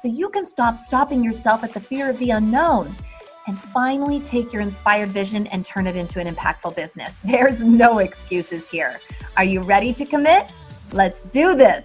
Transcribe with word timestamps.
so 0.00 0.06
you 0.06 0.28
can 0.28 0.46
stop 0.46 0.78
stopping 0.78 1.24
yourself 1.24 1.64
at 1.64 1.74
the 1.74 1.80
fear 1.80 2.08
of 2.08 2.18
the 2.18 2.30
unknown 2.30 2.94
and 3.48 3.58
finally 3.58 4.20
take 4.20 4.52
your 4.52 4.62
inspired 4.62 5.08
vision 5.08 5.46
and 5.48 5.64
turn 5.64 5.86
it 5.86 5.96
into 5.96 6.20
an 6.20 6.32
impactful 6.32 6.76
business. 6.76 7.16
There's 7.24 7.64
no 7.64 7.98
excuses 7.98 8.68
here. 8.68 9.00
Are 9.36 9.44
you 9.44 9.60
ready 9.60 9.92
to 9.94 10.04
commit? 10.04 10.52
Let's 10.92 11.20
do 11.32 11.56
this. 11.56 11.84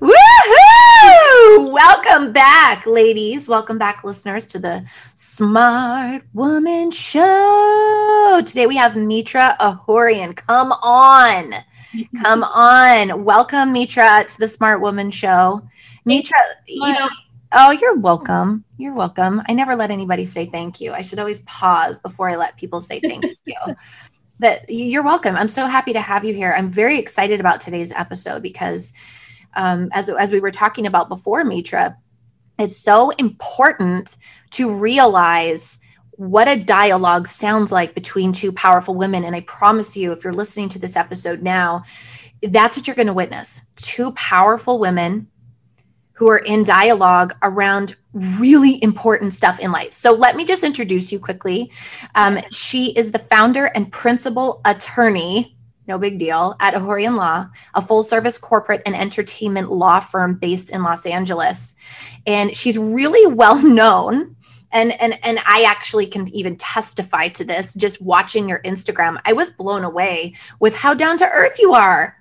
Woohoo! 0.00 1.72
Welcome 1.72 2.32
back, 2.32 2.86
ladies. 2.86 3.48
Welcome 3.48 3.78
back, 3.78 4.02
listeners, 4.04 4.46
to 4.48 4.58
the 4.58 4.84
Smart 5.14 6.22
Woman 6.32 6.90
Show. 6.90 8.42
Today 8.46 8.66
we 8.66 8.76
have 8.76 8.96
Mitra 8.96 9.56
Ahouraian. 9.60 10.34
Come 10.34 10.72
on. 10.72 11.54
Come 12.22 12.42
on. 12.44 13.24
Welcome, 13.24 13.72
Mitra, 13.72 14.24
to 14.26 14.38
the 14.38 14.48
Smart 14.48 14.80
Woman 14.80 15.10
Show. 15.10 15.62
Mitra, 16.04 16.36
you 16.66 16.92
know, 16.92 17.08
oh, 17.52 17.70
you're 17.70 17.96
welcome. 17.96 18.64
You're 18.76 18.94
welcome. 18.94 19.42
I 19.48 19.54
never 19.54 19.74
let 19.74 19.90
anybody 19.90 20.24
say 20.24 20.46
thank 20.46 20.80
you. 20.80 20.92
I 20.92 21.02
should 21.02 21.18
always 21.18 21.40
pause 21.40 21.98
before 21.98 22.28
I 22.28 22.36
let 22.36 22.56
people 22.56 22.80
say 22.80 23.00
thank 23.00 23.24
you. 23.44 23.54
But 24.38 24.68
you're 24.68 25.02
welcome. 25.04 25.36
I'm 25.36 25.48
so 25.48 25.66
happy 25.66 25.92
to 25.92 26.00
have 26.00 26.24
you 26.24 26.34
here. 26.34 26.52
I'm 26.52 26.70
very 26.70 26.98
excited 26.98 27.40
about 27.40 27.60
today's 27.60 27.92
episode 27.92 28.42
because, 28.42 28.92
um, 29.54 29.88
as 29.92 30.10
as 30.10 30.32
we 30.32 30.40
were 30.40 30.50
talking 30.50 30.86
about 30.86 31.08
before, 31.08 31.44
Mitra, 31.44 31.96
it's 32.58 32.76
so 32.76 33.10
important 33.10 34.16
to 34.52 34.72
realize 34.72 35.80
what 36.10 36.48
a 36.48 36.62
dialogue 36.62 37.26
sounds 37.26 37.72
like 37.72 37.94
between 37.94 38.32
two 38.32 38.52
powerful 38.52 38.94
women. 38.94 39.24
And 39.24 39.34
I 39.34 39.40
promise 39.40 39.96
you, 39.96 40.12
if 40.12 40.22
you're 40.22 40.32
listening 40.32 40.68
to 40.70 40.78
this 40.78 40.96
episode 40.96 41.42
now, 41.42 41.84
that's 42.42 42.76
what 42.76 42.86
you're 42.86 42.96
going 42.96 43.06
to 43.06 43.14
witness 43.14 43.62
two 43.76 44.12
powerful 44.12 44.78
women 44.78 45.28
who 46.14 46.28
are 46.28 46.38
in 46.38 46.62
dialogue 46.62 47.34
around 47.42 47.96
really 48.38 48.82
important 48.82 49.34
stuff 49.34 49.58
in 49.58 49.72
life. 49.72 49.92
So 49.92 50.12
let 50.12 50.36
me 50.36 50.44
just 50.44 50.62
introduce 50.62 51.10
you 51.10 51.18
quickly. 51.18 51.72
Um, 52.14 52.38
she 52.50 52.92
is 52.92 53.10
the 53.12 53.18
founder 53.18 53.66
and 53.66 53.90
principal 53.90 54.60
attorney, 54.64 55.56
no 55.88 55.98
big 55.98 56.18
deal, 56.18 56.54
at 56.60 56.74
Ahouraian 56.74 57.16
Law, 57.16 57.48
a 57.74 57.82
full 57.82 58.04
service 58.04 58.38
corporate 58.38 58.82
and 58.86 58.94
entertainment 58.94 59.72
law 59.72 59.98
firm 59.98 60.36
based 60.36 60.70
in 60.70 60.84
Los 60.84 61.04
Angeles. 61.04 61.74
And 62.26 62.56
she's 62.56 62.78
really 62.78 63.26
well 63.34 63.60
known. 63.62 64.36
And, 64.70 65.00
and 65.00 65.18
and 65.24 65.38
I 65.46 65.64
actually 65.64 66.06
can 66.06 66.26
even 66.34 66.56
testify 66.56 67.28
to 67.28 67.44
this 67.44 67.74
just 67.74 68.02
watching 68.02 68.48
your 68.48 68.60
Instagram. 68.62 69.20
I 69.24 69.32
was 69.32 69.50
blown 69.50 69.84
away 69.84 70.34
with 70.58 70.74
how 70.74 70.94
down 70.94 71.16
to 71.18 71.28
earth 71.28 71.60
you 71.60 71.74
are. 71.74 72.16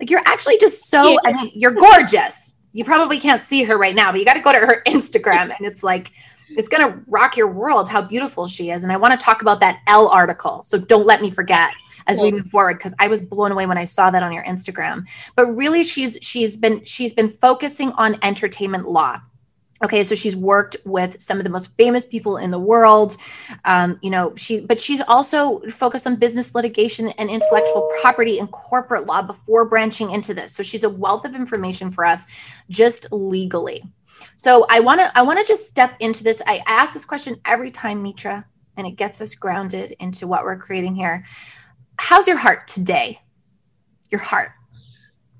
Like 0.00 0.10
you're 0.10 0.22
actually 0.24 0.56
just 0.58 0.88
so. 0.88 1.18
I 1.26 1.32
mean, 1.32 1.50
you're 1.54 1.72
gorgeous 1.72 2.47
you 2.72 2.84
probably 2.84 3.18
can't 3.18 3.42
see 3.42 3.64
her 3.64 3.76
right 3.76 3.94
now, 3.94 4.10
but 4.12 4.18
you 4.18 4.24
got 4.24 4.34
to 4.34 4.40
go 4.40 4.52
to 4.52 4.58
her 4.58 4.82
Instagram 4.86 5.56
and 5.56 5.66
it's 5.66 5.82
like, 5.82 6.12
it's 6.50 6.68
going 6.68 6.90
to 6.90 7.00
rock 7.06 7.36
your 7.36 7.48
world 7.48 7.88
how 7.88 8.00
beautiful 8.00 8.46
she 8.46 8.70
is. 8.70 8.82
And 8.82 8.90
I 8.90 8.96
want 8.96 9.18
to 9.18 9.22
talk 9.22 9.42
about 9.42 9.60
that 9.60 9.80
Elle 9.86 10.08
article. 10.08 10.62
So 10.62 10.78
don't 10.78 11.06
let 11.06 11.20
me 11.20 11.30
forget 11.30 11.74
as 12.06 12.20
we 12.20 12.32
move 12.32 12.46
forward 12.46 12.78
because 12.78 12.94
I 12.98 13.08
was 13.08 13.20
blown 13.20 13.52
away 13.52 13.66
when 13.66 13.76
I 13.76 13.84
saw 13.84 14.10
that 14.10 14.22
on 14.22 14.32
your 14.32 14.44
Instagram. 14.44 15.06
But 15.36 15.48
really 15.48 15.84
she's 15.84 16.18
she's 16.22 16.56
been 16.56 16.82
she's 16.84 17.12
been 17.12 17.32
focusing 17.34 17.92
on 17.92 18.18
entertainment 18.22 18.88
law 18.88 19.20
okay 19.82 20.02
so 20.02 20.14
she's 20.14 20.36
worked 20.36 20.76
with 20.84 21.20
some 21.20 21.38
of 21.38 21.44
the 21.44 21.50
most 21.50 21.74
famous 21.76 22.06
people 22.06 22.36
in 22.36 22.50
the 22.50 22.58
world 22.58 23.16
um, 23.64 23.98
you 24.02 24.10
know 24.10 24.34
she 24.36 24.60
but 24.60 24.80
she's 24.80 25.00
also 25.02 25.60
focused 25.70 26.06
on 26.06 26.16
business 26.16 26.54
litigation 26.54 27.08
and 27.10 27.30
intellectual 27.30 27.90
property 28.00 28.38
and 28.38 28.50
corporate 28.50 29.06
law 29.06 29.22
before 29.22 29.64
branching 29.64 30.10
into 30.10 30.34
this. 30.34 30.52
So 30.52 30.62
she's 30.62 30.84
a 30.84 30.90
wealth 30.90 31.24
of 31.24 31.34
information 31.34 31.90
for 31.90 32.04
us 32.04 32.26
just 32.68 33.06
legally. 33.12 33.82
So 34.36 34.66
i 34.68 34.80
want 34.80 35.00
to 35.00 35.16
i 35.16 35.22
want 35.22 35.38
to 35.38 35.44
just 35.44 35.66
step 35.66 35.94
into 36.00 36.24
this. 36.24 36.42
I 36.46 36.62
ask 36.66 36.92
this 36.92 37.04
question 37.04 37.40
every 37.44 37.70
time 37.70 38.02
mitra 38.02 38.44
and 38.76 38.86
it 38.86 38.92
gets 38.92 39.20
us 39.20 39.34
grounded 39.34 39.94
into 40.00 40.26
what 40.26 40.44
we're 40.44 40.58
creating 40.58 40.94
here. 40.94 41.24
How's 41.98 42.28
your 42.28 42.36
heart 42.36 42.68
today? 42.68 43.20
Your 44.10 44.20
heart 44.20 44.50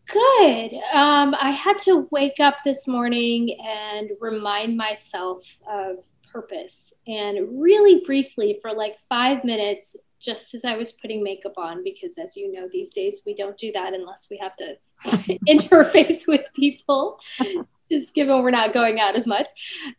Good. 0.08 0.72
Um, 0.94 1.34
I 1.38 1.50
had 1.50 1.76
to 1.80 2.08
wake 2.10 2.40
up 2.40 2.56
this 2.64 2.88
morning 2.88 3.58
and 3.60 4.10
remind 4.20 4.76
myself 4.76 5.44
of 5.70 5.98
purpose. 6.32 6.94
And 7.06 7.60
really 7.60 8.02
briefly, 8.06 8.58
for 8.62 8.72
like 8.72 8.96
five 9.08 9.44
minutes, 9.44 9.96
just 10.20 10.54
as 10.54 10.64
I 10.64 10.76
was 10.76 10.92
putting 10.92 11.22
makeup 11.22 11.58
on, 11.58 11.84
because 11.84 12.16
as 12.18 12.36
you 12.36 12.50
know, 12.50 12.68
these 12.72 12.92
days 12.92 13.22
we 13.26 13.34
don't 13.34 13.58
do 13.58 13.70
that 13.72 13.92
unless 13.94 14.28
we 14.30 14.38
have 14.38 14.56
to 14.56 14.76
interface 15.48 16.26
with 16.26 16.46
people, 16.54 17.20
just 17.90 18.14
given 18.14 18.42
we're 18.42 18.50
not 18.50 18.74
going 18.74 19.00
out 19.00 19.14
as 19.14 19.26
much. 19.26 19.48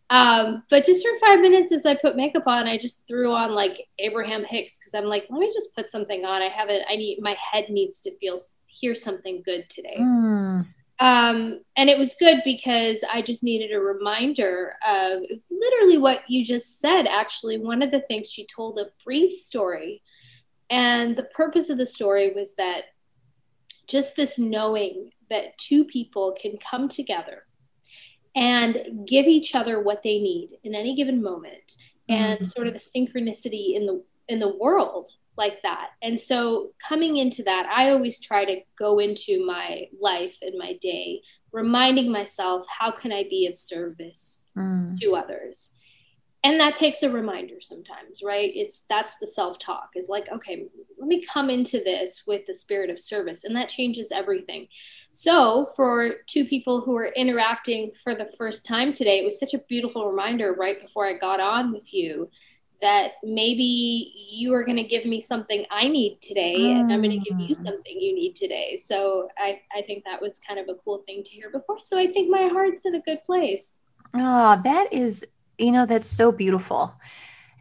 Um, 0.10 0.64
but 0.70 0.86
just 0.86 1.06
for 1.06 1.28
five 1.28 1.40
minutes 1.40 1.72
as 1.72 1.86
I 1.86 1.96
put 1.96 2.16
makeup 2.16 2.44
on, 2.48 2.68
I 2.68 2.78
just 2.78 3.08
threw 3.08 3.34
on 3.34 3.54
like 3.54 3.88
Abraham 4.00 4.44
Hicks 4.44 4.78
because 4.78 4.94
I'm 4.94 5.06
like, 5.06 5.26
let 5.30 5.40
me 5.40 5.52
just 5.54 5.76
put 5.76 5.90
something 5.90 6.26
on. 6.26 6.42
I 6.42 6.50
haven't, 6.50 6.84
I 6.90 6.96
need, 6.96 7.20
my 7.22 7.36
head 7.40 7.70
needs 7.70 8.02
to 8.02 8.18
feel 8.18 8.38
hear 8.68 8.96
something 8.96 9.42
good 9.44 9.70
today. 9.70 9.98
Mm. 10.00 10.68
Um, 11.02 11.62
and 11.78 11.90
it 11.90 11.98
was 11.98 12.16
good 12.20 12.42
because 12.44 13.04
I 13.12 13.22
just 13.22 13.42
needed 13.42 13.72
a 13.72 13.80
reminder 13.80 14.76
of 14.86 15.24
it 15.24 15.32
was 15.32 15.48
literally 15.50 15.98
what 15.98 16.30
you 16.30 16.44
just 16.44 16.80
said. 16.80 17.08
Actually, 17.08 17.58
one 17.58 17.82
of 17.82 17.92
the 17.92 18.02
things 18.02 18.30
she 18.30 18.46
told 18.46 18.78
a 18.78 18.88
brief 19.06 19.32
story, 19.32 20.02
and 20.70 21.16
the 21.16 21.24
purpose 21.24 21.70
of 21.70 21.78
the 21.78 21.86
story 21.86 22.34
was 22.34 22.56
that 22.56 22.84
just 23.88 24.16
this 24.18 24.38
knowing 24.38 25.12
that 25.30 25.58
two 25.58 25.86
people 25.86 26.36
can 26.40 26.58
come 26.58 26.90
together 26.90 27.44
and 28.36 29.08
give 29.08 29.26
each 29.26 29.56
other 29.56 29.82
what 29.82 30.04
they 30.04 30.20
need 30.20 30.58
in 30.64 30.76
any 30.76 30.96
given 30.96 31.22
moment, 31.22 31.74
and 32.08 32.40
mm-hmm. 32.40 32.46
sort 32.48 32.68
of 32.68 32.74
the 32.74 32.80
synchronicity 32.80 33.76
in 33.76 33.86
the 33.86 34.04
in 34.28 34.40
the 34.40 34.56
world 34.58 35.08
like 35.38 35.62
that. 35.64 35.92
And 36.04 36.20
so 36.20 36.72
coming 36.88 37.18
into 37.18 37.44
that, 37.44 37.66
I 37.66 37.90
always 37.90 38.20
try 38.20 38.46
to 38.46 38.62
go 38.78 39.00
into 39.00 39.44
my 39.46 39.86
life 40.00 40.38
and 40.42 40.54
my 40.58 40.74
day 40.82 41.22
reminding 41.52 42.12
myself 42.12 42.68
how 42.68 42.92
can 42.92 43.12
I 43.12 43.24
be 43.24 43.48
of 43.48 43.58
service 43.58 44.46
mm. 44.56 45.00
to 45.00 45.16
others? 45.16 45.79
And 46.44 46.58
that 46.62 46.78
takes 46.78 47.04
a 47.04 47.10
reminder 47.10 47.60
sometimes, 47.60 48.22
right? 48.24 48.50
It's 48.56 48.86
that's 48.90 49.18
the 49.18 49.28
self-talk 49.28 49.90
is 49.96 50.08
like, 50.08 50.32
okay, 50.32 50.68
let 50.98 51.08
me 51.08 51.22
come 51.22 51.50
into 51.50 51.80
this 51.84 52.24
with 52.26 52.46
the 52.48 52.54
spirit 52.54 52.90
of 52.90 53.00
service 53.00 53.44
and 53.44 53.54
that 53.58 53.68
changes 53.68 54.12
everything. 54.14 54.68
So, 55.12 55.70
for 55.76 56.16
two 56.28 56.46
people 56.46 56.80
who 56.80 56.96
are 56.96 57.12
interacting 57.16 57.92
for 57.92 58.16
the 58.16 58.32
first 58.38 58.66
time 58.66 58.94
today, 58.94 59.20
it 59.20 59.26
was 59.26 59.40
such 59.40 59.54
a 59.54 59.60
beautiful 59.68 60.10
reminder 60.10 60.54
right 60.54 60.82
before 60.82 61.06
I 61.06 61.14
got 61.14 61.42
on 61.42 61.74
with 61.74 61.94
you 61.94 62.30
that 62.82 63.14
maybe 63.24 64.14
you 64.32 64.54
are 64.54 64.64
going 64.64 64.78
to 64.78 64.84
give 64.84 65.06
me 65.06 65.20
something 65.20 65.66
I 65.70 65.88
need 65.88 66.20
today 66.22 66.58
mm. 66.58 66.80
and 66.80 66.94
I'm 66.94 67.02
going 67.02 67.22
to 67.22 67.30
give 67.30 67.40
you 67.40 67.56
mm. 67.56 67.66
something 67.66 68.00
you 68.00 68.16
need 68.16 68.36
today. 68.36 68.78
So 68.78 69.28
I, 69.38 69.62
I 69.76 69.82
think 69.82 70.06
that 70.06 70.22
was 70.22 70.40
kind 70.40 70.60
of 70.60 70.70
a 70.70 70.76
cool 70.76 71.00
thing 71.00 71.24
to 71.24 71.32
hear 71.32 71.50
before. 71.50 71.82
So 71.82 71.98
I 71.98 72.08
think 72.08 72.30
my 72.30 72.48
heart's 72.48 72.86
in 72.86 72.96
a 72.96 73.02
good 73.02 73.24
place. 73.24 73.76
Oh, 74.14 74.62
that 74.64 74.94
is, 74.94 75.26
you 75.60 75.72
know, 75.72 75.86
that's 75.86 76.10
so 76.10 76.32
beautiful. 76.32 76.94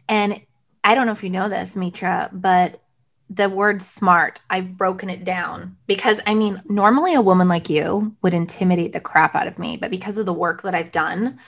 And 0.07 0.41
I 0.83 0.95
don't 0.95 1.05
know 1.05 1.11
if 1.11 1.23
you 1.23 1.29
know 1.29 1.49
this, 1.49 1.75
Mitra, 1.75 2.29
but 2.31 2.81
the 3.29 3.49
word 3.49 3.81
smart, 3.81 4.41
I've 4.49 4.75
broken 4.77 5.09
it 5.09 5.23
down 5.23 5.77
because 5.85 6.19
I 6.25 6.33
mean, 6.33 6.61
normally 6.67 7.13
a 7.13 7.21
woman 7.21 7.47
like 7.47 7.69
you 7.69 8.15
would 8.23 8.33
intimidate 8.33 8.93
the 8.93 8.99
crap 8.99 9.35
out 9.35 9.47
of 9.47 9.59
me, 9.59 9.77
but 9.77 9.91
because 9.91 10.17
of 10.17 10.25
the 10.25 10.33
work 10.33 10.63
that 10.63 10.73
I've 10.73 10.91
done, 10.91 11.39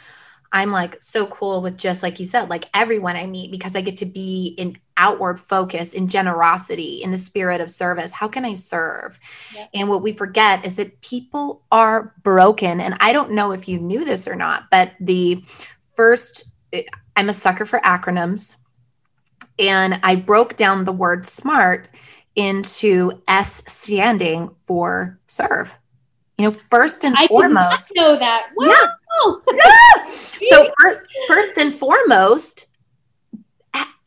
I'm 0.53 0.71
like 0.71 1.01
so 1.01 1.27
cool 1.27 1.62
with 1.62 1.77
just 1.77 2.03
like 2.03 2.19
you 2.19 2.25
said, 2.25 2.50
like 2.50 2.65
everyone 2.74 3.15
I 3.15 3.25
meet 3.25 3.51
because 3.51 3.75
I 3.75 3.81
get 3.81 3.97
to 3.97 4.06
be 4.06 4.54
in 4.57 4.77
outward 4.97 5.39
focus, 5.39 5.94
in 5.94 6.09
generosity, 6.09 7.01
in 7.01 7.12
the 7.12 7.18
spirit 7.18 7.62
of 7.62 7.71
service. 7.71 8.12
How 8.12 8.27
can 8.27 8.44
I 8.44 8.54
serve? 8.54 9.18
And 9.74 9.88
what 9.88 10.04
we 10.04 10.12
forget 10.12 10.65
is 10.65 10.75
that 10.75 11.01
people 11.01 11.63
are 11.71 12.13
broken. 12.21 12.81
And 12.81 12.97
I 13.00 13.13
don't 13.13 13.31
know 13.31 13.54
if 13.54 13.69
you 13.69 13.80
knew 13.80 14.04
this 14.04 14.27
or 14.27 14.36
not, 14.36 14.65
but 14.69 14.92
the 15.00 15.44
first, 16.01 16.51
I'm 17.15 17.30
a 17.30 17.33
sucker 17.33 17.63
for 17.63 17.80
acronyms. 17.81 18.57
And 19.59 20.00
I 20.01 20.15
broke 20.15 20.56
down 20.56 20.83
the 20.83 20.92
word 20.92 21.27
smart 21.27 21.89
into 22.36 23.21
S 23.27 23.62
standing 23.68 24.50
for 24.63 25.19
serve. 25.27 25.75
You 26.39 26.45
know, 26.45 26.51
first 26.51 27.03
and 27.03 27.15
I 27.15 27.27
foremost. 27.27 27.92
know 27.94 28.18
that. 28.18 28.48
Wow. 28.56 28.74
Yeah. 29.24 29.36
yeah. 29.53 30.15
So 30.50 30.71
first, 30.81 31.06
first 31.27 31.57
and 31.59 31.71
foremost, 31.71 32.68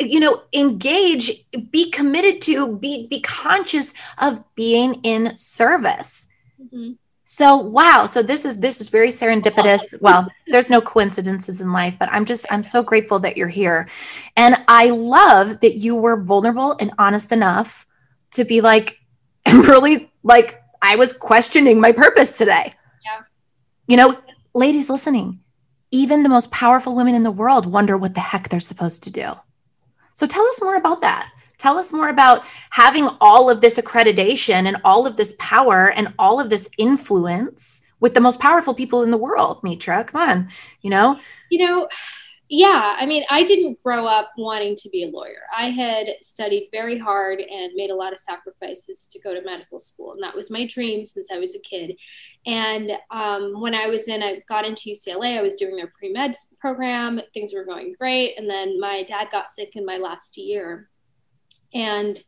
you 0.01 0.19
know, 0.19 0.43
engage, 0.53 1.47
be 1.71 1.93
committed 1.93 2.41
to, 2.43 2.77
be 2.79 3.07
be 3.07 3.21
conscious 3.21 3.95
of 4.19 4.43
being 4.57 4.95
in 5.05 5.39
service. 5.39 6.27
Mm-hmm. 6.61 6.95
So 7.35 7.57
wow, 7.57 8.07
so 8.07 8.23
this 8.23 8.45
is 8.45 8.61
this 8.61 8.81
is 8.81 8.89
very 8.91 9.09
serendipitous. 9.09 9.81
Well, 10.01 10.29
there's 10.47 10.71
no 10.71 10.81
coincidences 10.81 11.61
in 11.61 11.73
life, 11.73 11.97
but 11.99 12.09
I'm 12.13 12.25
just 12.25 12.47
I'm 12.49 12.63
so 12.63 12.81
grateful 12.81 13.19
that 13.21 13.37
you're 13.37 13.49
here. 13.49 13.89
And 14.37 14.63
I 14.69 14.91
love 14.91 15.59
that 15.59 15.79
you 15.79 15.97
were 15.97 16.23
vulnerable 16.23 16.77
and 16.79 16.93
honest 16.97 17.33
enough 17.33 17.89
to 18.35 18.45
be 18.45 18.61
like 18.61 19.01
really 19.53 20.13
like 20.23 20.63
I 20.81 20.95
was 20.95 21.13
questioning 21.13 21.81
my 21.81 21.91
purpose 21.91 22.39
today. 22.39 22.73
Yeah. 23.05 23.23
You 23.89 23.97
know, 23.97 24.17
ladies 24.55 24.89
listening, 24.89 25.41
even 25.91 26.23
the 26.23 26.29
most 26.29 26.53
powerful 26.53 26.95
women 26.95 27.17
in 27.17 27.25
the 27.25 27.33
world 27.33 27.67
wonder 27.67 27.99
what 27.99 28.15
the 28.15 28.21
heck 28.21 28.49
they're 28.49 28.61
supposed 28.61 29.03
to 29.05 29.11
do. 29.11 29.33
So 30.13 30.29
tell 30.29 30.47
us 30.47 30.63
more 30.63 30.77
about 30.77 31.01
that. 31.01 31.33
Tell 31.65 31.79
us 31.79 31.95
more 31.95 32.11
about 32.11 32.43
having 32.69 33.09
all 33.23 33.49
of 33.49 33.63
this 33.63 33.79
accreditation 33.79 34.67
and 34.67 34.77
all 34.85 35.07
of 35.07 35.17
this 35.17 35.35
power 35.39 35.91
and 35.91 36.13
all 36.19 36.39
of 36.39 36.51
this 36.51 36.69
influence 36.77 37.83
with 38.01 38.13
the 38.13 38.21
most 38.21 38.39
powerful 38.39 38.75
people 38.75 39.03
in 39.03 39.11
the 39.11 39.17
world, 39.17 39.61
Mitra. 39.63 40.05
Come 40.05 40.21
on, 40.21 40.49
you 40.83 40.91
know? 40.91 41.19
You 41.49 41.67
know, 41.67 41.89
yeah, 42.51 42.97
I 42.99 43.07
mean, 43.07 43.25
I 43.31 43.45
didn't 43.45 43.83
grow 43.83 44.07
up 44.07 44.33
wanting 44.37 44.77
to 44.77 44.91
be 44.91 45.05
a 45.05 45.09
lawyer. 45.09 45.41
I 45.57 45.71
had 45.71 46.09
studied 46.21 46.69
very 46.71 46.99
hard 46.99 47.41
and 47.41 47.73
made 47.75 47.89
a 47.89 47.95
lot 47.95 48.13
of 48.13 48.19
sacrifices 48.19 49.09
to 49.11 49.19
go 49.21 49.33
to 49.33 49.41
medical 49.41 49.79
school, 49.79 50.13
and 50.13 50.23
that 50.23 50.37
was 50.37 50.51
my 50.51 50.67
dream 50.67 51.07
since 51.07 51.31
I 51.33 51.39
was 51.39 51.57
a 51.57 51.61
kid. 51.61 51.97
And 52.45 52.93
um, 53.11 53.59
when 53.59 53.75
I 53.75 53.87
was 53.87 54.09
in, 54.09 54.23
I 54.23 54.43
got 54.51 54.67
into 54.67 54.91
UCLA. 54.91 55.39
I 55.39 55.43
was 55.43 55.57
doing 55.57 55.77
their 55.77 55.91
pre 55.99 56.13
med 56.13 56.37
program. 56.61 57.23
Things 57.33 57.55
were 57.55 57.65
going 57.65 57.95
great, 57.99 58.37
and 58.37 58.51
then 58.51 58.79
my 58.79 59.03
dad 59.05 59.29
got 59.33 59.49
sick 59.49 59.77
in 59.77 59.87
my 59.87 59.97
last 59.97 60.37
year, 60.37 60.91
and 61.75 62.23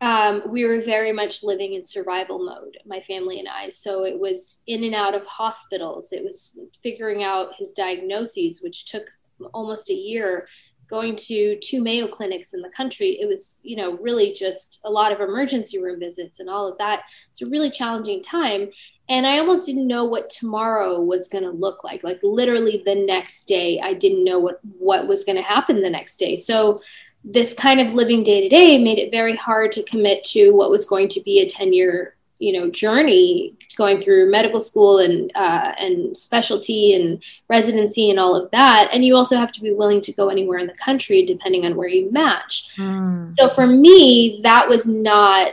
um, 0.00 0.42
we 0.48 0.64
were 0.64 0.80
very 0.80 1.12
much 1.12 1.42
living 1.42 1.74
in 1.74 1.84
survival 1.84 2.44
mode, 2.44 2.78
my 2.86 3.00
family 3.00 3.40
and 3.40 3.48
I. 3.48 3.68
So 3.68 4.04
it 4.04 4.18
was 4.18 4.62
in 4.66 4.84
and 4.84 4.94
out 4.94 5.14
of 5.14 5.26
hospitals. 5.26 6.12
It 6.12 6.22
was 6.22 6.60
figuring 6.82 7.24
out 7.24 7.54
his 7.58 7.72
diagnoses, 7.72 8.62
which 8.62 8.86
took 8.86 9.10
almost 9.52 9.90
a 9.90 9.94
year 9.94 10.46
going 10.88 11.14
to 11.14 11.58
two 11.62 11.82
Mayo 11.82 12.06
clinics 12.06 12.54
in 12.54 12.62
the 12.62 12.70
country. 12.70 13.18
It 13.20 13.26
was, 13.26 13.60
you 13.62 13.76
know, 13.76 13.98
really 13.98 14.32
just 14.32 14.80
a 14.84 14.90
lot 14.90 15.12
of 15.12 15.20
emergency 15.20 15.82
room 15.82 16.00
visits 16.00 16.40
and 16.40 16.48
all 16.48 16.66
of 16.66 16.78
that. 16.78 17.02
It's 17.28 17.42
a 17.42 17.46
really 17.46 17.70
challenging 17.70 18.22
time. 18.22 18.70
And 19.10 19.26
I 19.26 19.38
almost 19.38 19.66
didn't 19.66 19.86
know 19.86 20.04
what 20.04 20.30
tomorrow 20.30 21.00
was 21.00 21.28
going 21.28 21.44
to 21.44 21.50
look 21.50 21.84
like. 21.84 22.04
Like 22.04 22.20
literally 22.22 22.82
the 22.84 22.94
next 22.94 23.44
day, 23.44 23.80
I 23.80 23.92
didn't 23.92 24.24
know 24.24 24.38
what, 24.38 24.60
what 24.78 25.06
was 25.06 25.24
going 25.24 25.36
to 25.36 25.42
happen 25.42 25.82
the 25.82 25.90
next 25.90 26.16
day. 26.16 26.36
So 26.36 26.80
this 27.24 27.54
kind 27.54 27.80
of 27.80 27.94
living 27.94 28.22
day 28.22 28.40
to 28.40 28.48
day 28.48 28.82
made 28.82 28.98
it 28.98 29.10
very 29.10 29.36
hard 29.36 29.72
to 29.72 29.82
commit 29.84 30.24
to 30.24 30.50
what 30.50 30.70
was 30.70 30.86
going 30.86 31.08
to 31.08 31.20
be 31.22 31.40
a 31.40 31.48
10 31.48 31.72
year 31.72 32.14
you 32.38 32.52
know 32.52 32.70
journey 32.70 33.56
going 33.76 34.00
through 34.00 34.30
medical 34.30 34.60
school 34.60 34.98
and 34.98 35.32
uh, 35.34 35.72
and 35.78 36.16
specialty 36.16 36.94
and 36.94 37.22
residency 37.48 38.10
and 38.10 38.20
all 38.20 38.36
of 38.36 38.50
that. 38.52 38.88
And 38.92 39.04
you 39.04 39.16
also 39.16 39.36
have 39.36 39.52
to 39.52 39.60
be 39.60 39.72
willing 39.72 40.00
to 40.02 40.12
go 40.12 40.28
anywhere 40.28 40.58
in 40.58 40.66
the 40.66 40.74
country 40.74 41.24
depending 41.24 41.66
on 41.66 41.74
where 41.74 41.88
you 41.88 42.10
match. 42.12 42.76
Mm. 42.76 43.34
so 43.38 43.48
for 43.48 43.66
me 43.66 44.40
that 44.42 44.68
was 44.68 44.86
not 44.86 45.52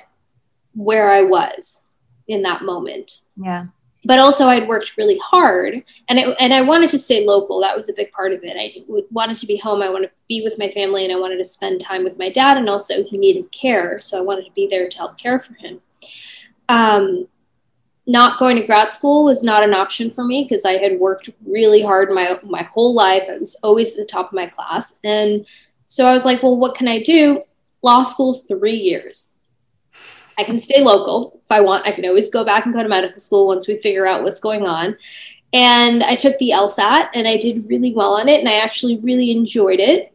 where 0.74 1.10
i 1.10 1.22
was 1.22 1.90
in 2.28 2.44
that 2.44 2.62
moment. 2.62 3.20
Yeah 3.36 3.66
but 4.06 4.19
also 4.19 4.46
I'd 4.46 4.68
worked 4.68 4.98
really 4.98 5.19
hard 5.24 5.84
and 6.07 6.19
it, 6.19 6.36
and 6.40 6.54
I 6.54 6.62
wanted 6.62 6.90
to 6.92 7.00
stay 7.00 7.25
local. 7.25 7.60
That 7.62 7.75
was 7.75 7.90
a 7.90 7.94
big 7.94 8.12
part 8.12 8.31
of 8.31 8.44
it. 8.44 8.56
I 8.57 8.84
wanted 9.12 9.38
to 9.38 9.48
be 9.48 9.57
home. 9.57 9.81
I 9.81 9.90
wanted 9.90 10.07
to 10.07 10.13
be 10.30 10.42
with 10.44 10.57
my 10.60 10.72
family 10.72 11.04
and 11.04 11.12
I 11.12 11.19
wanted 11.19 11.38
to 11.38 11.46
spend 11.46 11.81
time 11.81 12.04
with 12.04 12.19
my 12.19 12.30
dad 12.30 12.57
and 12.57 12.69
also 12.69 13.04
he 13.04 13.18
needed 13.18 13.52
care. 13.52 14.00
So 14.00 14.18
I 14.18 14.22
wanted 14.22 14.46
to 14.46 14.52
be 14.52 14.68
there 14.68 14.88
to 14.88 14.98
help 14.98 15.18
care 15.18 15.40
for 15.40 15.56
him 15.56 15.81
um, 16.69 17.28
not 18.07 18.38
going 18.38 18.56
to 18.57 18.66
grad 18.66 18.92
school 18.92 19.25
was 19.25 19.44
not 19.44 19.63
an 19.63 19.74
option 19.74 20.12
for 20.12 20.24
me 20.24 20.44
because 20.44 20.63
I 20.66 20.74
had 20.74 21.00
worked 21.00 21.30
really 21.46 21.81
hard 21.81 22.12
my 22.12 22.40
my 22.44 22.63
whole 22.63 22.94
life. 22.94 23.24
I 23.30 23.38
was 23.38 23.56
always 23.63 23.92
at 23.92 23.98
the 23.98 24.06
top 24.06 24.28
of 24.28 24.34
my 24.34 24.48
class, 24.48 25.00
and 25.04 25.46
so 25.86 26.06
I 26.06 26.13
was 26.13 26.25
like, 26.25 26.44
"Well, 26.44 26.58
what 26.58 26.75
can 26.75 26.88
I 26.88 27.01
do?" 27.01 27.44
Law 27.81 28.04
school's 28.04 28.46
three 28.46 28.75
years. 28.75 29.35
I 30.38 30.44
can 30.44 30.60
stay 30.60 30.84
local 30.84 31.40
if 31.42 31.52
I 31.52 31.62
want. 31.62 31.88
I 31.88 31.92
can 31.92 32.06
always 32.06 32.30
go 32.30 32.44
back 32.44 32.66
and 32.66 32.74
go 32.74 32.84
to 32.84 32.90
medical 32.90 33.20
school 33.20 33.48
once 33.48 33.68
we 33.68 33.78
figure 33.78 34.06
out 34.06 34.24
what's 34.24 34.40
going 34.40 34.66
on. 34.66 34.98
And 35.54 36.04
I 36.04 36.16
took 36.16 36.38
the 36.38 36.52
LSAT 36.54 37.10
and 37.14 37.28
I 37.28 37.38
did 37.38 37.70
really 37.70 37.94
well 37.94 38.14
on 38.16 38.28
it, 38.28 38.40
and 38.40 38.50
I 38.50 38.56
actually 38.56 38.98
really 38.98 39.32
enjoyed 39.32 39.80
it. 39.80 40.14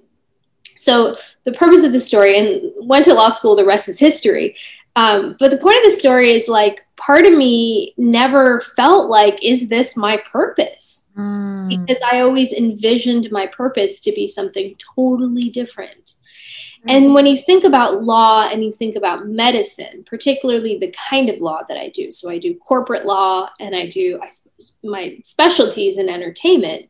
So 0.77 1.17
the 1.45 1.53
purpose 1.53 1.85
of 1.85 1.93
the 1.93 2.01
story, 2.01 2.39
and 2.39 2.73
went 2.87 3.05
to 3.07 3.15
law 3.15 3.31
school. 3.31 3.57
The 3.57 3.65
rest 3.65 3.89
is 3.89 3.99
history. 3.99 4.57
Um, 4.97 5.37
but 5.39 5.51
the 5.51 5.57
point 5.57 5.79
of 5.79 5.85
the 5.85 5.91
story 5.93 6.33
is 6.33 6.49
like 6.49 6.85
part 6.97 7.25
of 7.25 7.33
me 7.33 7.95
never 7.97 8.61
felt 8.61 9.09
like, 9.09 9.43
is 9.43 9.69
this 9.69 9.97
my 9.97 10.19
purpose? 10.19 11.11
Mm. 11.17 11.69
Because 11.69 11.99
I 12.13 12.21
always 12.21 12.53
envisioned 12.53 13.31
my 13.31 13.47
purpose 13.47 14.01
to 14.01 14.13
be 14.13 14.27
something 14.27 14.75
totally 14.97 15.49
different. 15.49 16.17
And 16.89 17.13
when 17.13 17.27
you 17.27 17.37
think 17.37 17.65
about 17.65 18.03
law 18.03 18.49
and 18.49 18.65
you 18.65 18.73
think 18.73 18.97
about 18.97 19.27
medicine, 19.27 20.03
particularly 20.07 20.79
the 20.79 20.95
kind 21.11 21.29
of 21.29 21.41
law 21.41 21.63
that 21.69 21.77
I 21.77 21.91
do, 21.91 22.11
so 22.11 22.31
I 22.31 22.39
do 22.39 22.55
corporate 22.55 23.05
law 23.05 23.51
and 23.61 23.77
I 23.77 23.87
do 23.87 24.19
I, 24.23 24.31
my 24.83 25.19
specialties 25.23 25.99
in 25.99 26.09
entertainment. 26.09 26.87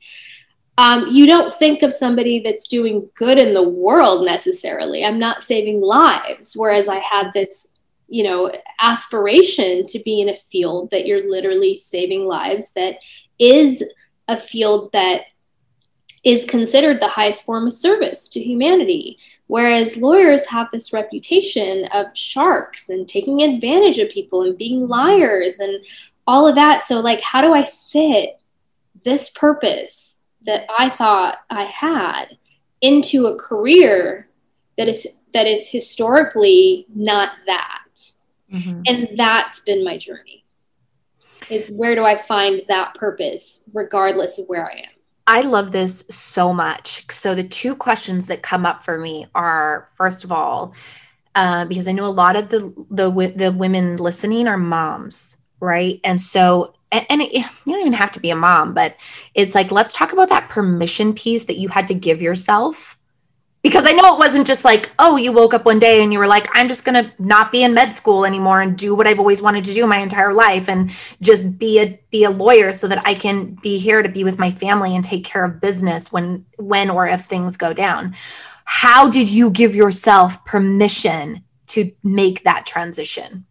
Um, 0.78 1.08
you 1.08 1.26
don't 1.26 1.52
think 1.54 1.82
of 1.82 1.92
somebody 1.92 2.40
that's 2.40 2.68
doing 2.68 3.10
good 3.16 3.36
in 3.36 3.52
the 3.52 3.68
world 3.68 4.24
necessarily. 4.24 5.04
I'm 5.04 5.18
not 5.18 5.42
saving 5.42 5.80
lives. 5.80 6.54
Whereas 6.56 6.88
I 6.88 7.00
had 7.00 7.32
this 7.32 7.76
you 8.10 8.24
know 8.24 8.52
aspiration 8.80 9.84
to 9.86 9.98
be 10.00 10.20
in 10.20 10.28
a 10.28 10.36
field 10.36 10.90
that 10.90 11.06
you're 11.06 11.30
literally 11.30 11.76
saving 11.76 12.26
lives 12.26 12.72
that 12.72 12.96
is 13.38 13.84
a 14.28 14.36
field 14.36 14.92
that 14.92 15.22
is 16.24 16.44
considered 16.44 17.00
the 17.00 17.08
highest 17.08 17.44
form 17.44 17.68
of 17.68 17.72
service 17.72 18.28
to 18.28 18.40
humanity 18.40 19.16
whereas 19.50 19.96
lawyers 19.96 20.46
have 20.46 20.68
this 20.70 20.92
reputation 20.92 21.86
of 21.92 22.06
sharks 22.16 22.88
and 22.88 23.08
taking 23.08 23.42
advantage 23.42 23.98
of 23.98 24.08
people 24.08 24.42
and 24.42 24.56
being 24.56 24.88
liars 24.88 25.58
and 25.60 25.84
all 26.26 26.46
of 26.46 26.54
that 26.54 26.82
so 26.82 27.00
like 27.00 27.20
how 27.20 27.40
do 27.40 27.52
i 27.52 27.64
fit 27.64 28.40
this 29.04 29.30
purpose 29.30 30.24
that 30.46 30.66
i 30.78 30.88
thought 30.88 31.38
i 31.50 31.64
had 31.64 32.26
into 32.80 33.26
a 33.26 33.38
career 33.38 34.28
that 34.76 34.88
is 34.88 35.22
that 35.32 35.46
is 35.46 35.68
historically 35.68 36.86
not 36.94 37.32
that 37.46 37.80
Mm-hmm. 38.52 38.82
And 38.86 39.08
that's 39.16 39.60
been 39.60 39.84
my 39.84 39.96
journey. 39.96 40.44
Is 41.48 41.70
where 41.76 41.94
do 41.94 42.04
I 42.04 42.16
find 42.16 42.62
that 42.68 42.94
purpose 42.94 43.68
regardless 43.72 44.38
of 44.38 44.46
where 44.46 44.66
I 44.66 44.74
am? 44.74 44.99
I 45.30 45.42
love 45.42 45.70
this 45.70 46.02
so 46.10 46.52
much. 46.52 47.04
So 47.12 47.36
the 47.36 47.44
two 47.44 47.76
questions 47.76 48.26
that 48.26 48.42
come 48.42 48.66
up 48.66 48.84
for 48.84 48.98
me 48.98 49.28
are 49.32 49.88
first 49.94 50.24
of 50.24 50.32
all, 50.32 50.74
uh, 51.36 51.66
because 51.66 51.86
I 51.86 51.92
know 51.92 52.06
a 52.06 52.08
lot 52.08 52.34
of 52.34 52.48
the 52.48 52.74
the 52.90 53.32
the 53.36 53.52
women 53.52 53.94
listening 53.94 54.48
are 54.48 54.58
moms, 54.58 55.36
right? 55.60 56.00
And 56.02 56.20
so 56.20 56.74
and, 56.90 57.06
and 57.08 57.22
it, 57.22 57.32
you 57.32 57.44
don't 57.64 57.78
even 57.78 57.92
have 57.92 58.10
to 58.10 58.20
be 58.20 58.30
a 58.30 58.34
mom, 58.34 58.74
but 58.74 58.96
it's 59.36 59.54
like 59.54 59.70
let's 59.70 59.92
talk 59.92 60.12
about 60.12 60.30
that 60.30 60.48
permission 60.48 61.14
piece 61.14 61.44
that 61.44 61.58
you 61.58 61.68
had 61.68 61.86
to 61.86 61.94
give 61.94 62.20
yourself 62.20 62.98
because 63.62 63.84
I 63.84 63.92
know 63.92 64.14
it 64.14 64.18
wasn't 64.18 64.46
just 64.46 64.64
like, 64.64 64.90
oh, 64.98 65.16
you 65.16 65.32
woke 65.32 65.52
up 65.52 65.66
one 65.66 65.78
day 65.78 66.02
and 66.02 66.12
you 66.12 66.18
were 66.18 66.26
like, 66.26 66.48
I'm 66.52 66.66
just 66.66 66.84
going 66.84 67.04
to 67.04 67.12
not 67.18 67.52
be 67.52 67.62
in 67.62 67.74
med 67.74 67.92
school 67.92 68.24
anymore 68.24 68.62
and 68.62 68.76
do 68.76 68.94
what 68.94 69.06
I've 69.06 69.18
always 69.18 69.42
wanted 69.42 69.66
to 69.66 69.74
do 69.74 69.86
my 69.86 69.98
entire 69.98 70.32
life 70.32 70.68
and 70.68 70.90
just 71.20 71.58
be 71.58 71.78
a 71.78 72.00
be 72.10 72.24
a 72.24 72.30
lawyer 72.30 72.72
so 72.72 72.88
that 72.88 73.06
I 73.06 73.14
can 73.14 73.58
be 73.62 73.76
here 73.76 74.02
to 74.02 74.08
be 74.08 74.24
with 74.24 74.38
my 74.38 74.50
family 74.50 74.96
and 74.96 75.04
take 75.04 75.24
care 75.24 75.44
of 75.44 75.60
business 75.60 76.10
when 76.10 76.46
when 76.56 76.88
or 76.88 77.06
if 77.06 77.26
things 77.26 77.58
go 77.58 77.74
down. 77.74 78.14
How 78.64 79.10
did 79.10 79.28
you 79.28 79.50
give 79.50 79.74
yourself 79.74 80.42
permission 80.44 81.44
to 81.68 81.92
make 82.02 82.44
that 82.44 82.66
transition? 82.66 83.44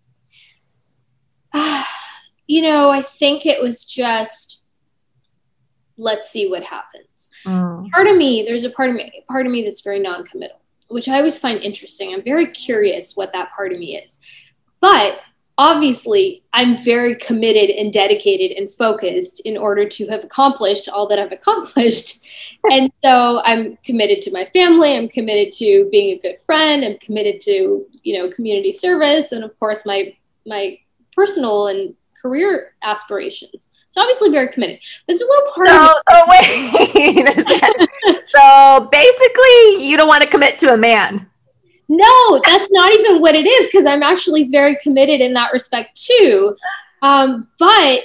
you 2.48 2.62
know, 2.64 2.90
I 2.90 3.04
think 3.04 3.46
it 3.46 3.62
was 3.62 3.86
just 3.86 4.64
let's 5.98 6.30
see 6.30 6.50
what 6.50 6.64
happens 6.64 7.09
Mm. 7.46 7.90
Part 7.92 8.08
of 8.08 8.16
me, 8.16 8.44
there's 8.48 8.66
a 8.66 8.70
part 8.70 8.90
of 8.90 8.96
me, 8.96 9.24
part 9.30 9.46
of 9.46 9.52
me 9.52 9.64
that's 9.64 9.82
very 9.82 10.00
non-committal, 10.00 10.60
which 10.88 11.08
I 11.08 11.18
always 11.18 11.40
find 11.40 11.62
interesting. 11.62 12.14
I'm 12.14 12.24
very 12.24 12.52
curious 12.52 13.16
what 13.16 13.34
that 13.34 13.52
part 13.54 13.72
of 13.72 13.80
me 13.80 13.98
is. 13.98 14.20
But 14.82 15.20
obviously, 15.58 16.42
I'm 16.54 16.78
very 16.78 17.16
committed 17.16 17.70
and 17.76 17.92
dedicated 17.92 18.58
and 18.58 18.72
focused 18.72 19.42
in 19.42 19.58
order 19.58 19.88
to 19.88 20.08
have 20.08 20.24
accomplished 20.24 20.88
all 20.88 21.06
that 21.10 21.20
I've 21.20 21.34
accomplished. 21.34 22.26
and 22.72 22.92
so 23.04 23.42
I'm 23.44 23.78
committed 23.84 24.22
to 24.24 24.32
my 24.32 24.46
family, 24.54 24.96
I'm 24.96 25.10
committed 25.10 25.54
to 25.58 25.88
being 25.92 26.18
a 26.18 26.20
good 26.20 26.40
friend, 26.40 26.84
I'm 26.86 26.98
committed 27.00 27.42
to, 27.42 27.86
you 28.04 28.18
know, 28.18 28.32
community 28.32 28.72
service 28.72 29.34
and 29.34 29.44
of 29.44 29.58
course 29.60 29.86
my 29.86 30.16
my 30.46 30.80
personal 31.14 31.68
and 31.68 31.94
career 32.22 32.74
aspirations. 32.82 33.70
So 33.90 34.02
obviously 34.02 34.30
very 34.30 34.50
committed. 34.50 34.80
There's 35.08 35.22
a 35.22 35.26
little 35.26 35.52
part. 35.54 35.68
So, 35.68 35.94
oh 36.10 36.24
wait 36.28 37.28
so 38.36 38.90
basically, 38.92 39.88
you 39.88 39.98
don't 39.98 40.08
want 40.08 40.24
to 40.24 40.30
commit 40.30 40.60
to 40.60 40.74
a 40.74 40.78
man. 40.78 41.28
No, 41.90 42.40
that's 42.46 42.68
not 42.70 42.92
even 42.94 43.20
what 43.20 43.34
it 43.34 43.48
is 43.48 43.68
because 43.68 43.86
I'm 43.86 44.04
actually 44.04 44.48
very 44.50 44.78
committed 44.78 45.22
in 45.22 45.34
that 45.34 45.52
respect 45.52 46.00
too. 46.00 46.56
Um, 47.02 47.48
but 47.58 48.04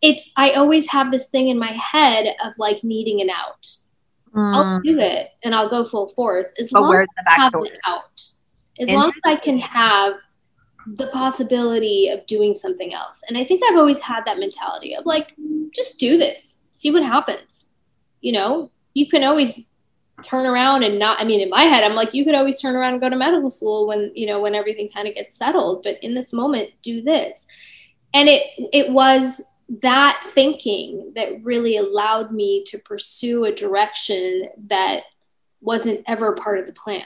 it's, 0.00 0.30
I 0.36 0.52
always 0.52 0.88
have 0.90 1.10
this 1.10 1.28
thing 1.28 1.48
in 1.48 1.58
my 1.58 1.72
head 1.72 2.36
of 2.44 2.52
like 2.58 2.84
needing 2.84 3.20
an 3.20 3.30
out. 3.30 3.66
Mm. 4.32 4.54
I'll 4.54 4.80
do 4.80 5.00
it 5.00 5.30
and 5.42 5.56
I'll 5.56 5.68
go 5.68 5.84
full 5.84 6.06
force 6.06 6.52
as 6.60 6.70
but 6.70 6.82
long 6.82 6.94
as 7.00 7.08
I 7.26 7.34
have 7.34 7.54
an 7.54 7.66
out. 7.84 8.22
As 8.78 8.90
long 8.90 9.08
as 9.08 9.20
I 9.24 9.36
can 9.36 9.58
have 9.58 10.14
the 10.86 11.08
possibility 11.08 12.08
of 12.08 12.24
doing 12.26 12.54
something 12.54 12.94
else. 12.94 13.22
And 13.28 13.36
I 13.36 13.44
think 13.44 13.62
I've 13.64 13.78
always 13.78 14.00
had 14.00 14.24
that 14.24 14.38
mentality 14.38 14.94
of 14.94 15.04
like, 15.04 15.34
just 15.74 15.98
do 15.98 16.16
this, 16.16 16.60
see 16.72 16.90
what 16.90 17.02
happens. 17.02 17.66
You 18.20 18.32
know, 18.32 18.70
you 18.94 19.08
can 19.08 19.24
always 19.24 19.68
turn 20.22 20.46
around 20.46 20.82
and 20.82 20.98
not, 20.98 21.20
I 21.20 21.24
mean, 21.24 21.40
in 21.40 21.50
my 21.50 21.64
head, 21.64 21.84
I'm 21.84 21.94
like, 21.94 22.14
you 22.14 22.24
could 22.24 22.34
always 22.34 22.60
turn 22.60 22.76
around 22.76 22.92
and 22.92 23.00
go 23.00 23.10
to 23.10 23.16
medical 23.16 23.50
school 23.50 23.86
when, 23.86 24.12
you 24.14 24.26
know, 24.26 24.40
when 24.40 24.54
everything 24.54 24.88
kind 24.88 25.08
of 25.08 25.14
gets 25.14 25.36
settled. 25.36 25.82
But 25.82 26.02
in 26.02 26.14
this 26.14 26.32
moment, 26.32 26.70
do 26.82 27.02
this. 27.02 27.46
And 28.14 28.28
it, 28.28 28.42
it 28.72 28.90
was 28.92 29.42
that 29.80 30.22
thinking 30.28 31.12
that 31.16 31.42
really 31.42 31.76
allowed 31.76 32.32
me 32.32 32.62
to 32.68 32.78
pursue 32.78 33.44
a 33.44 33.52
direction 33.52 34.48
that 34.68 35.02
wasn't 35.60 36.02
ever 36.06 36.32
part 36.32 36.58
of 36.58 36.66
the 36.66 36.72
plan. 36.72 37.04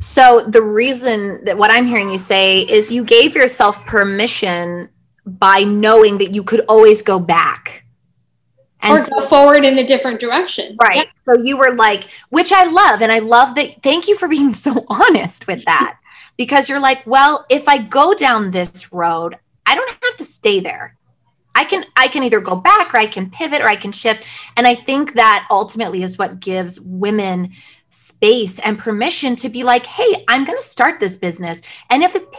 So 0.00 0.44
the 0.46 0.62
reason 0.62 1.44
that 1.44 1.58
what 1.58 1.70
I'm 1.70 1.86
hearing 1.86 2.10
you 2.10 2.18
say 2.18 2.62
is 2.62 2.90
you 2.90 3.04
gave 3.04 3.34
yourself 3.34 3.84
permission 3.86 4.88
by 5.26 5.64
knowing 5.64 6.18
that 6.18 6.34
you 6.34 6.42
could 6.42 6.64
always 6.68 7.02
go 7.02 7.18
back. 7.18 7.84
And 8.80 8.92
or 8.92 8.98
go 8.98 9.24
so, 9.24 9.28
forward 9.28 9.64
in 9.64 9.76
a 9.78 9.86
different 9.86 10.20
direction. 10.20 10.76
Right. 10.80 11.08
So 11.16 11.34
you 11.34 11.58
were 11.58 11.74
like, 11.74 12.08
which 12.28 12.52
I 12.52 12.64
love. 12.64 13.02
And 13.02 13.10
I 13.10 13.18
love 13.18 13.56
that. 13.56 13.82
Thank 13.82 14.06
you 14.06 14.16
for 14.16 14.28
being 14.28 14.52
so 14.66 14.84
honest 14.88 15.46
with 15.46 15.64
that. 15.64 15.98
because 16.38 16.68
you're 16.68 16.80
like, 16.80 17.06
well, 17.06 17.44
if 17.50 17.68
I 17.68 17.78
go 17.78 18.14
down 18.14 18.50
this 18.50 18.90
road, 18.92 19.36
I 19.66 19.74
don't 19.74 19.90
have 20.02 20.16
to 20.16 20.24
stay 20.24 20.60
there. 20.60 20.96
I 21.54 21.64
can 21.64 21.84
I 21.96 22.06
can 22.06 22.22
either 22.22 22.40
go 22.40 22.54
back 22.54 22.94
or 22.94 22.98
I 22.98 23.06
can 23.06 23.30
pivot 23.30 23.60
or 23.60 23.68
I 23.68 23.74
can 23.74 23.90
shift. 23.90 24.24
And 24.56 24.66
I 24.66 24.76
think 24.76 25.14
that 25.14 25.46
ultimately 25.50 26.04
is 26.04 26.16
what 26.16 26.38
gives 26.38 26.80
women 26.80 27.52
space 27.90 28.58
and 28.60 28.78
permission 28.78 29.34
to 29.34 29.48
be 29.48 29.64
like 29.64 29.86
hey 29.86 30.24
i'm 30.28 30.44
going 30.44 30.58
to 30.58 30.64
start 30.64 31.00
this 31.00 31.16
business. 31.16 31.62
And 31.90 32.02
if 32.02 32.14
it 32.14 32.30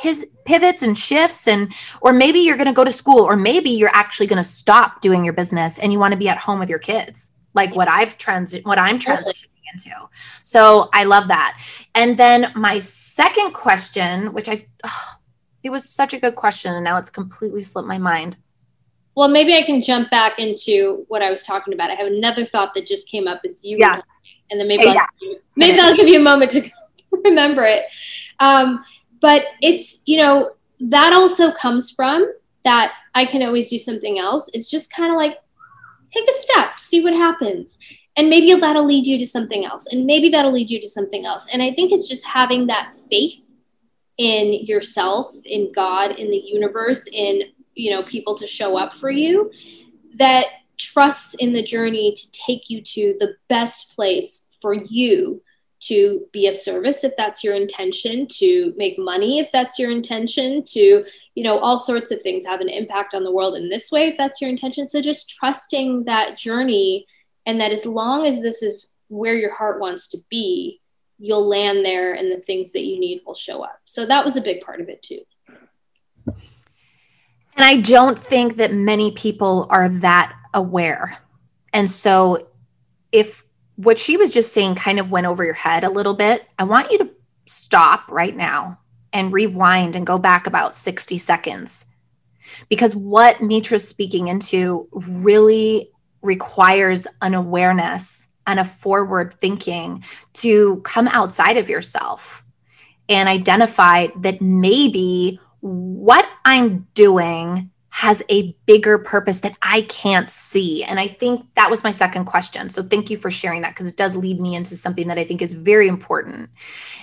pivots 0.46 0.84
and 0.84 0.98
shifts 0.98 1.48
and 1.48 1.74
or 2.01 2.13
maybe 2.13 2.39
you're 2.39 2.58
going 2.58 2.68
to 2.68 2.74
go 2.74 2.84
to 2.84 2.91
school 2.91 3.20
or 3.20 3.36
maybe 3.36 3.70
you're 3.70 3.89
actually 3.94 4.27
going 4.27 4.38
to 4.38 4.44
stop 4.44 5.01
doing 5.01 5.24
your 5.24 5.34
business 5.34 5.79
and 5.79 5.91
you 5.91 6.00
want 6.00 6.12
to 6.12 6.18
be 6.18 6.29
at 6.29 6.38
home 6.38 6.60
with 6.60 6.70
your 6.70 6.79
kids 6.79 7.32
like 7.56 7.75
what 7.75 7.88
i've 7.88 8.18
transit 8.18 8.65
what 8.65 8.77
i'm 8.77 9.00
transitioning 9.00 9.48
into. 9.74 9.91
So 10.44 10.89
i 10.94 11.03
love 11.03 11.27
that. 11.27 11.60
And 11.96 12.18
then 12.18 12.51
my 12.56 12.79
second 12.79 13.53
question 13.53 14.34
which 14.34 14.50
i 14.50 14.65
oh, 14.84 15.15
it 15.63 15.70
was 15.72 15.89
such 15.89 16.13
a 16.13 16.20
good 16.20 16.36
question 16.36 16.74
and 16.74 16.84
now 16.84 16.98
it's 16.98 17.10
completely 17.10 17.63
slipped 17.63 17.88
my 17.88 17.98
mind. 17.98 18.38
Well 19.15 19.27
maybe 19.27 19.56
i 19.56 19.63
can 19.63 19.82
jump 19.82 20.12
back 20.12 20.38
into 20.39 21.06
what 21.08 21.22
i 21.24 21.29
was 21.32 21.44
talking 21.44 21.74
about. 21.74 21.89
I 21.89 21.96
have 21.96 22.08
another 22.08 22.46
thought 22.46 22.74
that 22.75 22.86
just 22.86 23.08
came 23.10 23.27
up 23.27 23.41
as 23.46 23.65
you 23.65 23.77
yeah 23.79 24.01
and 24.50 24.60
then 24.60 24.68
maybe 24.68 24.86
yeah. 24.86 25.06
I'll, 25.22 25.36
maybe 25.56 25.77
that'll 25.77 25.98
give 25.98 26.08
you 26.08 26.20
a 26.20 26.24
moment 26.24 26.51
to 26.51 26.70
remember 27.12 27.63
it. 27.63 27.86
Um, 28.39 28.84
but 29.22 29.46
it's 29.62 30.01
you 30.06 30.18
know 30.18 30.51
that 30.79 31.13
also 31.13 31.51
comes 31.51 31.91
from 31.91 32.32
that 32.63 32.94
I 33.15 33.25
can 33.25 33.44
always 33.44 33.70
do 33.70 33.79
something 33.79 34.20
else. 34.20 34.50
It's 34.53 34.70
just 34.70 34.94
kind 34.94 35.12
of 35.12 35.18
like 35.18 35.38
take 36.13 36.27
a 36.29 36.34
step, 36.34 36.79
see 36.79 37.03
what 37.03 37.13
happens. 37.13 37.79
And 38.15 38.29
maybe 38.29 38.53
that'll 38.60 38.86
lead 38.86 39.08
you 39.08 39.18
to 39.20 39.27
something 39.27 39.65
else. 39.65 39.88
And 39.91 40.06
maybe 40.06 40.29
that'll 40.29 40.51
lead 40.51 40.70
you 40.70 40.82
to 40.82 40.89
something 40.89 41.25
else. 41.25 41.48
And 41.53 41.62
I 41.62 41.74
think 41.74 41.91
it's 41.91 42.10
just 42.10 42.25
having 42.25 42.68
that 42.68 42.91
faith 43.10 43.46
in 44.18 44.65
yourself, 44.65 45.32
in 45.46 45.72
God, 45.72 46.12
in 46.12 46.29
the 46.29 46.38
universe, 46.38 47.08
in 47.12 47.44
you 47.75 47.91
know, 47.91 48.03
people 48.03 48.36
to 48.36 48.46
show 48.46 48.77
up 48.77 48.91
for 48.91 49.10
you 49.10 49.51
that 50.15 50.48
trusts 50.79 51.36
in 51.36 51.53
the 51.53 51.63
journey 51.63 52.13
to 52.13 52.31
take 52.31 52.69
you 52.69 52.81
to 52.81 53.13
the 53.19 53.36
best 53.48 53.95
place 53.95 54.48
for 54.62 54.74
you 54.74 55.41
to 55.81 56.27
be 56.33 56.48
of 56.48 56.55
service 56.55 57.03
if 57.03 57.13
that's 57.17 57.43
your 57.43 57.55
intention 57.55 58.27
to 58.27 58.74
make 58.75 59.00
money 59.00 59.39
if 59.39 59.50
that's 59.53 59.79
your 59.79 59.89
intention 59.89 60.62
to 60.62 61.05
you 61.36 61.43
know 61.43 61.57
all 61.59 61.77
sorts 61.77 62.12
of 62.12 62.21
things 62.21 62.45
have 62.45 62.59
an 62.59 62.67
impact 62.67 63.13
on 63.13 63.24
the 63.24 63.31
world 63.31 63.55
in 63.55 63.69
this 63.69 63.91
way 63.91 64.07
if 64.07 64.17
that's 64.17 64.41
your 64.41 64.50
intention. 64.50 64.88
So 64.88 65.01
just 65.01 65.29
trusting 65.29 66.03
that 66.03 66.38
journey 66.38 67.05
and 67.45 67.62
that 67.62 67.71
as 67.71 67.86
long 67.86 68.25
as 68.25 68.41
this 68.41 68.62
is 68.62 68.95
where 69.07 69.36
your 69.36 69.53
heart 69.55 69.79
wants 69.79 70.07
to 70.09 70.17
be 70.29 70.81
you'll 71.19 71.48
land 71.48 71.86
there 71.86 72.13
and 72.13 72.31
the 72.31 72.39
things 72.39 72.71
that 72.71 72.86
you 72.86 72.98
need 73.00 73.21
will 73.25 73.36
show 73.36 73.62
up. 73.62 73.79
So 73.83 74.05
that 74.05 74.24
was 74.24 74.38
a 74.38 74.41
big 74.41 74.62
part 74.62 74.79
of 74.79 74.88
it 74.88 75.01
too. 75.01 75.19
And 76.25 77.65
I 77.65 77.81
don't 77.81 78.17
think 78.17 78.55
that 78.55 78.74
many 78.74 79.12
people 79.12 79.67
are 79.69 79.89
that 79.89 80.33
aware. 80.53 81.18
And 81.74 81.89
so, 81.89 82.48
if 83.12 83.44
what 83.75 84.00
she 84.00 84.18
was 84.18 84.32
just 84.32 84.53
saying 84.53 84.75
kind 84.75 85.00
of 85.00 85.12
went 85.12 85.27
over 85.27 85.44
your 85.44 85.53
head 85.53 85.84
a 85.84 85.89
little 85.89 86.13
bit, 86.13 86.46
I 86.58 86.63
want 86.65 86.91
you 86.91 86.98
to 87.00 87.10
stop 87.46 88.10
right 88.12 88.36
now 88.36 88.79
and 89.13 89.34
rewind 89.34 89.96
and 89.96 90.06
go 90.06 90.18
back 90.18 90.48
about 90.48 90.75
60 90.75 91.18
seconds. 91.18 91.86
Because 92.68 92.96
what 92.96 93.41
Mitra's 93.41 93.88
speaking 93.88 94.27
into 94.27 94.88
really 94.91 95.89
requires 96.22 97.08
an 97.22 97.34
awareness 97.34 98.27
and 98.46 98.60
a 98.60 98.65
forward 98.65 99.36
thinking 99.39 100.03
to 100.34 100.82
come 100.82 101.08
outside 101.08 101.58
of 101.58 101.70
yourself 101.70 102.44
and 103.08 103.29
identify 103.29 104.08
that 104.18 104.41
maybe 104.41 105.39
what 105.62 106.27
I'm 106.46 106.88
doing 106.94 107.70
has 107.89 108.22
a 108.29 108.55
bigger 108.65 109.00
purpose 109.00 109.39
that 109.41 109.58
I 109.62 109.81
can't 109.84 110.29
see. 110.29 110.84
And 110.84 111.00
I 111.00 111.08
think 111.08 111.46
that 111.55 111.72
was 111.72 111.84
my 111.84 111.91
second 111.91 112.25
question. 112.25 112.69
So 112.69 112.84
thank 112.84 113.10
you 113.10 113.17
for 113.17 113.31
sharing 113.31 113.62
that 113.62 113.75
because 113.75 113.89
it 113.89 113.98
does 113.98 114.15
lead 114.15 114.39
me 114.39 114.55
into 114.55 114.75
something 114.75 115.08
that 115.08 115.17
I 115.17 115.24
think 115.24 115.41
is 115.41 115.53
very 115.53 115.88
important. 115.88 116.50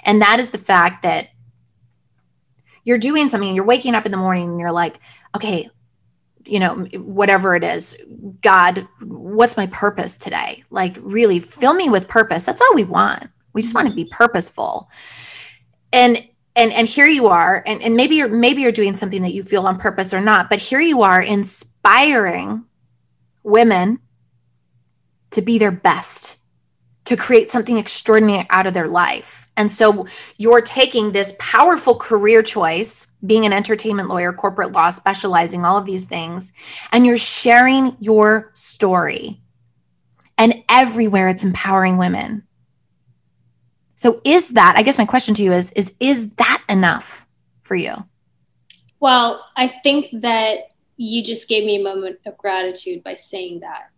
And 0.05 0.23
that 0.23 0.39
is 0.39 0.51
the 0.51 0.59
fact 0.59 1.03
that 1.03 1.29
you're 2.85 2.99
doing 2.99 3.29
something, 3.29 3.55
you're 3.55 3.65
waking 3.65 3.95
up 3.97 4.07
in 4.07 4.13
the 4.13 4.19
morning 4.19 4.49
and 4.49 4.61
you're 4.61 4.73
like, 4.73 4.99
okay, 5.35 5.69
you 6.45 6.61
know, 6.61 6.77
whatever 6.95 7.57
it 7.57 7.65
is, 7.65 7.97
God, 8.41 8.87
what's 9.01 9.57
my 9.57 9.67
purpose 9.67 10.17
today? 10.17 10.63
Like, 10.71 10.97
really 11.01 11.41
fill 11.41 11.75
me 11.75 11.89
with 11.89 12.07
purpose. 12.07 12.45
That's 12.45 12.61
all 12.61 12.75
we 12.75 12.85
want. 12.85 13.29
We 13.53 13.63
just 13.63 13.75
want 13.75 13.89
to 13.89 13.95
be 13.95 14.05
purposeful. 14.05 14.89
And 15.93 16.29
and 16.57 16.73
and 16.73 16.89
here 16.89 17.07
you 17.07 17.29
are 17.29 17.63
and, 17.67 17.83
and 17.83 17.95
maybe 17.95 18.17
you're 18.17 18.29
maybe 18.29 18.63
you're 18.63 18.73
doing 18.73 18.97
something 18.97 19.23
that 19.23 19.35
you 19.35 19.43
feel 19.43 19.67
on 19.67 19.79
purpose 19.79 20.13
or 20.13 20.21
not 20.21 20.51
but 20.51 20.59
here 20.59 20.81
you 20.81 21.03
are 21.03 21.23
inspiring 21.23 22.65
women 23.45 24.01
to 25.31 25.43
be 25.43 25.59
their 25.59 25.71
best 25.71 26.37
to 27.07 27.17
create 27.17 27.51
something 27.51 27.79
extraordinary 27.79 28.47
out 28.51 28.67
of 28.67 28.75
their 28.75 28.89
life. 28.89 29.49
And 29.57 29.71
so 29.71 30.07
you're 30.37 30.61
taking 30.61 31.13
this 31.13 31.35
powerful 31.39 31.95
career 31.95 32.43
choice 32.43 33.07
being 33.25 33.47
an 33.47 33.53
entertainment 33.55 34.09
lawyer 34.09 34.33
corporate 34.33 34.73
law 34.73 34.91
specializing 34.91 35.65
all 35.65 35.79
of 35.79 35.87
these 35.87 36.07
things 36.07 36.53
and 36.93 37.07
you're 37.07 37.17
sharing 37.17 37.97
your 38.01 38.51
story. 38.53 39.41
And 40.37 40.63
everywhere 40.69 41.29
it's 41.29 41.45
empowering 41.45 41.97
women 41.97 42.43
so 43.97 44.21
is 44.25 44.51
that, 44.51 44.75
I 44.77 44.83
guess 44.83 44.99
my 44.99 45.07
question 45.07 45.35
to 45.35 45.43
you 45.43 45.53
is 45.53 45.73
is 45.73 45.93
is 45.99 46.31
that 46.35 46.63
enough 46.69 47.27
for 47.63 47.75
you? 47.75 47.95
Well, 49.01 49.45
I 49.57 49.67
think 49.69 50.09
that 50.13 50.59
you 50.97 51.25
just 51.25 51.49
gave 51.49 51.65
me 51.65 51.81
a 51.81 51.85
moment 51.85 52.19
of 52.27 52.37
gratitude 52.39 53.03
by 53.03 53.15
saying 53.15 53.61
that 53.61 53.91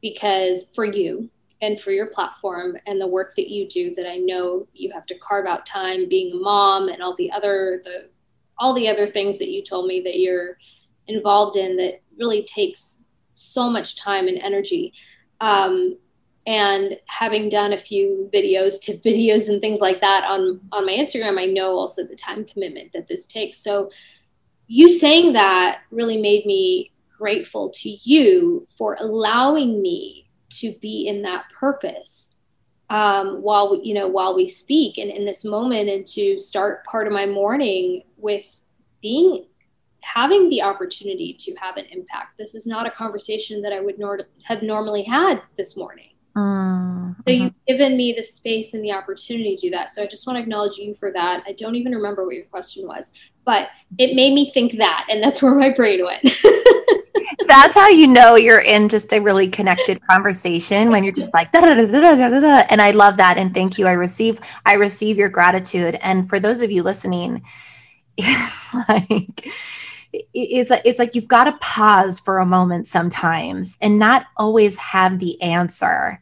because 0.00 0.72
for 0.74 0.84
you 0.84 1.30
and 1.62 1.80
for 1.80 1.90
your 1.90 2.06
platform 2.06 2.76
and 2.86 3.00
the 3.00 3.06
work 3.06 3.34
that 3.36 3.50
you 3.50 3.66
do 3.66 3.94
that 3.94 4.08
I 4.08 4.16
know 4.16 4.68
you 4.74 4.92
have 4.92 5.06
to 5.06 5.18
carve 5.18 5.46
out 5.46 5.66
time 5.66 6.08
being 6.08 6.32
a 6.32 6.36
mom 6.36 6.88
and 6.88 7.02
all 7.02 7.14
the 7.16 7.30
other 7.32 7.80
the 7.84 8.08
all 8.58 8.74
the 8.74 8.88
other 8.88 9.06
things 9.06 9.38
that 9.38 9.50
you 9.50 9.62
told 9.62 9.86
me 9.86 10.00
that 10.02 10.18
you're 10.18 10.58
involved 11.08 11.56
in 11.56 11.76
that 11.76 12.02
really 12.18 12.44
takes 12.44 13.04
so 13.32 13.70
much 13.70 13.96
time 13.96 14.28
and 14.28 14.38
energy. 14.38 14.94
Um, 15.40 15.98
and 16.46 16.96
having 17.06 17.48
done 17.48 17.72
a 17.72 17.78
few 17.78 18.30
videos 18.32 18.80
to 18.82 18.92
videos 19.08 19.48
and 19.48 19.60
things 19.60 19.80
like 19.80 20.00
that 20.00 20.24
on 20.24 20.60
on 20.72 20.86
my 20.86 20.92
instagram 20.92 21.38
i 21.38 21.44
know 21.44 21.76
also 21.76 22.04
the 22.04 22.16
time 22.16 22.44
commitment 22.44 22.92
that 22.92 23.08
this 23.08 23.26
takes. 23.26 23.58
So 23.58 23.90
you 24.66 24.88
saying 24.88 25.34
that 25.34 25.80
really 25.90 26.20
made 26.20 26.44
me 26.46 26.92
grateful 27.18 27.70
to 27.70 27.88
you 27.88 28.66
for 28.68 28.96
allowing 29.00 29.80
me 29.80 30.28
to 30.50 30.74
be 30.80 31.06
in 31.06 31.22
that 31.22 31.44
purpose 31.58 32.38
um, 32.90 33.42
while 33.42 33.70
we, 33.70 33.82
you 33.82 33.94
know 33.94 34.06
while 34.06 34.34
we 34.34 34.48
speak 34.48 34.98
and 34.98 35.10
in 35.10 35.24
this 35.24 35.44
moment 35.44 35.88
and 35.88 36.06
to 36.08 36.38
start 36.38 36.84
part 36.84 37.06
of 37.06 37.12
my 37.12 37.26
morning 37.26 38.02
with 38.16 38.62
being 39.02 39.46
having 40.00 40.48
the 40.50 40.62
opportunity 40.62 41.34
to 41.34 41.52
have 41.56 41.76
an 41.76 41.84
impact. 41.86 42.38
This 42.38 42.54
is 42.54 42.64
not 42.64 42.86
a 42.86 42.90
conversation 42.90 43.60
that 43.62 43.72
i 43.72 43.80
would 43.80 43.98
nor- 43.98 44.28
have 44.44 44.62
normally 44.62 45.02
had 45.02 45.42
this 45.56 45.76
morning 45.76 46.10
Mm, 46.36 47.16
So 47.26 47.32
you've 47.32 47.54
given 47.66 47.96
me 47.96 48.12
the 48.12 48.22
space 48.22 48.74
and 48.74 48.84
the 48.84 48.92
opportunity 48.92 49.56
to 49.56 49.62
do 49.62 49.70
that. 49.70 49.90
So 49.90 50.02
I 50.02 50.06
just 50.06 50.26
want 50.26 50.36
to 50.36 50.42
acknowledge 50.42 50.76
you 50.76 50.94
for 50.94 51.10
that. 51.12 51.42
I 51.46 51.52
don't 51.52 51.76
even 51.76 51.94
remember 51.94 52.26
what 52.26 52.34
your 52.34 52.44
question 52.44 52.86
was, 52.86 53.12
but 53.44 53.68
it 53.98 54.14
made 54.14 54.34
me 54.34 54.50
think 54.50 54.72
that, 54.72 55.06
and 55.10 55.22
that's 55.22 55.42
where 55.42 55.54
my 55.54 55.70
brain 55.70 56.04
went. 56.04 56.22
That's 57.48 57.74
how 57.74 57.88
you 57.88 58.08
know 58.08 58.34
you're 58.34 58.58
in 58.60 58.88
just 58.88 59.12
a 59.12 59.20
really 59.20 59.48
connected 59.48 60.04
conversation 60.06 60.90
when 60.90 61.04
you're 61.04 61.12
just 61.12 61.32
like 61.32 61.52
da, 61.52 61.60
da, 61.60 61.74
da, 61.74 61.86
da, 61.86 62.14
da, 62.14 62.28
da, 62.28 62.38
da. 62.40 62.66
and 62.70 62.82
I 62.82 62.90
love 62.90 63.16
that 63.18 63.38
and 63.38 63.54
thank 63.54 63.78
you. 63.78 63.86
I 63.86 63.92
receive 63.92 64.40
I 64.64 64.74
receive 64.74 65.16
your 65.16 65.28
gratitude 65.28 65.96
and 66.02 66.28
for 66.28 66.40
those 66.40 66.60
of 66.60 66.70
you 66.72 66.82
listening 66.82 67.42
it's 68.16 68.74
like 68.88 69.48
it's 70.34 70.70
like 70.70 70.82
it's 70.84 70.98
like 70.98 71.14
you've 71.14 71.28
got 71.28 71.44
to 71.44 71.52
pause 71.60 72.18
for 72.18 72.38
a 72.38 72.46
moment 72.46 72.88
sometimes 72.88 73.78
and 73.80 73.98
not 73.98 74.26
always 74.36 74.76
have 74.78 75.18
the 75.18 75.40
answer 75.40 76.20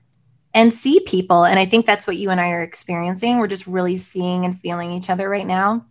and 0.55 0.73
see 0.73 1.01
people 1.01 1.45
and 1.45 1.59
I 1.59 1.67
think 1.67 1.85
that's 1.85 2.07
what 2.07 2.17
you 2.17 2.31
and 2.31 2.41
I 2.41 2.51
are 2.51 2.63
experiencing. 2.63 3.39
We're 3.39 3.49
just 3.49 3.67
really 3.67 3.97
seeing 3.97 4.45
and 4.45 4.59
feeling 4.59 4.93
each 4.93 5.11
other 5.11 5.29
right 5.29 5.47
now. 5.47 5.85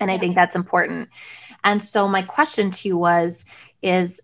And 0.00 0.10
I 0.10 0.18
think 0.18 0.34
that's 0.34 0.56
important. 0.56 1.08
And 1.62 1.82
so 1.82 2.08
my 2.08 2.22
question 2.22 2.70
to 2.72 2.88
you 2.88 2.98
was 2.98 3.44
is 3.82 4.20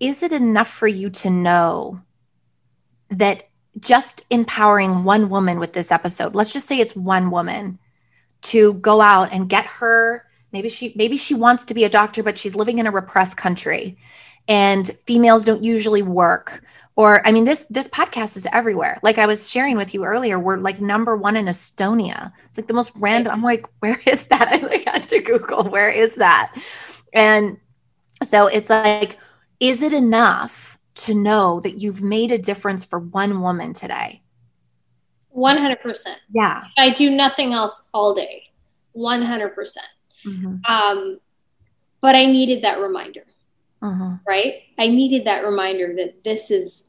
is 0.00 0.22
it 0.22 0.32
enough 0.32 0.70
for 0.70 0.88
you 0.88 1.10
to 1.10 1.28
know 1.30 2.00
that 3.10 3.48
just 3.78 4.24
empowering 4.30 5.04
one 5.04 5.28
woman 5.28 5.58
with 5.60 5.72
this 5.72 5.92
episode 5.92 6.34
let's 6.34 6.52
just 6.52 6.66
say 6.66 6.78
it's 6.78 6.96
one 6.96 7.30
woman 7.30 7.78
to 8.42 8.74
go 8.74 9.00
out 9.00 9.32
and 9.32 9.48
get 9.48 9.64
her 9.66 10.26
maybe 10.52 10.68
she 10.68 10.92
maybe 10.96 11.16
she 11.16 11.34
wants 11.34 11.66
to 11.66 11.74
be 11.74 11.84
a 11.84 11.88
doctor 11.88 12.22
but 12.22 12.36
she's 12.36 12.56
living 12.56 12.78
in 12.78 12.86
a 12.86 12.90
repressed 12.90 13.36
country 13.36 13.96
and 14.48 14.90
females 15.06 15.44
don't 15.44 15.62
usually 15.62 16.02
work 16.02 16.64
or 16.96 17.26
i 17.26 17.32
mean 17.32 17.44
this 17.44 17.66
this 17.70 17.88
podcast 17.88 18.36
is 18.36 18.46
everywhere 18.52 18.98
like 19.02 19.18
i 19.18 19.26
was 19.26 19.50
sharing 19.50 19.76
with 19.76 19.94
you 19.94 20.04
earlier 20.04 20.38
we're 20.38 20.56
like 20.56 20.80
number 20.80 21.16
one 21.16 21.36
in 21.36 21.46
estonia 21.46 22.32
it's 22.48 22.58
like 22.58 22.66
the 22.66 22.74
most 22.74 22.92
random 22.96 23.32
i'm 23.32 23.42
like 23.42 23.66
where 23.80 24.00
is 24.06 24.26
that 24.26 24.48
i 24.48 24.56
like 24.66 24.84
had 24.84 25.08
to 25.08 25.20
google 25.20 25.64
where 25.64 25.90
is 25.90 26.14
that 26.14 26.54
and 27.12 27.58
so 28.22 28.46
it's 28.46 28.70
like 28.70 29.18
is 29.60 29.82
it 29.82 29.92
enough 29.92 30.78
to 30.94 31.14
know 31.14 31.60
that 31.60 31.80
you've 31.80 32.02
made 32.02 32.32
a 32.32 32.38
difference 32.38 32.84
for 32.84 32.98
one 32.98 33.40
woman 33.40 33.72
today 33.72 34.22
100%. 35.36 35.76
yeah 36.32 36.64
I 36.76 36.90
do 36.90 37.10
nothing 37.10 37.52
else 37.52 37.88
all 37.94 38.14
day. 38.14 38.50
100%. 38.96 39.76
Mhm. 40.26 40.60
Um, 40.68 41.20
but 42.00 42.16
I 42.16 42.26
needed 42.26 42.62
that 42.62 42.80
reminder, 42.80 43.24
Mhm. 43.82 44.20
right? 44.26 44.62
I 44.78 44.88
needed 44.88 45.24
that 45.24 45.44
reminder 45.44 45.94
that 45.96 46.22
this 46.22 46.50
is 46.50 46.86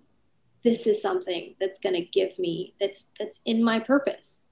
this 0.63 0.85
is 0.85 1.01
something 1.01 1.55
that's 1.59 1.79
going 1.79 1.95
to 1.95 2.01
give 2.05 2.37
me 2.37 2.75
that's 2.79 3.13
that's 3.17 3.39
in 3.45 3.63
my 3.63 3.79
purpose. 3.79 4.43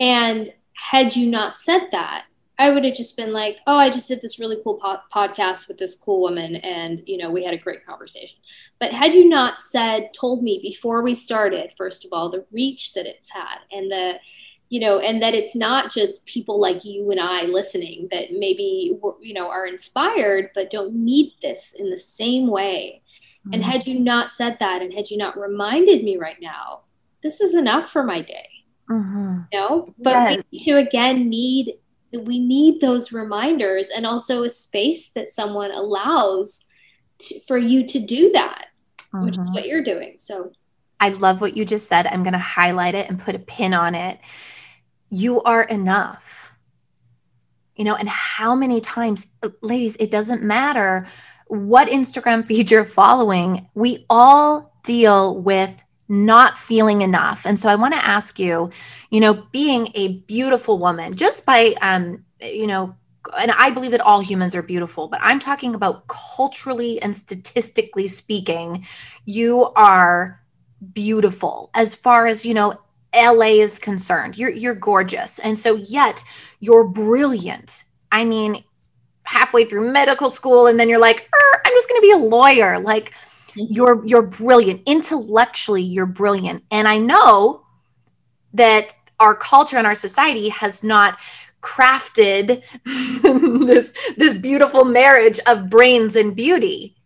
And 0.00 0.52
had 0.72 1.16
you 1.16 1.28
not 1.28 1.54
said 1.54 1.88
that, 1.90 2.26
I 2.58 2.70
would 2.70 2.84
have 2.84 2.94
just 2.94 3.16
been 3.16 3.32
like, 3.32 3.58
"Oh, 3.66 3.76
I 3.76 3.90
just 3.90 4.08
did 4.08 4.20
this 4.20 4.38
really 4.38 4.58
cool 4.64 4.78
po- 4.78 5.00
podcast 5.14 5.68
with 5.68 5.78
this 5.78 5.96
cool 5.96 6.20
woman, 6.20 6.56
and 6.56 7.02
you 7.06 7.16
know, 7.18 7.30
we 7.30 7.44
had 7.44 7.54
a 7.54 7.58
great 7.58 7.84
conversation." 7.84 8.38
But 8.80 8.92
had 8.92 9.12
you 9.14 9.28
not 9.28 9.60
said, 9.60 10.10
told 10.14 10.42
me 10.42 10.60
before 10.62 11.02
we 11.02 11.14
started, 11.14 11.72
first 11.76 12.04
of 12.04 12.12
all, 12.12 12.30
the 12.30 12.44
reach 12.50 12.94
that 12.94 13.06
it's 13.06 13.30
had, 13.30 13.58
and 13.70 13.90
the, 13.90 14.18
you 14.70 14.80
know, 14.80 14.98
and 14.98 15.22
that 15.22 15.34
it's 15.34 15.56
not 15.56 15.90
just 15.90 16.26
people 16.26 16.60
like 16.60 16.84
you 16.84 17.10
and 17.10 17.20
I 17.20 17.42
listening 17.44 18.08
that 18.10 18.32
maybe 18.32 18.92
you 19.20 19.34
know 19.34 19.48
are 19.48 19.66
inspired 19.66 20.50
but 20.54 20.70
don't 20.70 20.94
need 20.94 21.32
this 21.42 21.74
in 21.78 21.90
the 21.90 21.96
same 21.96 22.46
way. 22.48 23.02
And 23.50 23.64
had 23.64 23.86
you 23.86 23.98
not 23.98 24.30
said 24.30 24.58
that, 24.60 24.82
and 24.82 24.92
had 24.92 25.10
you 25.10 25.16
not 25.16 25.38
reminded 25.38 26.04
me 26.04 26.18
right 26.18 26.36
now, 26.38 26.80
this 27.22 27.40
is 27.40 27.54
enough 27.54 27.90
for 27.90 28.02
my 28.04 28.20
day 28.20 28.48
Mhm. 28.90 29.46
you 29.52 29.58
know 29.58 29.84
but 29.98 30.10
Yes. 30.10 30.42
we 30.52 30.58
need 30.58 30.64
to 30.64 30.76
again 30.78 31.28
need 31.28 31.74
we 32.12 32.38
need 32.38 32.80
those 32.80 33.12
reminders 33.12 33.90
and 33.90 34.06
also 34.06 34.44
a 34.44 34.48
space 34.50 35.10
that 35.10 35.28
someone 35.28 35.70
allows 35.72 36.66
to, 37.18 37.38
for 37.40 37.58
you 37.58 37.84
to 37.86 37.98
do 37.98 38.30
that 38.30 38.66
which 39.12 39.34
is 39.34 39.38
Mhm. 39.40 39.52
what 39.54 39.66
you're 39.66 39.82
doing 39.84 40.14
so 40.18 40.52
I 41.00 41.10
love 41.10 41.40
what 41.40 41.56
you 41.56 41.64
just 41.64 41.86
said. 41.86 42.06
I'm 42.08 42.22
going 42.24 42.32
to 42.32 42.38
highlight 42.40 42.94
it 42.96 43.08
and 43.08 43.20
put 43.20 43.36
a 43.36 43.38
pin 43.38 43.72
on 43.72 43.94
it. 43.94 44.18
You 45.10 45.42
are 45.42 45.62
enough. 45.62 46.52
You 47.76 47.84
know, 47.84 47.94
and 47.94 48.08
how 48.08 48.54
many 48.54 48.80
times, 48.80 49.28
ladies, 49.60 49.96
it 49.96 50.10
doesn't 50.10 50.42
matter 50.42 51.06
what 51.46 51.88
Instagram 51.88 52.46
feed 52.46 52.70
you're 52.70 52.84
following, 52.84 53.68
we 53.74 54.04
all 54.10 54.74
deal 54.84 55.40
with 55.40 55.82
not 56.08 56.58
feeling 56.58 57.02
enough. 57.02 57.44
And 57.44 57.58
so 57.58 57.68
I 57.68 57.74
want 57.74 57.94
to 57.94 58.04
ask 58.04 58.38
you, 58.38 58.70
you 59.10 59.20
know, 59.20 59.46
being 59.52 59.88
a 59.94 60.18
beautiful 60.22 60.78
woman, 60.78 61.14
just 61.14 61.44
by, 61.44 61.74
um, 61.82 62.24
you 62.40 62.66
know, 62.66 62.94
and 63.38 63.50
I 63.52 63.70
believe 63.70 63.90
that 63.90 64.00
all 64.00 64.20
humans 64.20 64.54
are 64.54 64.62
beautiful, 64.62 65.08
but 65.08 65.20
I'm 65.22 65.38
talking 65.38 65.74
about 65.74 66.06
culturally 66.08 67.00
and 67.02 67.14
statistically 67.14 68.08
speaking, 68.08 68.86
you 69.26 69.64
are 69.76 70.40
beautiful 70.92 71.70
as 71.74 71.94
far 71.94 72.26
as 72.26 72.44
you 72.46 72.54
know 72.54 72.80
LA 73.14 73.60
is 73.62 73.78
concerned. 73.78 74.36
You're 74.36 74.50
you're 74.50 74.74
gorgeous. 74.74 75.38
And 75.38 75.56
so 75.56 75.76
yet 75.76 76.22
you're 76.60 76.84
brilliant. 76.84 77.84
I 78.12 78.24
mean 78.24 78.62
halfway 79.24 79.64
through 79.64 79.92
medical 79.92 80.30
school 80.30 80.66
and 80.66 80.78
then 80.78 80.88
you're 80.88 80.98
like, 80.98 81.28
"Er, 81.34 81.62
I'm 81.64 81.72
just 81.72 81.88
going 81.88 82.00
to 82.00 82.06
be 82.06 82.12
a 82.12 82.16
lawyer." 82.16 82.78
Like 82.78 83.12
you're 83.54 84.06
you're 84.06 84.26
brilliant. 84.26 84.82
Intellectually 84.86 85.82
you're 85.82 86.06
brilliant. 86.06 86.64
And 86.70 86.86
I 86.86 86.98
know 86.98 87.62
that 88.54 88.94
our 89.20 89.34
culture 89.34 89.76
and 89.76 89.86
our 89.86 89.94
society 89.94 90.48
has 90.48 90.84
not 90.84 91.18
crafted 91.62 92.62
this 93.66 93.92
this 94.16 94.34
beautiful 94.36 94.84
marriage 94.84 95.40
of 95.46 95.68
brains 95.68 96.14
and 96.14 96.36
beauty 96.36 96.97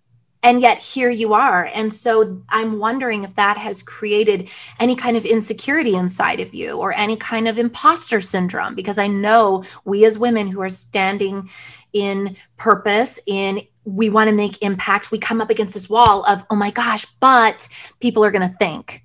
and 0.42 0.60
yet 0.60 0.82
here 0.82 1.10
you 1.10 1.34
are. 1.34 1.64
And 1.64 1.92
so 1.92 2.42
i'm 2.48 2.78
wondering 2.78 3.24
if 3.24 3.34
that 3.36 3.56
has 3.56 3.82
created 3.82 4.48
any 4.80 4.96
kind 4.96 5.16
of 5.16 5.24
insecurity 5.24 5.94
inside 5.94 6.40
of 6.40 6.54
you 6.54 6.72
or 6.72 6.94
any 6.96 7.16
kind 7.16 7.48
of 7.48 7.58
imposter 7.58 8.20
syndrome 8.20 8.74
because 8.74 8.98
i 8.98 9.06
know 9.06 9.64
we 9.84 10.04
as 10.04 10.18
women 10.18 10.48
who 10.48 10.60
are 10.60 10.68
standing 10.68 11.48
in 11.92 12.36
purpose 12.56 13.20
in 13.26 13.60
we 13.84 14.10
want 14.10 14.28
to 14.28 14.34
make 14.34 14.62
impact 14.62 15.10
we 15.10 15.18
come 15.18 15.40
up 15.40 15.50
against 15.50 15.74
this 15.74 15.88
wall 15.88 16.24
of 16.26 16.44
oh 16.50 16.56
my 16.56 16.70
gosh 16.70 17.06
but 17.20 17.68
people 18.00 18.24
are 18.24 18.30
going 18.30 18.48
to 18.48 18.56
think 18.58 19.02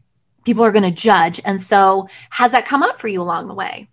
people 0.48 0.64
are 0.64 0.72
going 0.72 0.84
to 0.84 0.92
judge. 0.92 1.42
And 1.44 1.60
so 1.60 2.08
has 2.30 2.54
that 2.54 2.66
come 2.66 2.82
up 2.82 3.02
for 3.02 3.10
you 3.10 3.22
along 3.22 3.50
the 3.50 3.54
way? 3.54 3.90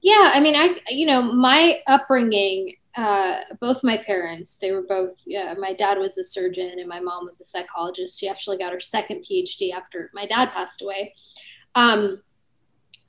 Yeah 0.00 0.32
i 0.34 0.40
mean 0.40 0.56
i 0.56 0.80
you 0.88 1.06
know 1.06 1.22
my 1.22 1.80
upbringing 1.86 2.74
uh, 2.96 3.36
both 3.60 3.82
my 3.82 3.96
parents 3.96 4.58
they 4.58 4.70
were 4.72 4.82
both 4.82 5.22
yeah 5.26 5.54
my 5.58 5.72
dad 5.72 5.98
was 5.98 6.18
a 6.18 6.24
surgeon 6.24 6.78
and 6.78 6.88
my 6.88 7.00
mom 7.00 7.24
was 7.24 7.40
a 7.40 7.44
psychologist. 7.44 8.18
She 8.20 8.28
actually 8.28 8.58
got 8.58 8.72
her 8.72 8.80
second 8.80 9.24
phd 9.24 9.72
after 9.72 10.10
my 10.14 10.26
dad 10.26 10.50
passed 10.52 10.82
away. 10.82 11.14
Um, 11.74 12.22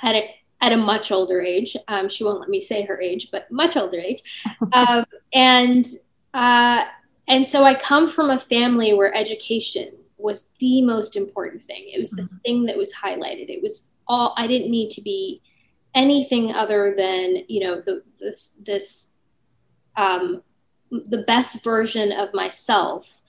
at 0.01 0.15
a, 0.15 0.35
at 0.61 0.71
a 0.71 0.77
much 0.77 1.11
older 1.11 1.41
age 1.41 1.75
um, 1.89 2.07
she 2.07 2.23
won't 2.23 2.39
let 2.39 2.49
me 2.49 2.61
say 2.61 2.83
her 2.83 2.99
age 3.01 3.29
but 3.31 3.51
much 3.51 3.75
older 3.77 3.99
age. 3.99 4.21
Um, 4.73 5.05
and 5.33 5.85
uh, 6.33 6.85
and 7.27 7.45
so 7.45 7.63
i 7.63 7.73
come 7.75 8.09
from 8.09 8.29
a 8.31 8.39
family 8.39 8.93
where 8.93 9.13
education 9.15 9.89
was 10.17 10.49
the 10.59 10.81
most 10.81 11.15
important 11.17 11.61
thing. 11.61 11.89
It 11.93 11.99
was 11.99 12.11
the 12.11 12.23
Mhm. 12.23 12.41
thing 12.43 12.63
that 12.65 12.77
was 12.77 12.93
highlighted. 12.93 13.49
It 13.49 13.61
was 13.61 13.91
all 14.07 14.33
i 14.37 14.47
didn't 14.47 14.69
need 14.71 14.89
to 14.89 15.01
be 15.01 15.41
anything 15.95 16.51
other 16.53 16.93
than 16.97 17.43
you 17.47 17.61
know 17.61 17.81
the 17.81 18.03
this 18.19 18.61
this 18.65 19.12
um, 19.95 20.41
the 20.91 21.23
best 21.27 21.63
version 21.63 22.11
of 22.11 22.33
myself. 22.33 23.21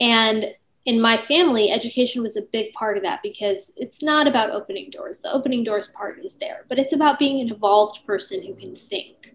And 0.00 0.46
in 0.84 1.00
my 1.00 1.16
family 1.16 1.70
education 1.70 2.22
was 2.22 2.36
a 2.36 2.42
big 2.52 2.72
part 2.72 2.96
of 2.96 3.04
that 3.04 3.20
because 3.22 3.72
it's 3.76 4.02
not 4.02 4.26
about 4.26 4.50
opening 4.50 4.90
doors. 4.90 5.20
The 5.20 5.32
opening 5.32 5.62
doors 5.62 5.88
part 5.88 6.18
is 6.24 6.36
there 6.36 6.64
but 6.68 6.78
it's 6.78 6.92
about 6.92 7.18
being 7.18 7.40
an 7.40 7.54
evolved 7.54 8.04
person 8.06 8.42
who 8.44 8.54
can 8.54 8.74
think 8.74 9.34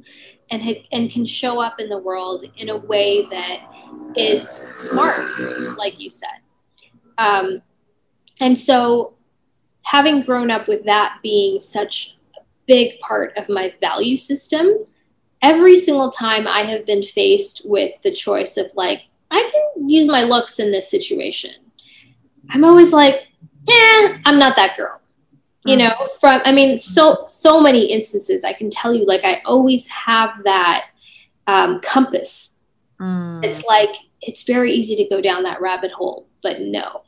and 0.50 0.62
ha- 0.62 0.88
and 0.92 1.10
can 1.10 1.26
show 1.26 1.62
up 1.62 1.80
in 1.80 1.90
the 1.90 1.98
world 1.98 2.44
in 2.58 2.70
a 2.70 2.78
way 2.78 3.26
that 3.28 3.62
is 4.16 4.50
smart 4.70 5.40
like 5.78 6.00
you 6.00 6.10
said. 6.10 6.40
Um, 7.18 7.62
and 8.40 8.58
so 8.58 9.14
having 9.84 10.22
grown 10.22 10.52
up 10.52 10.68
with 10.68 10.84
that 10.86 11.20
being 11.24 11.60
such 11.60 12.18
a 12.36 12.42
big 12.68 13.00
part 13.00 13.36
of 13.38 13.48
my 13.48 13.74
value 13.80 14.18
system 14.18 14.86
every 15.48 15.78
single 15.78 16.12
time 16.12 16.46
I 16.48 16.62
have 16.64 16.86
been 16.86 17.04
faced 17.04 17.62
with 17.66 17.94
the 18.02 18.12
choice 18.12 18.58
of 18.58 18.68
like, 18.76 19.04
I 19.32 19.50
can 19.52 19.90
use 19.90 20.08
my 20.08 20.24
looks 20.24 20.60
in 20.60 20.72
this 20.72 20.90
situation, 20.92 21.52
I'm 22.50 22.64
always 22.64 22.92
like, 22.94 23.16
eh, 23.70 24.18
I'm 24.26 24.40
not 24.40 24.56
that 24.58 24.76
girl. 24.78 25.00
You 25.66 25.76
Mhm. 25.76 25.80
know, 25.80 26.08
from 26.20 26.42
I 26.46 26.52
mean, 26.52 26.78
so 26.80 27.26
so 27.28 27.60
many 27.60 27.92
instances 27.98 28.44
I 28.44 28.54
can 28.54 28.70
tell 28.70 28.94
you, 28.94 29.04
like 29.06 29.24
I 29.26 29.42
always 29.46 29.88
have 29.88 30.32
that 30.44 30.86
um, 31.48 31.80
compass. 31.82 32.60
Mm. 33.00 33.44
It's 33.44 33.64
like 33.66 33.94
it's 34.22 34.44
very 34.44 34.72
easy 34.74 34.96
to 34.96 35.08
go 35.14 35.22
down 35.22 35.44
that 35.44 35.62
rabbit 35.62 35.92
hole, 35.92 36.28
but 36.42 36.62
no. 36.62 37.04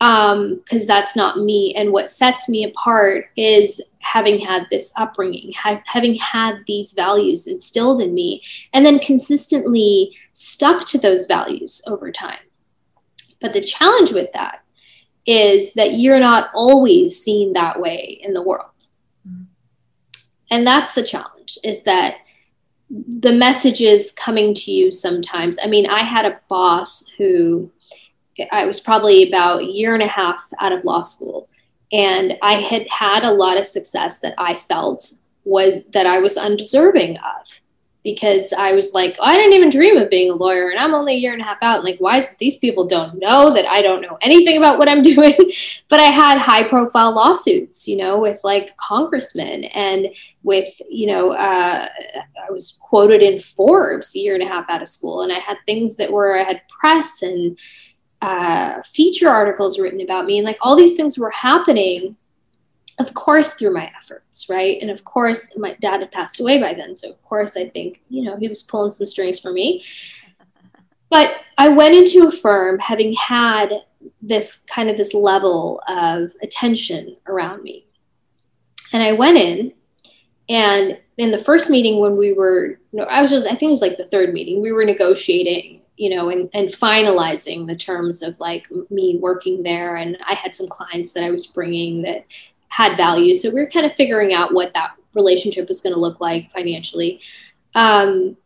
Um 0.00 0.56
because 0.56 0.86
that's 0.86 1.16
not 1.16 1.38
me. 1.38 1.74
And 1.74 1.92
what 1.92 2.10
sets 2.10 2.48
me 2.48 2.64
apart 2.64 3.30
is 3.36 3.80
having 4.00 4.38
had 4.38 4.66
this 4.70 4.92
upbringing 4.96 5.52
ha- 5.52 5.82
having 5.86 6.14
had 6.16 6.58
these 6.66 6.92
values 6.92 7.46
instilled 7.46 8.00
in 8.00 8.14
me 8.14 8.42
and 8.72 8.84
then 8.84 8.98
consistently 8.98 10.14
stuck 10.32 10.86
to 10.88 10.98
those 10.98 11.26
values 11.26 11.82
over 11.86 12.12
time. 12.12 12.38
But 13.40 13.52
the 13.52 13.60
challenge 13.60 14.12
with 14.12 14.32
that 14.32 14.62
is 15.24 15.72
that 15.74 15.94
you're 15.94 16.20
not 16.20 16.50
always 16.54 17.20
seen 17.20 17.54
that 17.54 17.80
way 17.80 18.20
in 18.22 18.32
the 18.32 18.42
world. 18.42 18.70
Mm-hmm. 19.26 19.44
and 20.50 20.66
that's 20.66 20.94
the 20.94 21.02
challenge 21.02 21.58
is 21.64 21.82
that 21.82 22.18
the 22.88 23.32
messages 23.32 24.12
coming 24.12 24.54
to 24.54 24.70
you 24.70 24.92
sometimes 24.92 25.58
i 25.62 25.66
mean 25.66 25.86
i 25.86 26.00
had 26.00 26.24
a 26.24 26.40
boss 26.48 27.04
who 27.18 27.70
I 28.52 28.66
was 28.66 28.80
probably 28.80 29.28
about 29.28 29.62
a 29.62 29.66
year 29.66 29.94
and 29.94 30.02
a 30.02 30.06
half 30.06 30.42
out 30.60 30.72
of 30.72 30.84
law 30.84 31.02
school. 31.02 31.48
And 31.92 32.36
I 32.42 32.54
had 32.54 32.86
had 32.90 33.24
a 33.24 33.32
lot 33.32 33.58
of 33.58 33.66
success 33.66 34.18
that 34.20 34.34
I 34.38 34.54
felt 34.56 35.12
was 35.44 35.86
that 35.88 36.06
I 36.06 36.18
was 36.18 36.36
undeserving 36.36 37.18
of 37.18 37.60
because 38.02 38.52
I 38.52 38.72
was 38.72 38.94
like, 38.94 39.16
I 39.20 39.34
didn't 39.34 39.54
even 39.54 39.68
dream 39.68 39.96
of 39.96 40.08
being 40.08 40.30
a 40.30 40.34
lawyer 40.34 40.70
and 40.70 40.78
I'm 40.78 40.94
only 40.94 41.14
a 41.14 41.18
year 41.18 41.32
and 41.32 41.42
a 41.42 41.44
half 41.44 41.58
out. 41.60 41.82
Like, 41.82 41.98
why 41.98 42.18
is 42.18 42.30
it 42.30 42.38
these 42.38 42.56
people 42.56 42.86
don't 42.86 43.18
know 43.18 43.52
that 43.52 43.66
I 43.66 43.82
don't 43.82 44.00
know 44.00 44.16
anything 44.22 44.58
about 44.58 44.78
what 44.78 44.88
I'm 44.88 45.02
doing? 45.14 45.34
but 45.88 45.98
I 45.98 46.04
had 46.04 46.38
high 46.38 46.68
profile 46.68 47.12
lawsuits, 47.12 47.88
you 47.88 47.96
know, 47.96 48.18
with 48.18 48.38
like 48.44 48.76
congressmen 48.76 49.64
and 49.64 50.06
with, 50.44 50.68
you 50.88 51.08
know, 51.08 51.32
uh, 51.32 51.88
I 51.88 52.50
was 52.52 52.78
quoted 52.80 53.22
in 53.22 53.40
Forbes 53.40 54.14
a 54.14 54.20
year 54.20 54.34
and 54.34 54.42
a 54.42 54.46
half 54.46 54.70
out 54.70 54.82
of 54.82 54.88
school. 54.88 55.22
And 55.22 55.32
I 55.32 55.40
had 55.40 55.56
things 55.66 55.96
that 55.96 56.12
were, 56.12 56.38
I 56.38 56.44
had 56.44 56.62
press 56.68 57.22
and, 57.22 57.58
uh, 58.26 58.82
feature 58.82 59.28
articles 59.28 59.78
written 59.78 60.00
about 60.00 60.26
me. 60.26 60.36
And 60.36 60.44
like 60.44 60.58
all 60.60 60.74
these 60.74 60.96
things 60.96 61.16
were 61.16 61.30
happening 61.30 62.16
of 62.98 63.12
course 63.12 63.54
through 63.54 63.74
my 63.74 63.92
efforts 63.96 64.48
right? 64.48 64.78
And 64.80 64.90
of 64.90 65.04
course 65.04 65.56
my 65.58 65.76
dad 65.80 66.00
had 66.00 66.10
passed 66.10 66.40
away 66.40 66.60
by 66.60 66.74
then. 66.74 66.96
So 66.96 67.08
of 67.08 67.22
course 67.22 67.56
i 67.56 67.68
think 67.68 68.02
you 68.08 68.24
know 68.24 68.36
he 68.36 68.48
was 68.48 68.64
pulling 68.64 68.90
some 68.90 69.06
strings 69.06 69.38
for 69.38 69.52
me. 69.52 69.84
But 71.08 71.36
i 71.56 71.68
went 71.68 71.94
into 71.94 72.26
a 72.26 72.32
firm 72.32 72.80
having 72.80 73.12
had 73.14 73.72
this 74.20 74.64
kind 74.68 74.90
of 74.90 74.96
this 74.96 75.14
level 75.14 75.80
of 75.86 76.32
attention 76.42 77.16
around 77.28 77.62
me. 77.62 77.86
And 78.92 79.02
i 79.04 79.12
went 79.12 79.38
in 79.38 79.72
and 80.48 80.98
in 81.16 81.30
the 81.30 81.38
first 81.38 81.70
meeting 81.70 82.00
when 82.00 82.16
we 82.16 82.32
were 82.32 82.80
no 82.92 83.04
i 83.04 83.22
was 83.22 83.30
just 83.30 83.46
i 83.46 83.54
think 83.54 83.68
it 83.68 83.78
was 83.78 83.82
like 83.82 83.98
the 83.98 84.06
third 84.06 84.32
meeting 84.32 84.60
we 84.60 84.72
were 84.72 84.84
negotiating 84.84 85.80
you 85.96 86.10
know, 86.10 86.28
and, 86.28 86.50
and 86.52 86.68
finalizing 86.68 87.66
the 87.66 87.76
terms 87.76 88.22
of 88.22 88.38
like 88.38 88.66
me 88.90 89.18
working 89.20 89.62
there. 89.62 89.96
And 89.96 90.16
I 90.26 90.34
had 90.34 90.54
some 90.54 90.68
clients 90.68 91.12
that 91.12 91.24
I 91.24 91.30
was 91.30 91.46
bringing 91.46 92.02
that 92.02 92.26
had 92.68 92.96
value. 92.96 93.34
So 93.34 93.50
we 93.50 93.60
were 93.60 93.70
kind 93.70 93.86
of 93.86 93.94
figuring 93.94 94.34
out 94.34 94.52
what 94.52 94.74
that 94.74 94.96
relationship 95.14 95.68
was 95.68 95.80
going 95.80 95.94
to 95.94 96.00
look 96.00 96.20
like 96.20 96.50
financially. 96.52 97.20
Um, 97.74 98.36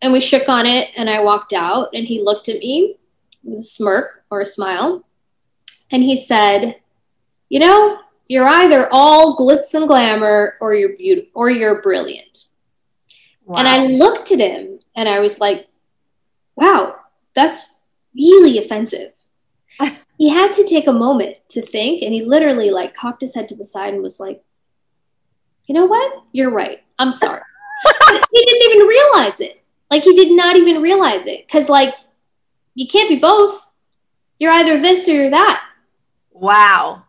and 0.00 0.12
we 0.12 0.20
shook 0.20 0.48
on 0.48 0.66
it 0.66 0.90
and 0.96 1.08
I 1.08 1.22
walked 1.22 1.52
out 1.52 1.90
and 1.94 2.06
he 2.06 2.22
looked 2.22 2.48
at 2.48 2.58
me 2.58 2.96
with 3.44 3.60
a 3.60 3.64
smirk 3.64 4.24
or 4.30 4.40
a 4.40 4.46
smile. 4.46 5.04
And 5.90 6.02
he 6.02 6.16
said, 6.16 6.76
you 7.48 7.60
know, 7.60 7.98
you're 8.28 8.48
either 8.48 8.88
all 8.92 9.36
glitz 9.36 9.74
and 9.74 9.86
glamour 9.86 10.56
or 10.60 10.74
you're 10.74 10.96
beautiful 10.96 11.30
or 11.34 11.50
you're 11.50 11.82
brilliant. 11.82 12.44
Wow. 13.44 13.58
And 13.58 13.68
I 13.68 13.86
looked 13.86 14.32
at 14.32 14.38
him 14.38 14.80
and 14.96 15.08
I 15.08 15.20
was 15.20 15.40
like, 15.40 15.66
wow, 16.56 16.96
that's 17.34 17.80
really 18.14 18.58
offensive. 18.58 19.12
he 20.18 20.28
had 20.28 20.52
to 20.52 20.64
take 20.64 20.86
a 20.86 20.92
moment 20.92 21.36
to 21.48 21.62
think 21.62 22.02
and 22.02 22.12
he 22.12 22.24
literally 22.24 22.70
like 22.70 22.94
cocked 22.94 23.22
his 23.22 23.34
head 23.34 23.48
to 23.48 23.56
the 23.56 23.64
side 23.64 23.94
and 23.94 24.02
was 24.02 24.20
like, 24.20 24.42
you 25.66 25.74
know 25.74 25.86
what? 25.86 26.22
You're 26.32 26.50
right. 26.50 26.82
I'm 26.98 27.12
sorry. 27.12 27.42
he 28.32 28.44
didn't 28.44 28.70
even 28.70 28.86
realize 28.86 29.40
it. 29.40 29.62
Like 29.90 30.02
he 30.02 30.14
did 30.14 30.32
not 30.36 30.56
even 30.56 30.82
realize 30.82 31.26
it. 31.26 31.48
Cause 31.48 31.68
like 31.68 31.94
you 32.74 32.86
can't 32.86 33.08
be 33.08 33.18
both. 33.18 33.60
You're 34.38 34.52
either 34.52 34.80
this 34.80 35.08
or 35.08 35.12
you're 35.12 35.30
that. 35.30 35.64
Wow. 36.32 37.04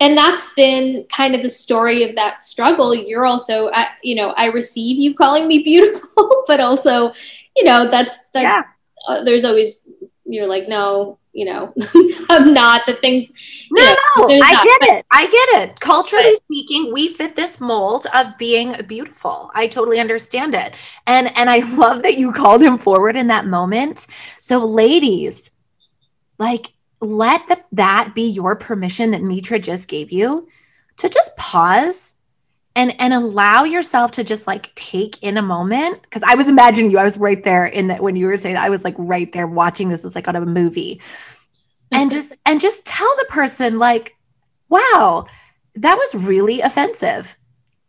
And 0.00 0.18
that's 0.18 0.52
been 0.54 1.06
kind 1.14 1.34
of 1.34 1.42
the 1.42 1.48
story 1.48 2.02
of 2.02 2.16
that 2.16 2.40
struggle. 2.40 2.94
You're 2.94 3.26
also, 3.26 3.70
you 4.02 4.14
know, 4.16 4.30
I 4.30 4.46
receive 4.46 4.98
you 4.98 5.14
calling 5.14 5.46
me 5.46 5.62
beautiful, 5.62 6.44
but 6.46 6.60
also, 6.60 7.12
you 7.56 7.64
know, 7.64 7.88
that's, 7.88 8.18
that's 8.32 8.44
yeah. 8.44 8.62
uh, 9.08 9.22
there's 9.24 9.44
always 9.44 9.88
you're 10.26 10.46
like 10.46 10.68
no 10.68 11.18
you 11.32 11.44
know 11.44 11.72
i'm 12.30 12.54
not 12.54 12.86
the 12.86 12.94
things 12.94 13.32
no 13.70 13.84
know, 13.84 14.26
no 14.26 14.40
i 14.42 14.52
get 14.52 14.96
it 14.96 15.06
i 15.10 15.24
get 15.24 15.62
it. 15.62 15.80
Culturally 15.80 16.34
speaking 16.34 16.92
we 16.92 17.08
fit 17.08 17.36
this 17.36 17.60
mold 17.60 18.06
of 18.14 18.36
being 18.38 18.74
beautiful. 18.86 19.50
I 19.54 19.66
totally 19.66 20.00
understand 20.00 20.54
it. 20.54 20.74
And 21.06 21.36
and 21.36 21.50
i 21.50 21.58
love 21.76 22.02
that 22.02 22.16
you 22.16 22.32
called 22.32 22.62
him 22.62 22.78
forward 22.78 23.16
in 23.16 23.26
that 23.28 23.46
moment. 23.46 24.06
So 24.38 24.64
ladies 24.64 25.50
like 26.38 26.72
let 27.00 27.46
the, 27.48 27.60
that 27.72 28.12
be 28.14 28.28
your 28.28 28.56
permission 28.56 29.10
that 29.10 29.22
mitra 29.22 29.58
just 29.58 29.88
gave 29.88 30.10
you 30.10 30.48
to 30.96 31.08
just 31.08 31.36
pause 31.36 32.14
and 32.76 32.98
and 33.00 33.14
allow 33.14 33.64
yourself 33.64 34.10
to 34.12 34.24
just 34.24 34.46
like 34.46 34.74
take 34.74 35.22
in 35.22 35.36
a 35.36 35.42
moment 35.42 36.02
because 36.02 36.22
i 36.26 36.34
was 36.34 36.48
imagining 36.48 36.90
you 36.90 36.98
i 36.98 37.04
was 37.04 37.16
right 37.16 37.44
there 37.44 37.66
in 37.66 37.88
that 37.88 38.02
when 38.02 38.16
you 38.16 38.26
were 38.26 38.36
saying 38.36 38.56
i 38.56 38.68
was 38.68 38.84
like 38.84 38.94
right 38.98 39.32
there 39.32 39.46
watching 39.46 39.88
this 39.88 40.04
as 40.04 40.14
like 40.14 40.28
on 40.28 40.36
a 40.36 40.44
movie. 40.44 41.00
And 41.92 42.10
just 42.10 42.36
and 42.46 42.60
just 42.60 42.84
tell 42.86 43.12
the 43.18 43.26
person 43.26 43.78
like 43.78 44.16
wow 44.68 45.26
that 45.76 45.96
was 45.96 46.14
really 46.14 46.60
offensive 46.60 47.36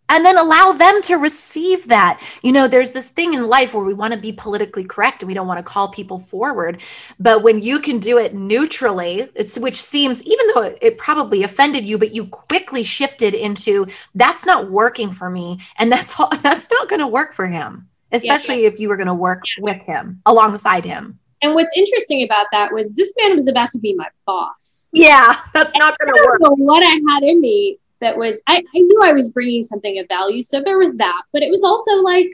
and 0.09 0.25
then 0.25 0.37
allow 0.37 0.71
them 0.71 1.01
to 1.03 1.15
receive 1.15 1.87
that. 1.87 2.21
You 2.43 2.51
know, 2.51 2.67
there's 2.67 2.91
this 2.91 3.09
thing 3.09 3.33
in 3.33 3.47
life 3.47 3.73
where 3.73 3.83
we 3.83 3.93
want 3.93 4.13
to 4.13 4.19
be 4.19 4.31
politically 4.31 4.83
correct 4.83 5.21
and 5.21 5.27
we 5.27 5.33
don't 5.33 5.47
want 5.47 5.57
to 5.57 5.63
call 5.63 5.89
people 5.89 6.19
forward. 6.19 6.81
But 7.19 7.43
when 7.43 7.59
you 7.59 7.79
can 7.79 7.99
do 7.99 8.17
it 8.17 8.33
neutrally, 8.33 9.29
it's 9.35 9.57
which 9.57 9.81
seems, 9.81 10.23
even 10.23 10.47
though 10.53 10.61
it, 10.61 10.77
it 10.81 10.97
probably 10.97 11.43
offended 11.43 11.85
you, 11.85 11.97
but 11.97 12.13
you 12.13 12.27
quickly 12.27 12.83
shifted 12.83 13.33
into 13.33 13.87
that's 14.13 14.45
not 14.45 14.69
working 14.69 15.11
for 15.11 15.29
me. 15.29 15.59
And 15.77 15.91
that's 15.91 16.19
all, 16.19 16.29
that's 16.41 16.69
not 16.69 16.89
going 16.89 17.01
to 17.01 17.07
work 17.07 17.33
for 17.33 17.47
him, 17.47 17.89
especially 18.11 18.57
yeah, 18.57 18.61
yeah. 18.61 18.67
if 18.67 18.79
you 18.79 18.89
were 18.89 18.97
going 18.97 19.07
to 19.07 19.13
work 19.13 19.43
yeah. 19.57 19.63
with 19.63 19.81
him 19.83 20.21
alongside 20.25 20.85
him. 20.85 21.19
And 21.41 21.53
what's 21.53 21.75
interesting 21.75 22.23
about 22.23 22.47
that 22.51 22.73
was 22.73 22.95
this 22.95 23.13
man 23.19 23.35
was 23.35 23.47
about 23.47 23.69
to 23.71 23.79
be 23.79 23.93
my 23.93 24.07
boss. 24.25 24.89
Yeah, 24.93 25.35
that's 25.53 25.75
not 25.77 25.97
going 25.99 26.15
to 26.15 26.23
work. 26.25 26.39
what 26.57 26.83
I 26.83 26.99
had 27.11 27.23
in 27.23 27.41
me 27.41 27.77
that 28.01 28.17
was 28.17 28.41
I, 28.47 28.57
I 28.57 28.79
knew 28.79 29.01
I 29.03 29.13
was 29.13 29.31
bringing 29.31 29.63
something 29.63 29.99
of 29.99 30.07
value. 30.07 30.43
So 30.43 30.61
there 30.61 30.77
was 30.77 30.97
that, 30.97 31.21
but 31.33 31.41
it 31.41 31.51
was 31.51 31.63
also 31.63 32.01
like, 32.01 32.29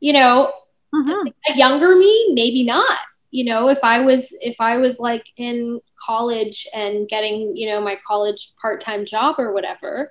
you 0.00 0.12
know, 0.12 0.52
mm-hmm. 0.94 1.28
a 1.48 1.56
younger 1.56 1.96
me, 1.96 2.32
maybe 2.34 2.64
not. 2.64 2.98
You 3.30 3.46
know, 3.46 3.68
if 3.68 3.82
I 3.82 4.00
was 4.00 4.36
if 4.42 4.60
I 4.60 4.76
was 4.76 5.00
like 5.00 5.26
in 5.36 5.80
college 6.04 6.66
and 6.74 7.08
getting, 7.08 7.56
you 7.56 7.68
know, 7.68 7.80
my 7.80 7.96
college 8.06 8.52
part-time 8.60 9.06
job 9.06 9.36
or 9.38 9.52
whatever, 9.52 10.10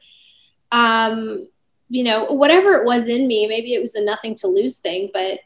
um, 0.72 1.48
you 1.92 2.06
know, 2.06 2.24
whatever 2.24 2.72
it 2.72 2.86
was 2.86 3.08
in 3.08 3.28
me, 3.28 3.46
maybe 3.48 3.74
it 3.74 3.82
was 3.82 3.96
a 3.96 4.06
nothing 4.06 4.34
to 4.36 4.48
lose 4.48 4.78
thing, 4.78 5.10
but 5.14 5.40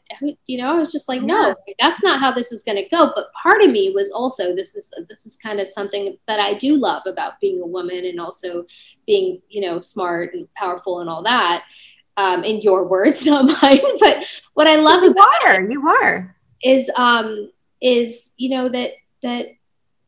you 0.46 0.58
know, 0.58 0.72
I 0.72 0.78
was 0.78 0.92
just 0.92 1.08
like, 1.08 1.20
no, 1.20 1.56
that's 1.80 2.04
not 2.04 2.20
how 2.20 2.30
this 2.30 2.52
is 2.52 2.62
going 2.62 2.76
to 2.76 2.88
go. 2.88 3.10
But 3.16 3.32
part 3.32 3.62
of 3.62 3.70
me 3.70 3.90
was 3.90 4.12
also 4.12 4.54
this 4.54 4.76
is 4.76 4.94
this 5.08 5.26
is 5.26 5.36
kind 5.36 5.58
of 5.58 5.66
something 5.66 6.16
that 6.28 6.38
I 6.38 6.54
do 6.54 6.76
love 6.76 7.02
about 7.06 7.40
being 7.40 7.60
a 7.60 7.66
woman 7.66 8.04
and 8.04 8.20
also 8.20 8.64
being, 9.08 9.42
you 9.48 9.60
know, 9.60 9.80
smart 9.80 10.34
and 10.34 10.46
powerful 10.54 11.00
and 11.00 11.10
all 11.10 11.24
that. 11.24 11.64
Um, 12.16 12.44
in 12.44 12.60
your 12.60 12.86
words, 12.86 13.26
not 13.26 13.46
mine. 13.60 13.80
But 13.98 14.24
what 14.54 14.68
I 14.68 14.76
love 14.76 15.02
you 15.02 15.10
about 15.10 15.46
are, 15.46 15.68
you 15.68 15.88
are 15.88 16.36
is 16.62 16.88
um 16.96 17.50
is 17.82 18.34
you 18.36 18.50
know 18.50 18.68
that 18.68 18.92
that 19.24 19.48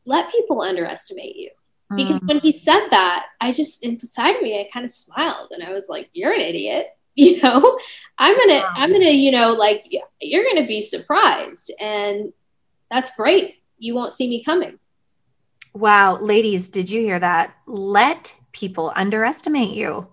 let 0.05 0.31
people 0.31 0.61
underestimate 0.61 1.35
you 1.35 1.49
because 1.95 2.19
mm. 2.19 2.27
when 2.27 2.39
he 2.39 2.51
said 2.51 2.87
that 2.89 3.27
i 3.41 3.51
just 3.51 3.83
inside 3.83 4.41
me 4.41 4.59
i 4.59 4.69
kind 4.71 4.85
of 4.85 4.91
smiled 4.91 5.51
and 5.51 5.63
i 5.63 5.71
was 5.71 5.87
like 5.89 6.09
you're 6.13 6.33
an 6.33 6.41
idiot 6.41 6.87
you 7.15 7.41
know? 7.41 7.77
I'm 8.17 8.37
gonna 8.37 8.61
wow. 8.61 8.73
i'm 8.75 8.93
gonna 8.93 9.09
you 9.09 9.31
know 9.31 9.51
like 9.51 9.83
you're 10.21 10.45
gonna 10.45 10.67
be 10.67 10.81
surprised 10.81 11.73
and 11.81 12.31
that's 12.89 13.15
great. 13.15 13.61
You 13.77 13.95
won't 13.95 14.13
see 14.13 14.29
me 14.29 14.43
coming. 14.43 14.79
Wow. 15.73 16.17
Ladies 16.17 16.69
did 16.69 16.89
you 16.89 17.01
hear 17.01 17.19
that? 17.19 17.55
Let 17.67 18.35
people 18.51 18.91
underestimate 18.95 19.75
you. 19.75 20.07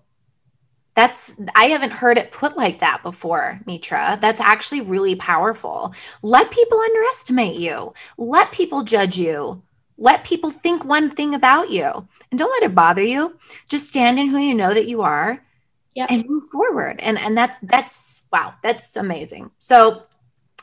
That's 0.95 1.35
i 1.53 1.65
haven't 1.65 1.91
heard 1.91 2.17
it 2.17 2.31
put 2.31 2.57
like 2.57 2.79
that 2.79 3.03
before 3.03 3.59
mitra. 3.65 4.17
That's 4.21 4.41
actually 4.41 4.81
really 4.81 5.15
powerful. 5.15 5.93
Let 6.21 6.51
people 6.51 6.79
underestimate 6.79 7.55
you. 7.55 7.93
Let 8.17 8.51
people 8.51 8.83
judge 8.83 9.17
you 9.17 9.61
let 9.97 10.23
people 10.23 10.51
think 10.51 10.85
one 10.85 11.09
thing 11.09 11.33
about 11.33 11.71
you 11.71 12.07
and 12.29 12.37
don't 12.37 12.51
let 12.61 12.69
it 12.69 12.75
bother 12.75 13.01
you. 13.01 13.37
Just 13.67 13.87
stand 13.87 14.19
in 14.19 14.27
who 14.27 14.37
you 14.37 14.53
know 14.53 14.73
that 14.73 14.87
you 14.87 15.01
are 15.01 15.41
yep. 15.95 16.11
and 16.11 16.25
move 16.27 16.47
forward. 16.49 16.99
And 16.99 17.17
and 17.17 17.37
that's 17.37 17.57
that's 17.63 18.25
wow, 18.31 18.53
that's 18.61 18.95
amazing. 18.95 19.51
So 19.57 20.03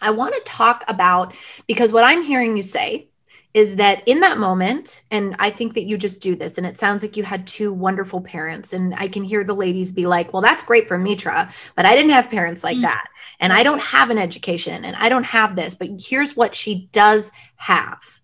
I 0.01 0.11
want 0.11 0.35
to 0.35 0.41
talk 0.45 0.85
about 0.89 1.35
because 1.67 1.93
what 1.93 2.05
I'm 2.05 2.23
hearing 2.23 2.57
you 2.57 2.63
say 2.63 3.09
is 3.55 3.77
that 3.77 4.03
in 4.07 4.19
that 4.21 4.39
moment, 4.39 5.03
and 5.13 5.37
I 5.39 5.49
think 5.49 5.75
that 5.75 5.85
you 5.85 5.97
just 5.97 6.21
do 6.21 6.35
this, 6.35 6.59
and 6.59 6.67
it 6.67 6.77
sounds 6.77 7.05
like 7.05 7.17
you 7.17 7.23
had 7.23 7.47
two 7.47 7.73
wonderful 7.73 8.21
parents, 8.21 8.73
and 8.73 8.95
I 8.97 9.07
can 9.07 9.23
hear 9.23 9.45
the 9.45 9.55
ladies 9.55 9.93
be 9.93 10.07
like, 10.07 10.33
Well, 10.33 10.43
that's 10.43 10.65
great 10.65 10.89
for 10.89 10.99
Mitra, 10.99 11.53
but 11.77 11.87
I 11.87 11.95
didn't 11.95 12.11
have 12.11 12.31
parents 12.31 12.65
like 12.65 12.75
mm-hmm. 12.75 12.83
that. 12.83 13.09
And 13.41 13.53
I 13.53 13.63
don't 13.63 13.81
have 13.81 14.11
an 14.11 14.19
education, 14.19 14.85
and 14.85 14.97
I 14.97 15.09
don't 15.09 15.25
have 15.25 15.55
this. 15.55 15.75
But 15.75 15.91
here's 16.01 16.37
what 16.37 16.55
she 16.55 16.89
does 16.93 17.31
have. 17.57 18.21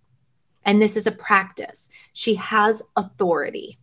And 0.64 0.80
this 0.80 0.96
is 0.96 1.06
a 1.06 1.12
practice 1.12 1.88
she 2.12 2.34
has 2.36 2.82
authority. 2.96 3.78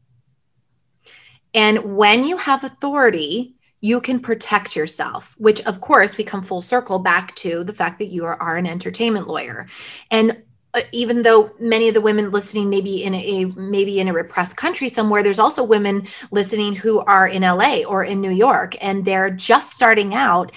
And 1.53 1.95
when 1.95 2.25
you 2.25 2.37
have 2.37 2.63
authority, 2.63 3.55
you 3.81 4.01
can 4.01 4.19
protect 4.19 4.75
yourself, 4.75 5.35
which 5.37 5.61
of 5.65 5.81
course 5.81 6.17
we 6.17 6.23
come 6.23 6.41
full 6.41 6.61
circle 6.61 6.99
back 6.99 7.35
to 7.35 7.63
the 7.63 7.73
fact 7.73 7.99
that 7.99 8.07
you 8.07 8.25
are, 8.25 8.41
are 8.41 8.57
an 8.57 8.65
entertainment 8.65 9.27
lawyer. 9.27 9.67
And 10.11 10.41
uh, 10.73 10.81
even 10.91 11.21
though 11.21 11.51
many 11.59 11.87
of 11.87 11.93
the 11.93 12.01
women 12.01 12.31
listening 12.31 12.69
maybe 12.69 13.03
in 13.03 13.13
a 13.13 13.45
maybe 13.55 13.99
in 13.99 14.07
a 14.07 14.13
repressed 14.13 14.57
country 14.57 14.89
somewhere 14.89 15.23
there's 15.23 15.39
also 15.39 15.63
women 15.63 16.05
listening 16.29 16.75
who 16.75 16.99
are 17.01 17.27
in 17.27 17.43
LA 17.43 17.83
or 17.87 18.03
in 18.03 18.19
New 18.19 18.31
York 18.31 18.75
and 18.81 19.05
they're 19.05 19.29
just 19.29 19.71
starting 19.71 20.13
out 20.13 20.51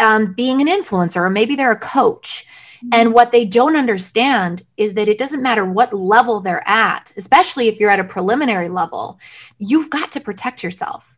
um, 0.00 0.32
being 0.32 0.60
an 0.60 0.66
influencer 0.66 1.16
or 1.16 1.30
maybe 1.30 1.54
they're 1.54 1.70
a 1.70 1.78
coach. 1.78 2.46
And 2.92 3.12
what 3.12 3.32
they 3.32 3.44
don't 3.44 3.76
understand 3.76 4.62
is 4.76 4.94
that 4.94 5.08
it 5.08 5.18
doesn't 5.18 5.42
matter 5.42 5.64
what 5.64 5.92
level 5.92 6.40
they're 6.40 6.66
at 6.68 7.12
especially 7.16 7.68
if 7.68 7.78
you're 7.78 7.90
at 7.90 8.00
a 8.00 8.04
preliminary 8.04 8.68
level 8.68 9.18
you've 9.58 9.90
got 9.90 10.12
to 10.12 10.20
protect 10.20 10.62
yourself 10.62 11.16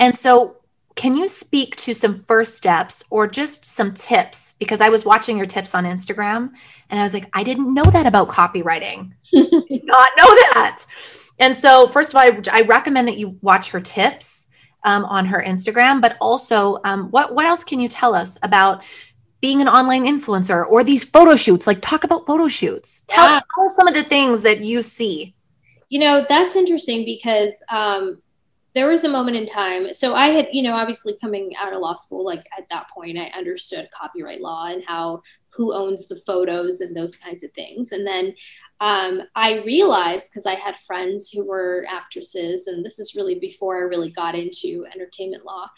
and 0.00 0.14
so 0.14 0.56
can 0.94 1.16
you 1.16 1.26
speak 1.26 1.76
to 1.76 1.94
some 1.94 2.20
first 2.20 2.54
steps 2.54 3.02
or 3.10 3.26
just 3.26 3.64
some 3.64 3.94
tips? 3.94 4.54
Because 4.58 4.80
I 4.80 4.88
was 4.88 5.04
watching 5.04 5.36
your 5.36 5.46
tips 5.46 5.74
on 5.74 5.84
Instagram 5.84 6.50
and 6.90 7.00
I 7.00 7.02
was 7.02 7.14
like, 7.14 7.28
I 7.32 7.42
didn't 7.42 7.72
know 7.72 7.84
that 7.84 8.06
about 8.06 8.28
copywriting. 8.28 9.12
not 9.32 10.08
know 10.16 10.34
that. 10.52 10.84
And 11.38 11.56
so, 11.56 11.88
first 11.88 12.10
of 12.10 12.16
all, 12.16 12.22
I, 12.22 12.40
I 12.52 12.62
recommend 12.62 13.08
that 13.08 13.16
you 13.16 13.38
watch 13.40 13.70
her 13.70 13.80
tips 13.80 14.48
um, 14.84 15.04
on 15.06 15.24
her 15.26 15.42
Instagram, 15.42 16.02
but 16.02 16.16
also, 16.20 16.78
um, 16.84 17.10
what 17.10 17.34
what 17.34 17.46
else 17.46 17.64
can 17.64 17.80
you 17.80 17.88
tell 17.88 18.14
us 18.14 18.36
about 18.42 18.84
being 19.42 19.60
an 19.60 19.68
online 19.68 20.04
influencer 20.04 20.66
or 20.66 20.82
these 20.82 21.04
photo 21.04 21.36
shoots? 21.36 21.66
Like, 21.66 21.82
talk 21.82 22.04
about 22.04 22.26
photo 22.26 22.48
shoots. 22.48 23.04
Tell, 23.08 23.28
yeah. 23.28 23.38
tell 23.54 23.64
us 23.64 23.76
some 23.76 23.86
of 23.86 23.92
the 23.92 24.04
things 24.04 24.40
that 24.42 24.62
you 24.62 24.80
see. 24.80 25.34
You 25.90 25.98
know, 26.00 26.24
that's 26.26 26.56
interesting 26.56 27.04
because 27.04 27.62
um, 27.68 28.22
there 28.74 28.88
was 28.88 29.04
a 29.04 29.08
moment 29.08 29.36
in 29.36 29.46
time. 29.46 29.92
So 29.92 30.14
I 30.14 30.28
had, 30.28 30.48
you 30.52 30.62
know, 30.62 30.74
obviously 30.74 31.14
coming 31.20 31.54
out 31.56 31.74
of 31.74 31.80
law 31.80 31.96
school, 31.96 32.24
like 32.24 32.46
at 32.56 32.66
that 32.70 32.88
point, 32.88 33.18
I 33.18 33.26
understood 33.36 33.90
copyright 33.90 34.40
law 34.40 34.68
and 34.68 34.82
how 34.86 35.22
who 35.50 35.74
owns 35.74 36.08
the 36.08 36.16
photos 36.16 36.80
and 36.80 36.96
those 36.96 37.16
kinds 37.16 37.44
of 37.44 37.52
things. 37.52 37.92
And 37.92 38.06
then 38.06 38.34
um, 38.80 39.22
I 39.34 39.62
realized 39.64 40.30
because 40.30 40.46
I 40.46 40.54
had 40.54 40.78
friends 40.78 41.30
who 41.30 41.44
were 41.44 41.86
actresses, 41.88 42.66
and 42.66 42.84
this 42.84 42.98
is 42.98 43.14
really 43.14 43.34
before 43.34 43.76
I 43.76 43.82
really 43.82 44.10
got 44.10 44.34
into 44.34 44.86
entertainment 44.92 45.44
law, 45.44 45.68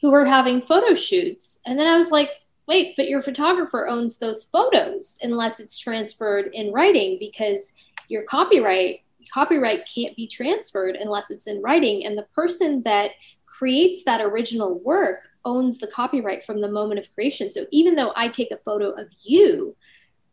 who 0.00 0.10
were 0.10 0.24
having 0.24 0.60
photo 0.60 0.94
shoots. 0.94 1.60
And 1.66 1.78
then 1.78 1.86
I 1.86 1.96
was 1.96 2.10
like, 2.10 2.30
wait, 2.68 2.94
but 2.96 3.08
your 3.08 3.22
photographer 3.22 3.88
owns 3.88 4.18
those 4.18 4.44
photos 4.44 5.18
unless 5.22 5.58
it's 5.58 5.78
transferred 5.78 6.50
in 6.52 6.70
writing 6.70 7.16
because 7.18 7.72
your 8.08 8.22
copyright 8.24 9.00
copyright 9.32 9.86
can't 9.92 10.16
be 10.16 10.26
transferred 10.26 10.96
unless 10.96 11.30
it's 11.30 11.46
in 11.46 11.60
writing. 11.60 12.06
And 12.06 12.16
the 12.16 12.26
person 12.34 12.82
that 12.82 13.10
creates 13.44 14.04
that 14.04 14.22
original 14.22 14.78
work 14.78 15.28
owns 15.44 15.78
the 15.78 15.86
copyright 15.86 16.44
from 16.44 16.60
the 16.60 16.70
moment 16.70 17.00
of 17.00 17.12
creation. 17.14 17.50
So 17.50 17.66
even 17.70 17.94
though 17.94 18.12
I 18.16 18.28
take 18.28 18.50
a 18.50 18.56
photo 18.56 18.90
of 18.90 19.10
you, 19.22 19.76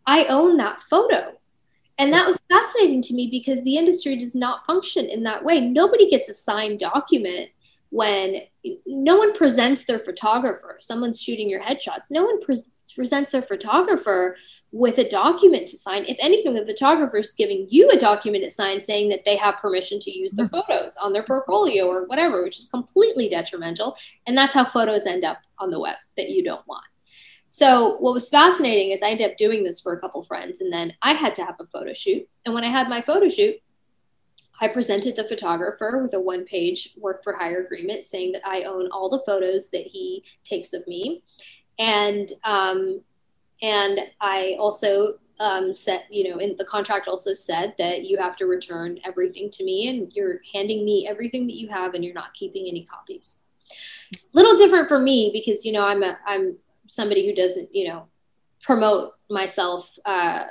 I 0.06 0.26
own 0.26 0.58
that 0.58 0.80
photo. 0.80 1.34
And 1.98 2.14
that 2.14 2.28
was 2.28 2.40
fascinating 2.50 3.02
to 3.04 3.14
me 3.14 3.28
because 3.30 3.64
the 3.64 3.78
industry 3.78 4.18
does 4.18 4.36
not 4.36 4.66
function 4.66 5.06
in 5.06 5.24
that 5.24 5.44
way. 5.44 5.62
Nobody 5.62 6.10
gets 6.10 6.30
a 6.30 6.34
signed 6.34 6.80
document 6.80 7.50
when 7.96 8.42
no 8.86 9.16
one 9.16 9.32
presents 9.32 9.86
their 9.86 10.00
photographer. 10.00 10.76
Someone's 10.82 11.22
shooting 11.22 11.50
your 11.50 11.62
headshots. 11.62 12.12
No 12.12 12.26
one 12.26 12.42
pre- 12.42 12.62
presents 12.94 13.32
their 13.32 13.42
photographer 13.42 14.36
with 14.74 14.98
a 14.98 15.08
document 15.08 15.66
to 15.68 15.78
sign. 15.78 16.04
If 16.04 16.18
anything, 16.20 16.54
the 16.54 16.66
photographer 16.66 17.20
is 17.20 17.32
giving 17.32 17.68
you 17.70 17.90
a 17.90 17.98
document 17.98 18.44
to 18.44 18.52
sign 18.52 18.82
saying 18.82 19.08
that 19.10 19.24
they 19.24 19.38
have 19.38 19.60
permission 19.60 20.00
to 20.00 20.12
use 20.12 20.34
their 20.34 20.48
mm-hmm. 20.48 20.70
photos 20.70 20.98
on 20.98 21.14
their 21.14 21.24
portfolio 21.24 21.86
or 21.86 22.06
whatever, 22.08 22.44
which 22.44 22.60
is 22.60 22.66
completely 22.66 23.30
detrimental. 23.30 23.96
And 24.28 24.38
that's 24.38 24.56
how 24.56 24.66
photos 24.66 25.06
end 25.06 25.24
up 25.24 25.38
on 25.60 25.70
the 25.70 25.80
web 25.80 25.96
that 26.18 26.30
you 26.30 26.44
don't 26.44 26.68
want. 26.68 26.84
So 27.48 27.96
what 28.00 28.14
was 28.14 28.28
fascinating 28.28 28.92
is 28.92 29.02
I 29.02 29.12
ended 29.12 29.32
up 29.32 29.38
doing 29.38 29.64
this 29.64 29.80
for 29.80 29.94
a 29.94 30.02
couple 30.02 30.22
friends, 30.22 30.60
and 30.60 30.74
then 30.74 30.94
I 31.02 31.14
had 31.14 31.34
to 31.36 31.46
have 31.46 31.56
a 31.62 31.66
photo 31.66 31.94
shoot. 31.94 32.28
And 32.44 32.54
when 32.54 32.66
I 32.66 32.68
had 32.68 32.90
my 32.90 33.02
photo 33.02 33.30
shoot, 33.30 33.56
I 34.62 34.68
presented 34.68 35.16
the 35.16 35.28
photographer 35.28 36.00
with 36.02 36.14
a 36.14 36.20
one-page 36.20 36.94
work 36.98 37.24
for 37.24 37.34
hire 37.34 37.62
agreement 37.62 38.06
saying 38.06 38.32
that 38.34 38.46
I 38.46 38.64
own 38.64 38.90
all 38.92 39.10
the 39.10 39.24
photos 39.26 39.70
that 39.72 39.86
he 39.86 40.24
takes 40.44 40.74
of 40.74 40.88
me, 40.88 41.24
and 41.78 42.30
um, 42.44 43.02
and 43.62 44.00
I 44.22 44.56
also 44.60 45.20
um, 45.40 45.74
you 46.10 46.30
know, 46.30 46.38
in 46.40 46.56
the 46.56 46.66
contract 46.66 47.08
also 47.08 47.34
said 47.34 47.76
that 47.78 48.06
you 48.06 48.18
have 48.18 48.38
to 48.38 48.46
return 48.46 49.00
everything 49.06 49.50
to 49.52 49.64
me 49.64 49.90
and 49.90 50.12
you're 50.14 50.40
handing 50.54 50.86
me 50.86 51.08
everything 51.08 51.46
that 51.48 51.56
you 51.56 51.68
have 51.68 51.94
and 51.94 52.06
you're 52.06 52.14
not 52.14 52.34
keeping 52.34 52.68
any 52.68 52.86
copies. 52.86 53.46
Little 54.34 54.56
different 54.56 54.88
for 54.88 55.00
me 55.00 55.32
because, 55.34 55.66
you 55.66 55.74
know, 55.74 55.86
I'm 55.86 56.04
a, 56.04 56.18
I'm 56.26 56.58
somebody 56.88 57.28
who 57.28 57.36
doesn't, 57.36 57.74
you 57.76 57.88
know, 57.88 58.08
promote 58.62 59.14
myself, 59.30 59.98
uh, 60.06 60.46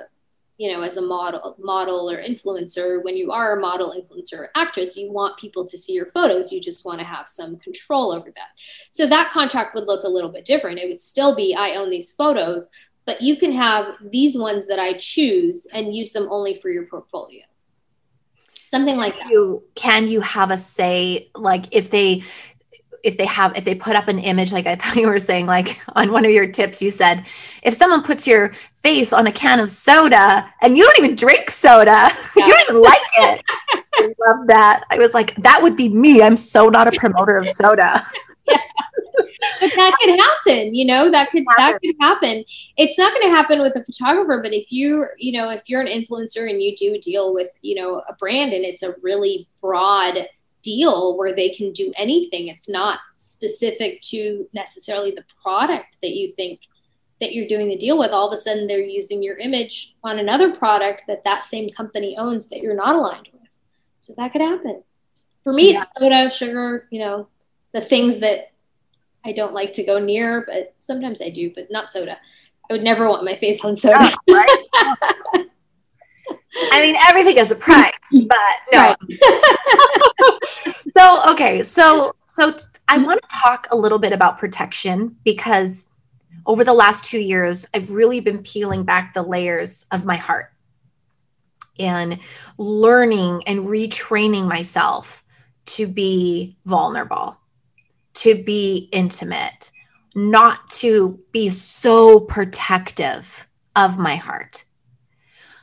you 0.56 0.72
know, 0.72 0.82
as 0.82 0.96
a 0.96 1.02
model, 1.02 1.56
model 1.58 2.08
or 2.08 2.22
influencer. 2.22 3.02
When 3.02 3.16
you 3.16 3.32
are 3.32 3.56
a 3.56 3.60
model, 3.60 3.92
influencer, 3.92 4.38
or 4.38 4.50
actress, 4.54 4.96
you 4.96 5.10
want 5.10 5.36
people 5.36 5.66
to 5.66 5.76
see 5.76 5.92
your 5.92 6.06
photos. 6.06 6.52
You 6.52 6.60
just 6.60 6.84
want 6.84 7.00
to 7.00 7.04
have 7.04 7.28
some 7.28 7.58
control 7.58 8.12
over 8.12 8.30
that. 8.30 8.50
So 8.90 9.06
that 9.06 9.32
contract 9.32 9.74
would 9.74 9.86
look 9.86 10.04
a 10.04 10.08
little 10.08 10.30
bit 10.30 10.44
different. 10.44 10.78
It 10.78 10.88
would 10.88 11.00
still 11.00 11.34
be, 11.34 11.54
I 11.54 11.74
own 11.74 11.90
these 11.90 12.12
photos, 12.12 12.68
but 13.04 13.20
you 13.20 13.36
can 13.36 13.52
have 13.52 13.96
these 14.10 14.38
ones 14.38 14.66
that 14.68 14.78
I 14.78 14.94
choose 14.94 15.66
and 15.66 15.94
use 15.94 16.12
them 16.12 16.28
only 16.30 16.54
for 16.54 16.70
your 16.70 16.86
portfolio. 16.86 17.42
Something 18.54 18.96
like 18.96 19.18
that. 19.18 19.30
You, 19.30 19.64
can 19.74 20.08
you 20.08 20.20
have 20.20 20.50
a 20.50 20.56
say, 20.56 21.30
like 21.36 21.74
if 21.74 21.90
they 21.90 22.24
if 23.04 23.18
they 23.18 23.26
have 23.26 23.56
if 23.56 23.64
they 23.64 23.74
put 23.74 23.94
up 23.94 24.08
an 24.08 24.18
image 24.18 24.52
like 24.52 24.66
i 24.66 24.74
thought 24.76 24.96
you 24.96 25.06
were 25.06 25.18
saying 25.18 25.46
like 25.46 25.80
on 25.94 26.10
one 26.10 26.24
of 26.24 26.30
your 26.30 26.46
tips 26.46 26.82
you 26.82 26.90
said 26.90 27.24
if 27.62 27.74
someone 27.74 28.02
puts 28.02 28.26
your 28.26 28.52
face 28.84 29.12
on 29.12 29.26
a 29.26 29.32
can 29.32 29.60
of 29.60 29.70
soda 29.70 30.52
and 30.60 30.76
you 30.76 30.84
don't 30.84 30.98
even 30.98 31.16
drink 31.16 31.50
soda 31.50 31.90
yeah. 31.90 32.10
you 32.36 32.52
don't 32.52 32.62
even 32.70 32.82
like 32.82 33.00
it. 33.18 33.42
I 33.94 34.02
love 34.02 34.46
that. 34.48 34.84
I 34.90 34.98
was 34.98 35.14
like 35.14 35.34
that 35.36 35.62
would 35.62 35.76
be 35.76 35.88
me. 35.88 36.22
I'm 36.22 36.36
so 36.36 36.68
not 36.68 36.86
a 36.86 36.98
promoter 36.98 37.36
of 37.36 37.48
soda. 37.48 38.04
Yeah. 38.46 38.58
But 39.58 39.72
that 39.74 39.96
could 40.02 40.20
happen 40.20 40.74
you 40.74 40.84
know 40.84 41.10
that 41.10 41.30
could 41.30 41.44
that 41.56 41.78
could 41.82 41.94
happen. 41.98 42.44
It's 42.76 42.98
not 42.98 43.10
going 43.14 43.22
to 43.22 43.30
happen 43.30 43.62
with 43.62 43.74
a 43.74 43.82
photographer 43.82 44.42
but 44.42 44.52
if 44.52 44.70
you 44.70 45.06
you 45.16 45.32
know 45.32 45.48
if 45.48 45.62
you're 45.66 45.80
an 45.80 45.86
influencer 45.86 46.50
and 46.50 46.60
you 46.62 46.76
do 46.76 46.98
deal 46.98 47.32
with 47.32 47.48
you 47.62 47.74
know 47.74 48.02
a 48.06 48.12
brand 48.16 48.52
and 48.52 48.62
it's 48.62 48.82
a 48.82 48.94
really 49.00 49.48
broad 49.62 50.26
deal 50.64 51.16
where 51.16 51.34
they 51.34 51.50
can 51.50 51.72
do 51.72 51.92
anything 51.96 52.48
it's 52.48 52.68
not 52.68 52.98
specific 53.14 54.00
to 54.00 54.48
necessarily 54.52 55.10
the 55.10 55.24
product 55.42 55.98
that 56.02 56.14
you 56.16 56.28
think 56.30 56.62
that 57.20 57.32
you're 57.32 57.46
doing 57.46 57.68
the 57.68 57.76
deal 57.76 57.96
with 57.98 58.10
all 58.10 58.26
of 58.26 58.34
a 58.34 58.40
sudden 58.40 58.66
they're 58.66 58.80
using 58.80 59.22
your 59.22 59.36
image 59.36 59.94
on 60.02 60.18
another 60.18 60.52
product 60.52 61.04
that 61.06 61.22
that 61.24 61.44
same 61.44 61.68
company 61.68 62.16
owns 62.16 62.48
that 62.48 62.60
you're 62.60 62.74
not 62.74 62.96
aligned 62.96 63.28
with 63.32 63.58
so 63.98 64.12
that 64.16 64.32
could 64.32 64.40
happen 64.40 64.82
for 65.44 65.52
me 65.52 65.72
yeah. 65.72 65.82
it's 65.82 65.92
soda 65.98 66.30
sugar 66.30 66.88
you 66.90 66.98
know 66.98 67.28
the 67.72 67.80
things 67.80 68.18
that 68.18 68.50
I 69.24 69.32
don't 69.32 69.54
like 69.54 69.72
to 69.74 69.84
go 69.84 69.98
near, 69.98 70.44
but 70.46 70.74
sometimes 70.80 71.22
I 71.22 71.30
do, 71.30 71.50
but 71.54 71.70
not 71.70 71.90
soda. 71.90 72.18
I 72.68 72.72
would 72.72 72.82
never 72.82 73.08
want 73.08 73.24
my 73.24 73.34
face 73.34 73.64
on 73.64 73.74
soda. 73.74 74.10
Yeah, 74.26 74.34
right? 74.34 75.46
I 76.72 76.80
mean, 76.80 76.96
everything 77.08 77.36
has 77.36 77.50
a 77.50 77.56
price, 77.56 77.92
but 78.12 78.38
no. 78.72 78.94
so, 80.96 81.32
okay, 81.32 81.62
so 81.62 82.14
so 82.28 82.52
t- 82.52 82.64
I 82.88 82.98
want 82.98 83.20
to 83.22 83.36
talk 83.42 83.68
a 83.70 83.76
little 83.76 83.98
bit 83.98 84.12
about 84.12 84.38
protection 84.38 85.16
because 85.24 85.88
over 86.46 86.64
the 86.64 86.72
last 86.72 87.04
two 87.04 87.18
years, 87.18 87.66
I've 87.74 87.90
really 87.90 88.20
been 88.20 88.38
peeling 88.38 88.84
back 88.84 89.14
the 89.14 89.22
layers 89.22 89.86
of 89.90 90.04
my 90.04 90.16
heart 90.16 90.52
and 91.78 92.20
learning 92.58 93.42
and 93.46 93.66
retraining 93.66 94.46
myself 94.46 95.24
to 95.66 95.86
be 95.86 96.56
vulnerable 96.66 97.38
to 98.14 98.42
be 98.42 98.88
intimate, 98.92 99.70
not 100.14 100.70
to 100.70 101.20
be 101.32 101.50
so 101.50 102.20
protective 102.20 103.46
of 103.76 103.98
my 103.98 104.16
heart. 104.16 104.64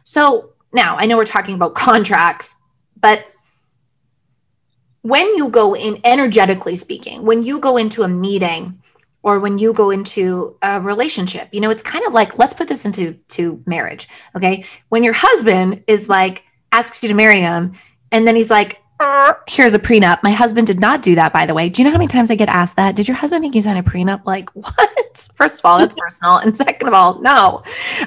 So 0.03 0.51
now 0.73 0.95
I 0.97 1.05
know 1.05 1.17
we're 1.17 1.25
talking 1.25 1.55
about 1.55 1.75
contracts, 1.75 2.55
but 2.99 3.25
when 5.01 5.35
you 5.35 5.49
go 5.49 5.75
in, 5.75 5.99
energetically 6.03 6.75
speaking, 6.75 7.25
when 7.25 7.41
you 7.41 7.59
go 7.59 7.77
into 7.77 8.03
a 8.03 8.07
meeting 8.07 8.81
or 9.23 9.39
when 9.39 9.57
you 9.57 9.73
go 9.73 9.91
into 9.91 10.57
a 10.61 10.81
relationship 10.81 11.47
you 11.51 11.59
know 11.59 11.69
it's 11.69 11.83
kind 11.83 12.05
of 12.05 12.13
like 12.13 12.37
let's 12.37 12.53
put 12.53 12.67
this 12.67 12.85
into 12.85 13.13
to 13.27 13.61
marriage 13.65 14.07
okay? 14.35 14.65
When 14.89 15.03
your 15.03 15.13
husband 15.13 15.83
is 15.87 16.09
like 16.09 16.43
asks 16.71 17.03
you 17.03 17.09
to 17.09 17.15
marry 17.15 17.39
him 17.39 17.73
and 18.11 18.27
then 18.27 18.35
he's 18.35 18.49
like 18.49 18.77
here's 19.47 19.73
a 19.73 19.79
prenup. 19.79 20.21
My 20.21 20.31
husband 20.31 20.67
did 20.67 20.79
not 20.79 21.01
do 21.01 21.15
that 21.15 21.33
by 21.33 21.45
the 21.45 21.53
way. 21.53 21.69
Do 21.69 21.81
you 21.81 21.85
know 21.85 21.91
how 21.91 21.97
many 21.97 22.07
times 22.07 22.29
i 22.29 22.35
get 22.35 22.49
asked 22.49 22.75
that? 22.75 22.95
Did 22.95 23.07
your 23.07 23.17
husband 23.17 23.41
make 23.41 23.55
you 23.55 23.61
sign 23.61 23.77
a 23.77 23.83
prenup? 23.83 24.25
Like 24.25 24.49
what? 24.55 25.29
First 25.35 25.59
of 25.59 25.65
all 25.65 25.79
that's 25.79 25.95
personal. 25.95 26.37
And 26.37 26.55
second 26.55 26.87
of 26.87 26.93
all 26.93 27.19
no. 27.21 27.63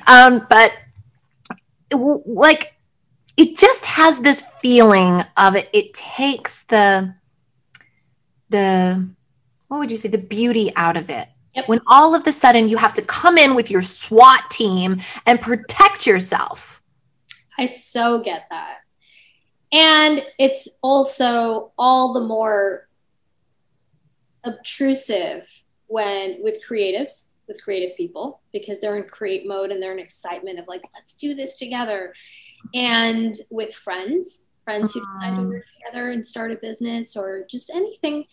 Um, 0.07 0.47
but 0.49 0.73
like 1.93 2.75
it 3.37 3.59
just 3.59 3.85
has 3.87 4.21
this 4.21 4.43
feeling 4.61 5.23
of 5.37 5.57
it 5.57 5.69
it 5.73 5.93
takes 5.95 6.65
the 6.65 7.15
the 8.51 9.09
what 9.69 9.79
would 9.79 9.91
you 9.91 9.97
say 9.97 10.09
the 10.09 10.19
beauty 10.19 10.73
out 10.77 10.97
of 10.97 11.11
it 11.11 11.29
yep. 11.55 11.69
when 11.69 11.81
all 11.87 12.15
of 12.15 12.27
a 12.27 12.33
sudden 12.33 12.69
you 12.69 12.77
have 12.77 12.95
to 12.95 13.03
come 13.03 13.39
in 13.39 13.55
with 13.55 13.71
your 13.71 13.83
SWAT 13.83 14.51
team 14.51 15.01
and 15.27 15.41
protect 15.41 16.07
yourself. 16.07 16.83
I 17.59 17.67
so 17.67 18.21
get 18.21 18.47
that. 18.51 18.79
And 19.73 20.23
it's 20.39 20.79
also 20.83 21.73
all 21.79 22.13
the 22.13 22.21
more 22.21 22.89
obtrusive 24.45 25.51
when 25.87 26.43
with 26.43 26.61
creatives, 26.69 27.31
with 27.49 27.63
creative 27.63 27.97
people, 27.97 28.41
because 28.53 28.81
they're 28.81 28.97
in 28.97 29.05
create 29.05 29.47
mode 29.47 29.71
and 29.71 29.83
they're 29.83 29.93
in 29.93 29.99
excitement 29.99 30.59
of 30.59 30.67
like, 30.69 30.83
let's 30.95 31.15
do 31.15 31.35
this 31.35 31.59
together. 31.59 32.15
And 32.75 33.35
with 33.51 33.75
friends, 33.75 34.45
friends 34.65 34.93
who 34.93 35.01
decide 35.01 35.37
to 35.37 35.43
mm. 35.43 35.49
work 35.51 35.65
together 35.77 36.11
and 36.11 36.25
start 36.25 36.51
a 36.51 36.57
business 36.57 37.17
or 37.17 37.45
just 37.49 37.71
anything 37.71 38.25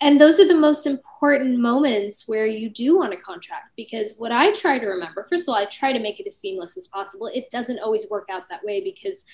and 0.00 0.20
those 0.20 0.38
are 0.38 0.46
the 0.46 0.54
most 0.54 0.86
important 0.86 1.58
moments 1.58 2.28
where 2.28 2.46
you 2.46 2.70
do 2.70 2.96
want 2.96 3.12
a 3.12 3.16
contract 3.16 3.70
because 3.76 4.16
what 4.18 4.32
i 4.32 4.52
try 4.52 4.78
to 4.78 4.86
remember 4.86 5.26
first 5.28 5.48
of 5.48 5.52
all 5.52 5.60
i 5.60 5.64
try 5.66 5.92
to 5.92 5.98
make 5.98 6.20
it 6.20 6.26
as 6.26 6.36
seamless 6.36 6.76
as 6.76 6.88
possible 6.88 7.26
it 7.26 7.50
doesn't 7.50 7.80
always 7.80 8.06
work 8.10 8.28
out 8.30 8.48
that 8.48 8.64
way 8.64 8.82
because 8.82 9.24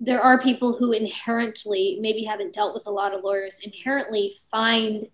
there 0.00 0.20
are 0.20 0.40
people 0.40 0.76
who 0.76 0.92
inherently 0.92 1.98
maybe 2.00 2.24
haven't 2.24 2.52
dealt 2.52 2.74
with 2.74 2.86
a 2.86 2.90
lot 2.90 3.14
of 3.14 3.22
lawyers 3.22 3.60
inherently 3.60 4.34
find 4.50 5.04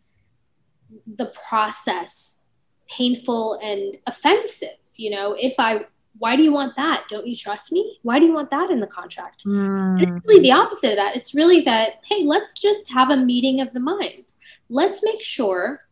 the 1.17 1.31
process 1.49 2.45
painful 2.89 3.59
and 3.63 3.97
offensive 4.07 4.77
you 4.97 5.11
know 5.11 5.35
if 5.39 5.55
i 5.59 5.85
why 6.19 6.37
do 6.37 6.43
you 6.43 6.53
want 6.53 6.77
that? 6.77 7.05
Don't 7.09 7.27
you 7.27 7.37
trust 7.37 7.73
me? 7.73 7.99
Why 8.03 8.19
do 8.19 8.27
you 8.27 8.33
want 8.33 8.51
that 8.51 8.71
in 8.71 8.81
the 8.81 8.87
contract? 8.87 9.45
Mm. 9.45 10.03
It's 10.03 10.27
really 10.27 10.43
the 10.43 10.53
opposite 10.53 10.91
of 10.91 10.97
that. 10.97 11.17
It's 11.17 11.35
really 11.35 11.61
that, 11.63 12.01
hey, 12.09 12.25
let's 12.25 12.55
just 12.55 12.91
have 12.93 13.11
a 13.11 13.17
meeting 13.17 13.61
of 13.61 13.73
the 13.73 13.81
minds. 13.81 14.37
Let's 14.69 15.03
make 15.05 15.23
sure 15.23 15.83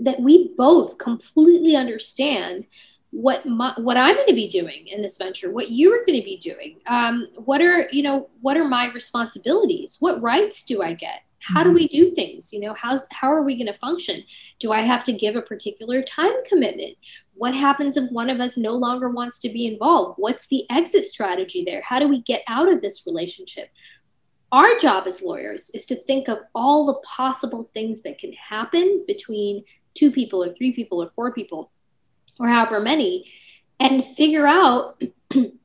that 0.00 0.20
we 0.20 0.54
both 0.56 0.98
completely 0.98 1.76
understand 1.76 2.66
what 3.10 3.44
my, 3.46 3.72
what 3.76 3.96
I'm 3.96 4.14
going 4.14 4.28
to 4.28 4.34
be 4.34 4.48
doing 4.48 4.86
in 4.86 5.02
this 5.02 5.18
venture, 5.18 5.52
what 5.52 5.70
you 5.70 5.92
are 5.92 6.04
going 6.06 6.18
to 6.18 6.24
be 6.24 6.36
doing. 6.36 6.78
Um, 6.86 7.28
what 7.36 7.60
are 7.60 7.88
you 7.90 8.02
know 8.02 8.28
what 8.40 8.56
are 8.56 8.68
my 8.68 8.92
responsibilities? 8.92 9.96
What 9.98 10.22
rights 10.22 10.64
do 10.64 10.82
I 10.82 10.94
get? 10.94 11.22
How 11.40 11.62
do 11.62 11.70
mm-hmm. 11.70 11.76
we 11.76 11.88
do 11.88 12.08
things? 12.08 12.52
You 12.52 12.60
know 12.60 12.74
how's 12.74 13.06
how 13.10 13.32
are 13.32 13.42
we 13.42 13.56
going 13.56 13.72
to 13.72 13.78
function? 13.78 14.22
Do 14.58 14.72
i 14.72 14.80
have 14.80 15.04
to 15.04 15.12
give 15.12 15.36
a 15.36 15.42
particular 15.42 16.02
time 16.02 16.44
commitment? 16.44 16.96
What 17.34 17.54
happens 17.54 17.96
if 17.96 18.10
one 18.10 18.30
of 18.30 18.40
us 18.40 18.56
no 18.56 18.74
longer 18.74 19.08
wants 19.08 19.38
to 19.40 19.48
be 19.48 19.66
involved? 19.66 20.18
What's 20.18 20.46
the 20.46 20.64
exit 20.70 21.06
strategy 21.06 21.64
there? 21.64 21.82
How 21.82 21.98
do 21.98 22.08
we 22.08 22.22
get 22.22 22.42
out 22.48 22.70
of 22.70 22.80
this 22.80 23.06
relationship? 23.06 23.70
Our 24.52 24.78
job 24.78 25.06
as 25.06 25.22
lawyers 25.22 25.70
is 25.70 25.86
to 25.86 25.94
think 25.94 26.28
of 26.28 26.38
all 26.54 26.86
the 26.86 27.00
possible 27.06 27.70
things 27.72 28.02
that 28.02 28.18
can 28.18 28.32
happen 28.32 29.04
between 29.06 29.64
two 29.94 30.10
people 30.10 30.42
or 30.42 30.50
three 30.50 30.72
people 30.72 31.02
or 31.02 31.08
four 31.08 31.32
people 31.32 31.70
or 32.38 32.48
however 32.48 32.80
many 32.80 33.26
and 33.78 34.04
figure 34.04 34.46
out 34.46 35.00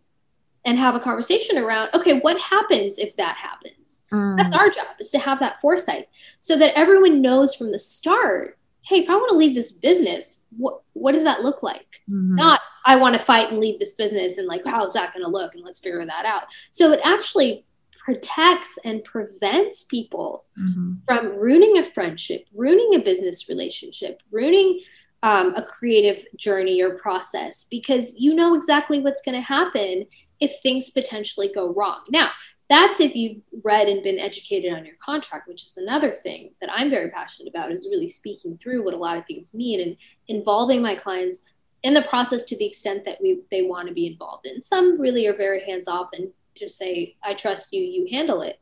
and 0.65 0.77
have 0.77 0.95
a 0.95 0.99
conversation 0.99 1.57
around 1.57 1.89
okay 1.93 2.19
what 2.19 2.39
happens 2.39 2.97
if 2.97 3.15
that 3.15 3.35
happens 3.37 4.01
mm. 4.11 4.37
that's 4.37 4.55
our 4.55 4.69
job 4.69 4.87
is 4.99 5.09
to 5.09 5.19
have 5.19 5.39
that 5.39 5.61
foresight 5.61 6.09
so 6.39 6.57
that 6.57 6.77
everyone 6.77 7.21
knows 7.21 7.55
from 7.55 7.71
the 7.71 7.79
start 7.79 8.57
hey 8.83 8.99
if 8.99 9.09
i 9.09 9.15
want 9.15 9.29
to 9.29 9.37
leave 9.37 9.53
this 9.53 9.73
business 9.73 10.43
what 10.57 10.81
what 10.93 11.13
does 11.13 11.23
that 11.23 11.41
look 11.41 11.63
like 11.63 12.01
mm-hmm. 12.09 12.35
not 12.35 12.59
i 12.85 12.95
want 12.95 13.13
to 13.13 13.19
fight 13.19 13.51
and 13.51 13.59
leave 13.59 13.79
this 13.79 13.93
business 13.93 14.37
and 14.37 14.47
like 14.47 14.65
how's 14.65 14.93
that 14.93 15.13
going 15.13 15.23
to 15.23 15.31
look 15.31 15.53
and 15.55 15.63
let's 15.63 15.79
figure 15.79 16.05
that 16.05 16.25
out 16.25 16.45
so 16.71 16.91
it 16.91 16.99
actually 17.03 17.65
protects 18.03 18.77
and 18.85 19.03
prevents 19.03 19.85
people 19.85 20.45
mm-hmm. 20.59 20.93
from 21.07 21.35
ruining 21.37 21.77
a 21.77 21.83
friendship 21.83 22.45
ruining 22.53 22.95
a 22.95 22.99
business 22.99 23.49
relationship 23.49 24.21
ruining 24.31 24.79
um, 25.23 25.55
a 25.55 25.63
creative 25.63 26.23
journey 26.37 26.83
or 26.83 26.91
process 26.91 27.65
because 27.71 28.19
you 28.19 28.35
know 28.35 28.53
exactly 28.53 28.99
what's 28.99 29.23
going 29.23 29.33
to 29.33 29.41
happen 29.41 30.05
if 30.39 30.61
things 30.61 30.89
potentially 30.89 31.51
go 31.53 31.73
wrong. 31.73 32.01
Now, 32.09 32.31
that's 32.69 32.99
if 32.99 33.15
you've 33.15 33.41
read 33.63 33.87
and 33.87 34.01
been 34.01 34.17
educated 34.17 34.73
on 34.73 34.85
your 34.85 34.95
contract, 34.95 35.47
which 35.47 35.63
is 35.63 35.77
another 35.77 36.11
thing 36.11 36.51
that 36.61 36.69
I'm 36.71 36.89
very 36.89 37.11
passionate 37.11 37.49
about 37.49 37.71
is 37.71 37.87
really 37.89 38.09
speaking 38.09 38.57
through 38.57 38.83
what 38.83 38.95
a 38.95 38.97
lot 38.97 39.17
of 39.17 39.25
things 39.27 39.53
mean 39.53 39.81
and 39.81 39.97
involving 40.27 40.81
my 40.81 40.95
clients 40.95 41.43
in 41.83 41.93
the 41.93 42.01
process 42.03 42.43
to 42.43 42.57
the 42.57 42.65
extent 42.65 43.05
that 43.05 43.21
we 43.21 43.41
they 43.51 43.61
want 43.61 43.87
to 43.87 43.93
be 43.93 44.07
involved 44.07 44.47
in. 44.47 44.59
Some 44.61 44.99
really 44.99 45.27
are 45.27 45.35
very 45.35 45.63
hands 45.63 45.87
off 45.87 46.09
and 46.13 46.31
just 46.55 46.77
say, 46.77 47.15
I 47.23 47.35
trust 47.35 47.71
you, 47.71 47.81
you 47.81 48.07
handle 48.09 48.41
it. 48.41 48.59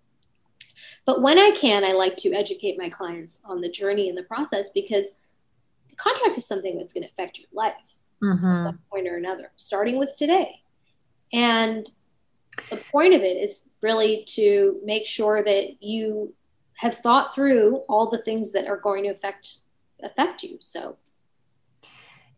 But 1.05 1.21
when 1.21 1.39
I 1.39 1.51
can, 1.51 1.85
I 1.85 1.93
like 1.93 2.17
to 2.17 2.33
educate 2.33 2.77
my 2.77 2.89
clients 2.89 3.41
on 3.45 3.61
the 3.61 3.69
journey 3.69 4.09
and 4.09 4.17
the 4.17 4.23
process 4.23 4.71
because 4.73 5.19
the 5.89 5.95
contract 5.95 6.37
is 6.37 6.45
something 6.45 6.77
that's 6.77 6.91
going 6.91 7.03
to 7.03 7.09
affect 7.09 7.39
your 7.39 7.47
life 7.53 7.95
mm-hmm. 8.21 8.45
at 8.45 8.65
one 8.65 8.79
point 8.91 9.07
or 9.07 9.17
another, 9.17 9.51
starting 9.55 9.97
with 9.97 10.15
today. 10.17 10.62
And 11.33 11.89
the 12.69 12.77
point 12.77 13.13
of 13.13 13.21
it 13.21 13.37
is 13.37 13.71
really 13.81 14.23
to 14.35 14.79
make 14.85 15.05
sure 15.05 15.43
that 15.43 15.83
you 15.83 16.33
have 16.75 16.95
thought 16.95 17.33
through 17.33 17.77
all 17.89 18.09
the 18.09 18.19
things 18.19 18.51
that 18.51 18.67
are 18.67 18.77
going 18.77 19.03
to 19.03 19.09
affect 19.09 19.57
affect 20.03 20.43
you. 20.43 20.57
So 20.59 20.97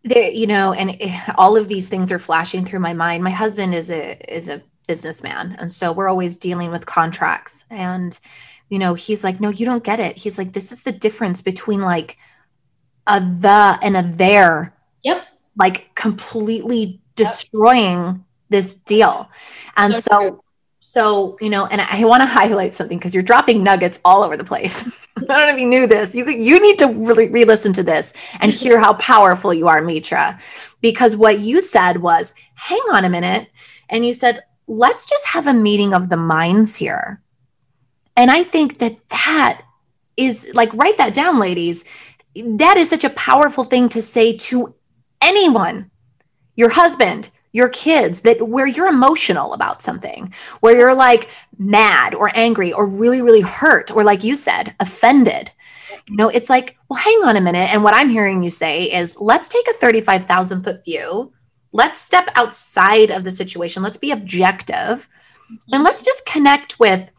there, 0.04 0.30
you 0.30 0.48
know, 0.48 0.74
and 0.74 0.96
all 1.38 1.58
of 1.58 1.68
these 1.68 1.90
things 1.90 2.12
are 2.12 2.20
flashing 2.20 2.66
through 2.66 2.80
my 2.80 2.94
mind. 2.94 3.24
My 3.24 3.32
husband 3.32 3.76
is 3.76 3.92
a 3.92 4.18
is 4.34 4.48
a 4.48 4.62
businessman, 4.88 5.56
and 5.60 5.72
so 5.72 5.92
we're 5.92 6.08
always 6.08 6.38
dealing 6.38 6.72
with 6.72 6.86
contracts. 6.86 7.66
And 7.70 8.18
you 8.70 8.80
know, 8.80 8.94
he's 8.94 9.24
like, 9.24 9.40
"No, 9.40 9.50
you 9.50 9.66
don't 9.66 9.84
get 9.84 10.00
it." 10.00 10.18
He's 10.18 10.38
like, 10.38 10.54
"This 10.54 10.72
is 10.72 10.84
the 10.84 10.92
difference 10.92 11.42
between 11.42 11.82
like 11.82 12.18
a 13.08 13.20
the 13.20 13.80
and 13.82 13.98
a 13.98 14.04
there." 14.04 14.76
Yep. 15.04 15.26
Like 15.58 15.96
completely 15.96 17.02
destroying 17.16 18.25
this 18.50 18.74
deal. 18.74 19.30
And 19.78 19.94
so, 19.94 20.02
so, 20.02 20.44
so 20.80 21.38
you 21.42 21.50
know, 21.50 21.66
and 21.66 21.82
I 21.82 22.04
want 22.06 22.22
to 22.22 22.26
highlight 22.42 22.76
something 22.76 22.98
because 22.98 23.14
you're 23.14 23.24
dropping 23.24 23.64
nuggets 23.64 24.00
all 24.06 24.24
over 24.24 24.38
the 24.38 24.44
place. 24.44 24.88
I 25.18 25.22
don't 25.22 25.28
know 25.28 25.54
if 25.54 25.60
you 25.60 25.68
knew 25.68 25.88
this. 25.88 26.14
You 26.14 26.30
you 26.30 26.60
need 26.60 26.80
to 26.80 26.88
really 26.88 27.30
re-listen 27.30 27.74
to 27.74 27.84
this 27.84 28.14
and 28.40 28.52
mm-hmm. 28.52 28.64
hear 28.64 28.80
how 28.80 28.94
powerful 28.96 29.54
you 29.54 29.68
are, 29.68 29.82
Mitra. 29.82 30.40
Because 30.82 31.16
what 31.16 31.40
you 31.40 31.62
said 31.62 32.02
was, 32.02 32.34
hang 32.56 32.82
on 32.92 33.06
a 33.06 33.10
minute. 33.10 33.50
And 33.90 34.06
you 34.06 34.14
said, 34.14 34.44
let's 34.68 35.06
just 35.06 35.26
have 35.28 35.48
a 35.48 35.54
meeting 35.54 35.94
of 35.94 36.10
the 36.10 36.18
minds 36.18 36.76
here. 36.76 37.22
And 38.18 38.32
I 38.32 38.44
think 38.44 38.80
that 38.80 38.98
that 39.10 39.62
is 40.18 40.50
like, 40.54 40.74
write 40.74 40.98
that 40.98 41.14
down, 41.14 41.40
ladies. 41.40 41.84
That 42.36 42.78
is 42.78 42.90
such 42.90 43.04
a 43.04 43.10
powerful 43.12 43.64
thing 43.64 43.90
to 43.90 44.02
say 44.02 44.36
to 44.38 44.74
anyone 45.22 45.92
your 46.56 46.70
husband, 46.70 47.30
your 47.56 47.70
kids 47.70 48.20
that 48.22 48.50
where 48.50 48.68
you're 48.68 48.86
emotional 48.86 49.54
about 49.54 49.82
something, 49.82 50.34
where 50.60 50.76
you're 50.76 50.94
like 50.94 51.30
mad 51.58 52.14
or 52.14 52.30
angry 52.36 52.74
or 52.74 52.86
really, 52.86 53.22
really 53.22 53.40
hurt, 53.40 53.90
or 53.92 54.04
like 54.04 54.26
you 54.26 54.36
said, 54.36 54.76
offended. 54.82 55.50
You 56.10 56.18
know, 56.18 56.28
it's 56.28 56.50
like, 56.50 56.78
well, 56.90 57.00
hang 57.00 57.24
on 57.24 57.38
a 57.38 57.42
minute. 57.42 57.74
And 57.74 57.82
what 57.82 57.94
I'm 57.94 58.10
hearing 58.10 58.44
you 58.44 58.50
say 58.50 58.92
is 58.92 59.16
let's 59.22 59.48
take 59.48 59.66
a 59.70 59.74
35,000 59.74 60.64
foot 60.64 60.84
view. 60.84 61.32
Let's 61.72 62.02
step 62.02 62.30
outside 62.36 63.10
of 63.10 63.24
the 63.24 63.32
situation. 63.32 63.82
Let's 63.82 63.98
be 63.98 64.12
objective. 64.12 65.08
And 65.72 65.82
let's 65.82 66.04
just 66.04 66.26
connect 66.26 66.78
with, 66.78 67.10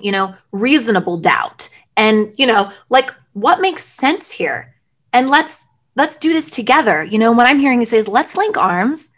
you 0.00 0.10
know, 0.10 0.34
reasonable 0.52 1.18
doubt. 1.18 1.68
And, 1.98 2.32
you 2.38 2.46
know, 2.46 2.72
like 2.88 3.14
what 3.34 3.60
makes 3.60 3.84
sense 3.84 4.30
here? 4.30 4.74
And 5.12 5.28
let's 5.28 5.66
let's 5.96 6.16
do 6.16 6.32
this 6.32 6.50
together. 6.50 7.04
You 7.04 7.18
know, 7.18 7.32
what 7.32 7.46
I'm 7.46 7.58
hearing 7.58 7.80
you 7.80 7.84
say 7.84 7.98
is 7.98 8.08
let's 8.08 8.38
link 8.38 8.56
arms 8.56 9.10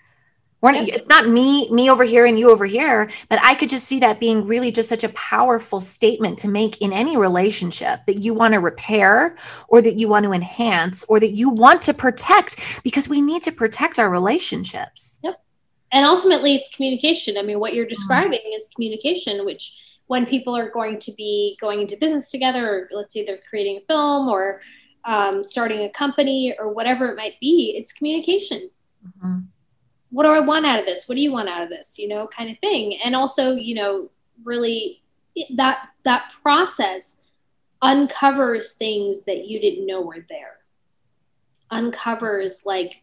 we're, 0.62 0.74
it's 0.74 1.08
not 1.08 1.28
me, 1.28 1.68
me 1.70 1.90
over 1.90 2.04
here 2.04 2.24
and 2.24 2.38
you 2.38 2.50
over 2.50 2.64
here, 2.64 3.10
but 3.28 3.40
I 3.42 3.56
could 3.56 3.68
just 3.68 3.84
see 3.84 3.98
that 3.98 4.20
being 4.20 4.46
really 4.46 4.70
just 4.70 4.88
such 4.88 5.02
a 5.02 5.08
powerful 5.08 5.80
statement 5.80 6.38
to 6.38 6.48
make 6.48 6.80
in 6.80 6.92
any 6.92 7.16
relationship 7.16 8.04
that 8.06 8.22
you 8.22 8.32
want 8.32 8.54
to 8.54 8.60
repair 8.60 9.36
or 9.66 9.82
that 9.82 9.96
you 9.96 10.08
want 10.08 10.24
to 10.24 10.32
enhance 10.32 11.02
or 11.04 11.18
that 11.18 11.32
you 11.32 11.50
want 11.50 11.82
to 11.82 11.94
protect 11.94 12.60
because 12.84 13.08
we 13.08 13.20
need 13.20 13.42
to 13.42 13.50
protect 13.50 13.98
our 13.98 14.08
relationships. 14.08 15.18
Yep. 15.24 15.42
And 15.90 16.06
ultimately, 16.06 16.54
it's 16.54 16.74
communication. 16.74 17.36
I 17.36 17.42
mean, 17.42 17.58
what 17.58 17.74
you're 17.74 17.86
mm. 17.86 17.90
describing 17.90 18.40
mm. 18.40 18.56
is 18.56 18.70
communication, 18.74 19.44
which 19.44 19.76
when 20.06 20.24
people 20.24 20.56
are 20.56 20.70
going 20.70 21.00
to 21.00 21.12
be 21.12 21.58
going 21.60 21.80
into 21.80 21.96
business 21.96 22.30
together, 22.30 22.68
or 22.68 22.88
let's 22.92 23.12
say 23.12 23.24
they're 23.24 23.40
creating 23.50 23.78
a 23.78 23.86
film 23.86 24.28
or 24.28 24.60
um, 25.04 25.42
starting 25.42 25.80
a 25.80 25.90
company 25.90 26.54
or 26.56 26.72
whatever 26.72 27.08
it 27.08 27.16
might 27.16 27.34
be, 27.40 27.74
it's 27.76 27.92
communication. 27.92 28.70
Mm-hmm. 29.04 29.40
What 30.12 30.22
do 30.22 30.28
I 30.28 30.40
want 30.40 30.66
out 30.66 30.78
of 30.78 30.86
this? 30.86 31.08
What 31.08 31.16
do 31.16 31.20
you 31.20 31.32
want 31.32 31.48
out 31.48 31.62
of 31.62 31.68
this? 31.68 31.98
You 31.98 32.06
know, 32.06 32.28
kind 32.28 32.50
of 32.50 32.58
thing. 32.60 32.98
And 33.04 33.16
also, 33.16 33.52
you 33.52 33.74
know, 33.74 34.10
really 34.44 35.02
that 35.56 35.88
that 36.04 36.32
process 36.42 37.24
uncovers 37.80 38.72
things 38.72 39.22
that 39.22 39.46
you 39.48 39.60
didn't 39.60 39.86
know 39.86 40.02
were 40.02 40.24
there. 40.28 40.58
Uncovers 41.70 42.62
like 42.64 43.02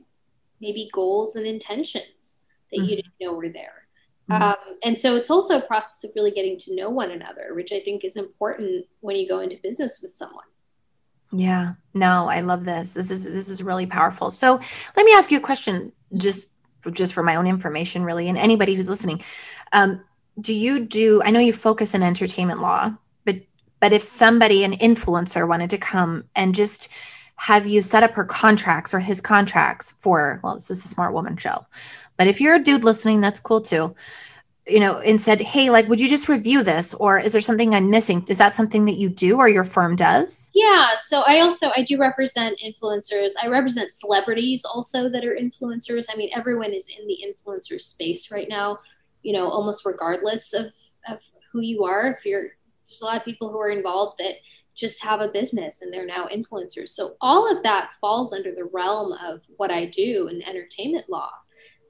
maybe 0.62 0.89
goals 0.93 1.36
and 1.36 1.45
intentions 1.45 2.38
that 2.72 2.80
mm-hmm. 2.80 2.89
you 2.89 2.95
didn't 2.97 3.14
know 3.20 3.34
were 3.34 3.49
there. 3.49 3.88
Mm-hmm. 4.30 4.43
Um, 4.43 4.78
and 4.84 4.97
so 4.97 5.16
it's 5.16 5.32
also 5.32 5.57
a 5.57 5.62
process 5.62 6.03
of 6.03 6.12
really 6.16 6.32
getting 6.32 6.57
to 6.60 6.76
know 6.76 6.89
one 6.89 7.12
another, 7.12 7.55
which 7.55 7.72
I 7.72 7.80
think 7.80 8.05
is 8.05 8.16
important 8.16 8.86
when 8.99 9.16
you 9.16 9.28
go 9.28 9.39
into 9.39 9.57
business 9.57 10.01
with 10.03 10.16
someone. 10.16 10.45
Yeah, 11.32 11.74
no, 11.93 12.28
I 12.28 12.41
love 12.41 12.64
this. 12.64 12.93
This 12.93 13.12
is 13.12 13.24
this 13.24 13.49
is 13.49 13.62
really 13.62 13.86
powerful. 13.86 14.32
So 14.32 14.60
let 14.95 15.05
me 15.05 15.14
ask 15.14 15.32
you 15.32 15.38
a 15.38 15.41
question, 15.41 15.91
just 16.16 16.53
just 16.92 17.14
for 17.14 17.24
my 17.24 17.36
own 17.36 17.48
information, 17.48 18.04
really, 18.04 18.30
and 18.30 18.38
anybody 18.38 18.76
who's 18.76 18.90
listening. 18.90 19.22
Um, 19.72 20.02
do 20.40 20.54
you 20.54 20.86
do? 20.86 21.22
I 21.24 21.32
know 21.32 21.40
you 21.40 21.54
focus 21.54 21.94
in 21.94 22.04
entertainment 22.04 22.62
law, 22.62 22.94
but 23.26 23.42
but 23.80 23.94
if 23.94 24.04
somebody, 24.04 24.64
an 24.64 24.74
influencer, 24.74 25.48
wanted 25.48 25.70
to 25.72 25.78
come 25.78 26.26
and 26.36 26.56
just 26.56 26.90
have 27.36 27.66
you 27.66 27.82
set 27.82 28.04
up 28.04 28.12
her 28.12 28.26
contracts 28.26 28.94
or 28.94 29.00
his 29.00 29.22
contracts 29.22 29.94
for, 29.94 30.42
well, 30.44 30.56
this 30.56 30.70
is 30.70 30.82
the 30.82 30.90
Smart 30.90 31.14
Woman 31.14 31.38
show, 31.38 31.66
but 32.18 32.28
if 32.28 32.42
you're 32.42 32.56
a 32.56 32.64
dude 32.64 32.84
listening, 32.84 33.22
that's 33.22 33.40
cool 33.40 33.62
too 33.62 33.96
you 34.70 34.80
know, 34.80 35.00
and 35.00 35.20
said, 35.20 35.42
Hey, 35.42 35.70
like, 35.70 35.88
would 35.88 36.00
you 36.00 36.08
just 36.08 36.30
review 36.30 36.64
this? 36.64 36.94
Or 36.94 37.18
is 37.18 37.34
there 37.34 37.42
something 37.42 37.74
I'm 37.74 37.90
missing? 37.90 38.26
Is 38.30 38.38
that 38.38 38.56
something 38.56 38.86
that 38.86 38.98
you 38.98 39.10
do 39.10 39.38
or 39.38 39.50
your 39.50 39.64
firm 39.64 39.96
does? 39.96 40.50
Yeah. 40.54 40.90
So 41.06 41.24
I 41.28 41.40
also, 41.40 41.72
I 41.76 41.84
do 41.84 41.98
represent 41.98 42.60
influencers. 42.64 43.32
I 43.42 43.48
represent 43.48 43.92
celebrities 43.92 44.64
also 44.66 45.10
that 45.10 45.26
are 45.26 45.36
influencers. 45.36 46.06
I 46.12 46.16
mean, 46.16 46.30
everyone 46.36 46.74
is 46.74 46.90
in 46.90 47.08
the 47.08 47.18
influencer 47.26 47.82
space 47.82 48.32
right 48.32 48.48
now, 48.50 48.80
you 49.24 49.34
know, 49.34 49.50
almost 49.50 49.86
regardless 49.86 50.54
of, 50.54 50.74
of 51.08 51.24
who 51.52 51.62
you 51.62 51.84
are. 51.84 52.16
If 52.18 52.26
you're, 52.26 52.50
there's 52.88 53.02
a 53.02 53.06
lot 53.06 53.18
of 53.18 53.26
people 53.26 53.52
who 53.52 53.60
are 53.60 53.72
involved 53.72 54.20
that 54.20 54.36
just 54.76 55.04
have 55.04 55.20
a 55.20 55.28
business 55.28 55.82
and 55.82 55.94
they're 55.94 56.06
now 56.06 56.28
influencers. 56.28 56.90
So 56.90 57.16
all 57.20 57.56
of 57.56 57.64
that 57.64 57.94
falls 58.00 58.32
under 58.32 58.54
the 58.56 58.64
realm 58.64 59.12
of 59.12 59.42
what 59.58 59.72
I 59.72 59.86
do 59.86 60.28
in 60.28 60.42
entertainment 60.42 61.10
law 61.10 61.32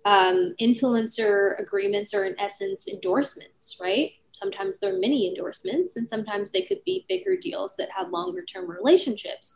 um, 0.10 0.56
influencer 0.60 1.54
agreements 1.62 2.16
are 2.16 2.26
in 2.26 2.34
essence 2.40 2.88
endorsements, 2.88 3.78
right? 3.80 4.14
Sometimes 4.32 4.80
they're 4.80 4.98
mini 4.98 5.28
endorsements, 5.28 5.98
and 5.98 6.08
sometimes 6.08 6.50
they 6.50 6.64
could 6.64 6.84
be 6.84 7.06
bigger 7.08 7.38
deals 7.38 7.76
that 7.78 7.92
have 7.92 8.10
longer 8.10 8.44
term 8.44 8.68
relationships. 8.68 9.56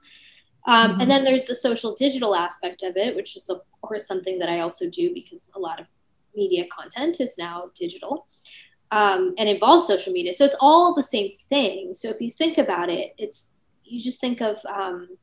Um, 0.68 0.92
mm-hmm. 0.92 1.02
And 1.02 1.10
then 1.10 1.24
there's 1.24 1.46
the 1.46 1.56
social 1.56 1.96
digital 1.96 2.36
aspect 2.36 2.84
of 2.84 2.96
it, 2.98 3.16
which 3.16 3.36
is, 3.36 3.50
of 3.50 3.62
course, 3.82 4.06
something 4.06 4.38
that 4.38 4.48
I 4.48 4.60
also 4.60 4.88
do 4.92 5.12
because 5.12 5.50
a 5.56 5.60
lot 5.60 5.80
of 5.80 5.88
media 6.36 6.66
content 6.72 7.20
is 7.20 7.36
now 7.36 7.72
digital 7.74 8.28
um, 8.92 9.34
and 9.40 9.50
involves 9.50 9.88
social 9.88 10.14
media. 10.14 10.34
So 10.34 10.46
it's 10.46 10.56
all 10.60 10.94
the 10.94 11.02
same 11.02 11.32
thing. 11.50 11.96
So 11.96 12.10
if 12.10 12.22
you 12.22 12.30
think 12.30 12.60
about 12.60 12.90
it, 12.90 13.16
it's 13.18 13.58
you 13.84 14.00
just 14.00 14.22
think 14.22 14.40
of 14.40 14.60
um, 14.68 15.18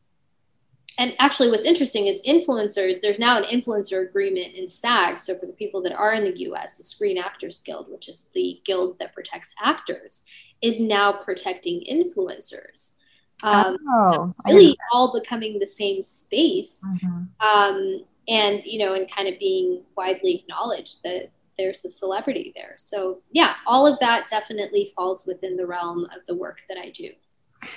and 0.99 1.15
actually 1.19 1.51
what's 1.51 1.67
interesting 1.67 2.07
is 2.07 2.23
influencers 2.27 3.01
there's 3.01 3.19
now 3.19 3.39
an 3.39 3.45
influencer 3.45 4.07
agreement 4.09 4.55
in 4.55 4.69
sag. 4.69 5.19
So 5.19 5.35
for 5.35 5.47
the 5.47 5.53
people 5.53 5.83
that 5.83 5.93
are 5.93 6.13
in 6.13 6.25
the 6.25 6.37
us 6.39 6.77
the 6.77 6.85
screen 6.85 7.19
actors 7.19 7.61
guild 7.61 7.91
which 7.91 8.09
is 8.09 8.31
the 8.35 8.61
guild 8.65 8.99
that 8.99 9.15
protects 9.15 9.53
actors 9.63 10.25
is 10.63 10.81
now 10.81 11.13
protecting 11.13 11.85
influencers. 11.91 12.99
Um, 13.43 13.79
oh, 13.89 14.35
really 14.47 14.77
all 14.93 15.19
becoming 15.19 15.59
the 15.59 15.67
same 15.67 16.03
space. 16.03 16.85
Mm-hmm. 16.87 17.47
um, 17.47 18.05
and 18.29 18.63
you 18.65 18.79
know 18.79 18.95
and 18.95 19.11
kind 19.11 19.29
of 19.29 19.39
being 19.39 19.83
widely 19.97 20.37
acknowledged 20.37 21.03
that 21.03 21.31
there's 21.57 21.85
a 21.85 21.91
celebrity 21.91 22.53
there. 22.55 22.75
So 22.77 23.23
yeah 23.33 23.55
all 23.67 23.87
of 23.87 23.99
that 24.01 24.29
definitely 24.29 24.93
falls 24.95 25.27
within 25.27 25.57
the 25.57 25.67
realm 25.67 26.05
of 26.05 26.25
the 26.27 26.35
work 26.35 26.61
that 26.69 26.79
i 26.79 26.91
do 26.91 27.11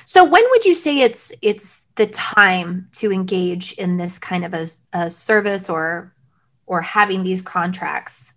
so 0.06 0.24
when 0.24 0.44
would 0.52 0.66
you 0.66 0.74
say 0.74 1.00
it's 1.00 1.32
it's 1.42 1.86
the 1.96 2.08
time 2.08 2.90
to 2.94 3.12
engage 3.12 3.74
in 3.74 3.98
this 3.98 4.18
kind 4.18 4.46
of 4.46 4.54
a, 4.54 4.68
a 4.94 5.10
service 5.10 5.70
or 5.70 6.14
or 6.66 6.82
having 6.82 7.24
these 7.24 7.42
contracts? 7.42 8.34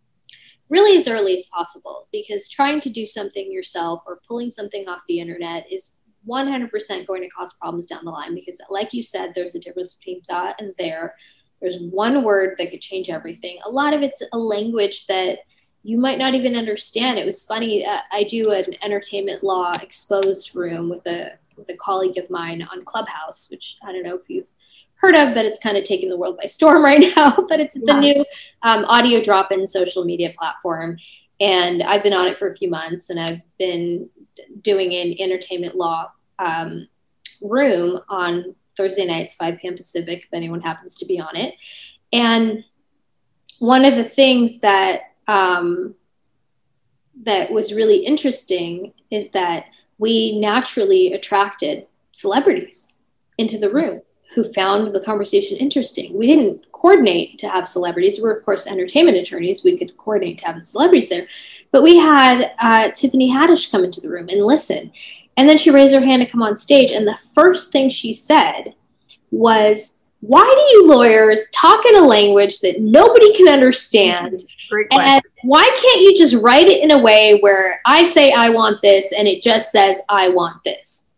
Really 0.69 0.97
as 0.97 1.07
early 1.07 1.35
as 1.35 1.47
possible 1.53 2.09
because 2.13 2.49
trying 2.49 2.81
to 2.81 2.91
do 2.91 3.07
something 3.07 3.53
yourself 3.53 4.03
or 4.07 4.21
pulling 4.27 4.51
something 4.51 4.89
off 4.89 5.03
the 5.07 5.21
internet 5.21 5.71
is 5.71 5.99
100% 6.29 7.07
going 7.07 7.23
to 7.23 7.29
cause 7.29 7.55
problems 7.55 7.87
down 7.87 8.05
the 8.05 8.11
line 8.11 8.35
because 8.35 8.61
like 8.69 8.93
you 8.93 9.03
said 9.03 9.33
there's 9.35 9.55
a 9.55 9.61
difference 9.61 9.95
between 9.95 10.21
that 10.29 10.61
and 10.61 10.73
there 10.79 11.15
there's 11.61 11.79
one 11.91 12.25
word 12.25 12.57
that 12.59 12.71
could 12.71 12.81
change 12.81 13.09
everything 13.09 13.59
a 13.65 13.71
lot 13.71 13.95
of 13.95 14.03
it's 14.03 14.23
a 14.33 14.39
language 14.39 15.07
that 15.07 15.39
you 15.87 15.99
might 15.99 16.19
not 16.19 16.35
even 16.35 16.57
understand. 16.57 17.17
It 17.17 17.25
was 17.25 17.45
funny. 17.45 17.87
Uh, 17.87 18.01
I 18.11 18.25
do 18.25 18.51
an 18.51 18.65
entertainment 18.83 19.45
law 19.45 19.73
exposed 19.81 20.57
room 20.57 20.89
with 20.89 21.07
a 21.07 21.39
with 21.57 21.69
a 21.69 21.77
colleague 21.77 22.19
of 22.19 22.29
mine 22.29 22.67
on 22.73 22.85
Clubhouse, 22.85 23.49
which 23.53 23.79
I 23.85 23.93
don't 23.93 24.03
know 24.03 24.17
if 24.17 24.29
you've 24.29 24.49
heard 24.97 25.15
of, 25.15 25.33
but 25.33 25.45
it's 25.45 25.61
kind 25.61 25.77
of 25.77 25.85
taking 25.85 26.09
the 26.09 26.17
world 26.17 26.39
by 26.43 26.49
storm 26.49 26.85
right 26.91 27.05
now. 27.17 27.37
but 27.49 27.61
it's 27.61 27.77
yeah. 27.77 27.95
the 27.95 28.01
new 28.01 28.25
um, 28.63 28.85
audio 28.87 29.23
drop 29.23 29.53
in 29.53 29.65
social 29.65 30.05
media 30.05 30.35
platform. 30.37 30.99
And 31.39 31.85
I've 31.85 32.03
been 32.03 32.13
on 32.13 32.27
it 32.27 32.37
for 32.37 32.51
a 32.51 32.57
few 32.57 32.69
months 32.69 33.09
and 33.11 33.21
I've 33.21 33.43
been 33.57 34.11
doing 34.63 34.93
an 34.93 35.15
entertainment 35.21 35.77
law 35.77 36.11
um, 36.41 36.89
room 37.41 38.01
on 38.09 38.57
Thursday 38.77 39.07
nights, 39.07 39.37
5 39.37 39.59
p.m. 39.59 39.77
Pacific, 39.77 40.25
if 40.25 40.35
anyone 40.35 40.61
happens 40.61 40.97
to 40.97 41.07
be 41.07 41.21
on 41.21 41.37
it. 41.37 41.55
And 42.13 42.65
one 43.61 43.85
of 43.85 43.95
the 43.95 44.05
things 44.05 44.61
that 44.61 45.13
um, 45.27 45.95
that 47.25 47.51
was 47.51 47.75
really 47.75 48.05
interesting 48.05 48.93
is 49.11 49.31
that 49.31 49.67
we 49.99 50.39
naturally 50.41 51.13
attracted 51.13 51.87
celebrities 52.13 52.95
into 53.39 53.59
the 53.59 53.71
room 53.71 54.03
who 54.35 54.45
found 54.45 54.95
the 54.95 55.01
conversation 55.01 55.57
interesting. 55.57 56.17
We 56.17 56.27
didn't 56.27 56.71
coordinate 56.73 57.39
to 57.39 57.49
have 57.49 57.67
celebrities. 57.67 58.21
We're, 58.21 58.37
of 58.37 58.45
course, 58.45 58.67
entertainment 58.67 59.17
attorneys. 59.17 59.65
We 59.65 59.79
could 59.79 59.97
coordinate 59.97 60.39
to 60.39 60.47
have 60.47 60.63
celebrities 60.63 61.09
there. 61.09 61.27
But 61.73 61.83
we 61.83 61.97
had 61.97 62.53
uh, 62.59 62.91
Tiffany 62.91 63.31
Haddish 63.31 63.71
come 63.71 63.85
into 63.85 64.01
the 64.01 64.11
room 64.11 64.29
and 64.29 64.45
listen. 64.45 64.93
And 65.39 65.49
then 65.49 65.57
she 65.57 65.71
raised 65.71 65.95
her 65.95 66.01
hand 66.01 66.23
to 66.23 66.29
come 66.29 66.43
on 66.43 66.55
stage. 66.55 66.93
And 66.93 67.07
the 67.07 67.19
first 67.35 67.73
thing 67.73 67.89
she 67.89 68.13
said 68.13 68.75
was, 69.31 70.03
why 70.27 70.45
do 70.45 70.77
you 70.77 70.89
lawyers 70.89 71.49
talk 71.53 71.85
in 71.87 71.97
a 71.97 72.01
language 72.01 72.61
that 72.61 72.81
nobody 72.81 73.35
can 73.37 73.49
understand? 73.49 74.43
And 74.91 75.23
why 75.43 75.65
can't 75.65 76.01
you 76.01 76.17
just 76.17 76.43
write 76.43 76.67
it 76.67 76.83
in 76.83 76.91
a 76.91 76.99
way 76.99 77.39
where 77.41 77.81
I 77.87 78.05
say 78.05 78.33
I 78.33 78.49
want 78.51 78.83
this 78.83 79.13
and 79.13 79.29
it 79.29 79.43
just 79.43 79.71
says 79.71 80.01
I 80.09 80.29
want 80.29 80.63
this? 80.65 81.15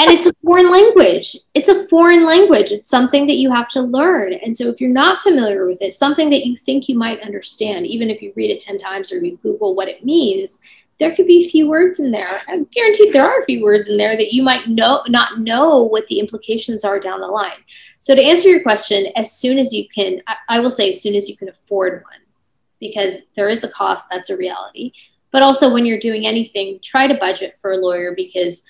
and 0.00 0.10
it's 0.10 0.24
a 0.24 0.32
foreign 0.42 0.70
language. 0.70 1.36
It's 1.52 1.68
a 1.68 1.86
foreign 1.88 2.24
language. 2.24 2.70
It's 2.70 2.88
something 2.88 3.26
that 3.26 3.36
you 3.36 3.50
have 3.50 3.68
to 3.70 3.82
learn. 3.82 4.32
And 4.32 4.56
so 4.56 4.68
if 4.68 4.80
you're 4.80 4.88
not 4.88 5.20
familiar 5.20 5.66
with 5.66 5.82
it, 5.82 5.92
something 5.92 6.30
that 6.30 6.46
you 6.46 6.56
think 6.56 6.88
you 6.88 6.96
might 6.96 7.20
understand, 7.20 7.86
even 7.86 8.08
if 8.08 8.22
you 8.22 8.32
read 8.34 8.50
it 8.50 8.60
10 8.60 8.78
times 8.78 9.12
or 9.12 9.22
you 9.22 9.38
Google 9.42 9.74
what 9.74 9.88
it 9.88 10.02
means, 10.02 10.60
there 11.00 11.16
could 11.16 11.26
be 11.26 11.44
a 11.44 11.48
few 11.48 11.66
words 11.66 11.98
in 11.98 12.10
there. 12.10 12.42
I'm 12.46 12.64
guaranteed 12.64 13.12
there 13.12 13.24
are 13.24 13.40
a 13.40 13.44
few 13.44 13.64
words 13.64 13.88
in 13.88 13.96
there 13.96 14.16
that 14.16 14.34
you 14.34 14.42
might 14.42 14.68
know 14.68 15.02
not 15.08 15.40
know 15.40 15.82
what 15.82 16.06
the 16.06 16.20
implications 16.20 16.84
are 16.84 17.00
down 17.00 17.20
the 17.20 17.26
line. 17.26 17.64
So 17.98 18.14
to 18.14 18.22
answer 18.22 18.48
your 18.48 18.62
question, 18.62 19.06
as 19.16 19.32
soon 19.32 19.58
as 19.58 19.72
you 19.72 19.88
can, 19.88 20.20
I, 20.28 20.36
I 20.48 20.60
will 20.60 20.70
say 20.70 20.90
as 20.90 21.02
soon 21.02 21.14
as 21.14 21.28
you 21.28 21.36
can 21.36 21.48
afford 21.48 22.04
one, 22.04 22.20
because 22.78 23.22
there 23.34 23.48
is 23.48 23.64
a 23.64 23.72
cost, 23.72 24.08
that's 24.10 24.30
a 24.30 24.36
reality. 24.36 24.92
But 25.32 25.42
also 25.42 25.72
when 25.72 25.86
you're 25.86 25.98
doing 25.98 26.26
anything, 26.26 26.78
try 26.82 27.06
to 27.06 27.14
budget 27.14 27.56
for 27.58 27.72
a 27.72 27.76
lawyer 27.76 28.14
because 28.14 28.62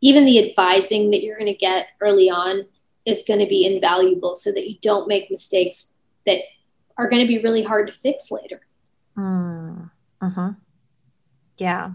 even 0.00 0.24
the 0.24 0.50
advising 0.50 1.10
that 1.10 1.22
you're 1.22 1.38
going 1.38 1.52
to 1.52 1.58
get 1.58 1.88
early 2.00 2.28
on 2.28 2.66
is 3.04 3.24
going 3.26 3.40
to 3.40 3.46
be 3.46 3.64
invaluable 3.64 4.34
so 4.34 4.50
that 4.50 4.68
you 4.68 4.76
don't 4.82 5.08
make 5.08 5.30
mistakes 5.30 5.96
that 6.26 6.40
are 6.98 7.08
going 7.08 7.22
to 7.22 7.28
be 7.28 7.42
really 7.42 7.62
hard 7.62 7.86
to 7.86 7.92
fix 7.92 8.30
later. 8.30 8.60
Mm, 9.16 9.90
uh-huh. 10.20 10.52
Yeah. 11.58 11.92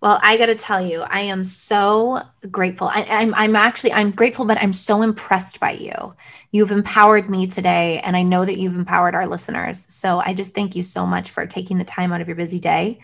Well, 0.00 0.18
I 0.20 0.36
got 0.36 0.46
to 0.46 0.56
tell 0.56 0.84
you, 0.84 1.02
I 1.02 1.20
am 1.20 1.44
so 1.44 2.22
grateful. 2.50 2.88
I, 2.88 3.02
am 3.02 3.28
I'm, 3.28 3.34
I'm 3.34 3.56
actually 3.56 3.92
I'm 3.92 4.10
grateful, 4.10 4.44
but 4.44 4.60
I'm 4.60 4.72
so 4.72 5.02
impressed 5.02 5.60
by 5.60 5.72
you. 5.72 6.14
You've 6.50 6.72
empowered 6.72 7.30
me 7.30 7.46
today, 7.46 8.00
and 8.00 8.16
I 8.16 8.22
know 8.22 8.44
that 8.44 8.58
you've 8.58 8.74
empowered 8.74 9.14
our 9.14 9.28
listeners. 9.28 9.86
So 9.92 10.18
I 10.18 10.34
just 10.34 10.54
thank 10.54 10.74
you 10.74 10.82
so 10.82 11.06
much 11.06 11.30
for 11.30 11.46
taking 11.46 11.78
the 11.78 11.84
time 11.84 12.12
out 12.12 12.20
of 12.20 12.26
your 12.26 12.36
busy 12.36 12.58
day. 12.58 12.98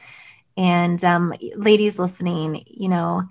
And 0.56 1.02
um, 1.04 1.34
ladies 1.54 2.00
listening, 2.00 2.64
you 2.66 2.88
know, 2.88 3.22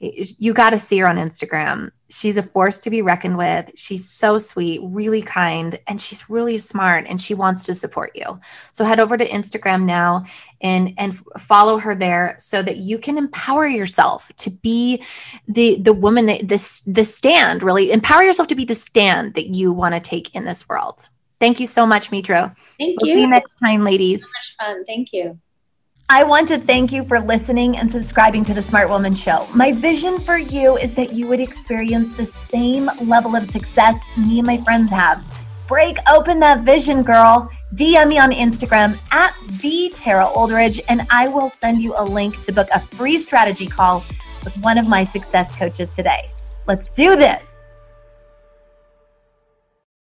you 0.00 0.52
got 0.52 0.70
to 0.70 0.78
see 0.80 0.98
her 0.98 1.08
on 1.08 1.16
Instagram. 1.16 1.92
She's 2.12 2.36
a 2.36 2.42
force 2.42 2.78
to 2.80 2.90
be 2.90 3.00
reckoned 3.00 3.38
with. 3.38 3.70
She's 3.74 4.08
so 4.08 4.38
sweet, 4.38 4.80
really 4.82 5.22
kind, 5.22 5.78
and 5.86 6.00
she's 6.00 6.28
really 6.28 6.58
smart 6.58 7.06
and 7.08 7.20
she 7.20 7.34
wants 7.34 7.64
to 7.64 7.74
support 7.74 8.12
you. 8.14 8.38
So 8.70 8.84
head 8.84 9.00
over 9.00 9.16
to 9.16 9.26
Instagram 9.26 9.84
now 9.84 10.26
and 10.60 10.94
and 10.98 11.18
follow 11.38 11.78
her 11.78 11.94
there 11.94 12.36
so 12.38 12.62
that 12.62 12.76
you 12.76 12.98
can 12.98 13.16
empower 13.16 13.66
yourself 13.66 14.30
to 14.36 14.50
be 14.50 15.02
the 15.48 15.80
the 15.80 15.92
woman 15.92 16.26
that 16.26 16.46
this 16.46 16.82
the 16.82 17.04
stand 17.04 17.62
really 17.62 17.92
empower 17.92 18.22
yourself 18.22 18.48
to 18.48 18.54
be 18.54 18.64
the 18.64 18.74
stand 18.74 19.34
that 19.34 19.56
you 19.56 19.72
want 19.72 19.94
to 19.94 20.00
take 20.00 20.34
in 20.34 20.44
this 20.44 20.68
world. 20.68 21.08
Thank 21.40 21.58
you 21.58 21.66
so 21.66 21.86
much, 21.86 22.12
Mitra. 22.12 22.54
Thank 22.78 23.00
we'll 23.00 23.08
you. 23.08 23.14
See 23.14 23.20
you 23.22 23.26
next 23.26 23.56
time, 23.56 23.82
ladies. 23.82 24.22
So 24.22 24.28
much 24.28 24.68
fun. 24.68 24.84
Thank 24.84 25.12
you. 25.12 25.40
I 26.14 26.24
want 26.24 26.46
to 26.48 26.58
thank 26.58 26.92
you 26.92 27.04
for 27.04 27.18
listening 27.18 27.78
and 27.78 27.90
subscribing 27.90 28.44
to 28.44 28.52
the 28.52 28.60
Smart 28.60 28.90
Woman 28.90 29.14
Show. 29.14 29.48
My 29.54 29.72
vision 29.72 30.20
for 30.20 30.36
you 30.36 30.76
is 30.76 30.92
that 30.92 31.14
you 31.14 31.26
would 31.26 31.40
experience 31.40 32.14
the 32.18 32.26
same 32.26 32.90
level 33.00 33.34
of 33.34 33.50
success 33.50 33.96
me 34.18 34.40
and 34.40 34.46
my 34.46 34.58
friends 34.58 34.90
have. 34.90 35.26
Break 35.66 35.96
open 36.10 36.38
that 36.40 36.64
vision, 36.64 37.02
girl. 37.02 37.50
DM 37.76 38.08
me 38.08 38.18
on 38.18 38.30
Instagram 38.30 38.98
at 39.10 39.34
the 39.62 39.90
Tara 39.96 40.26
Oldridge, 40.26 40.82
and 40.90 41.06
I 41.08 41.28
will 41.28 41.48
send 41.48 41.82
you 41.82 41.94
a 41.96 42.04
link 42.04 42.42
to 42.42 42.52
book 42.52 42.68
a 42.74 42.80
free 42.80 43.16
strategy 43.16 43.66
call 43.66 44.04
with 44.44 44.54
one 44.58 44.76
of 44.76 44.86
my 44.86 45.04
success 45.04 45.50
coaches 45.56 45.88
today. 45.88 46.30
Let's 46.66 46.90
do 46.90 47.16
this. 47.16 47.51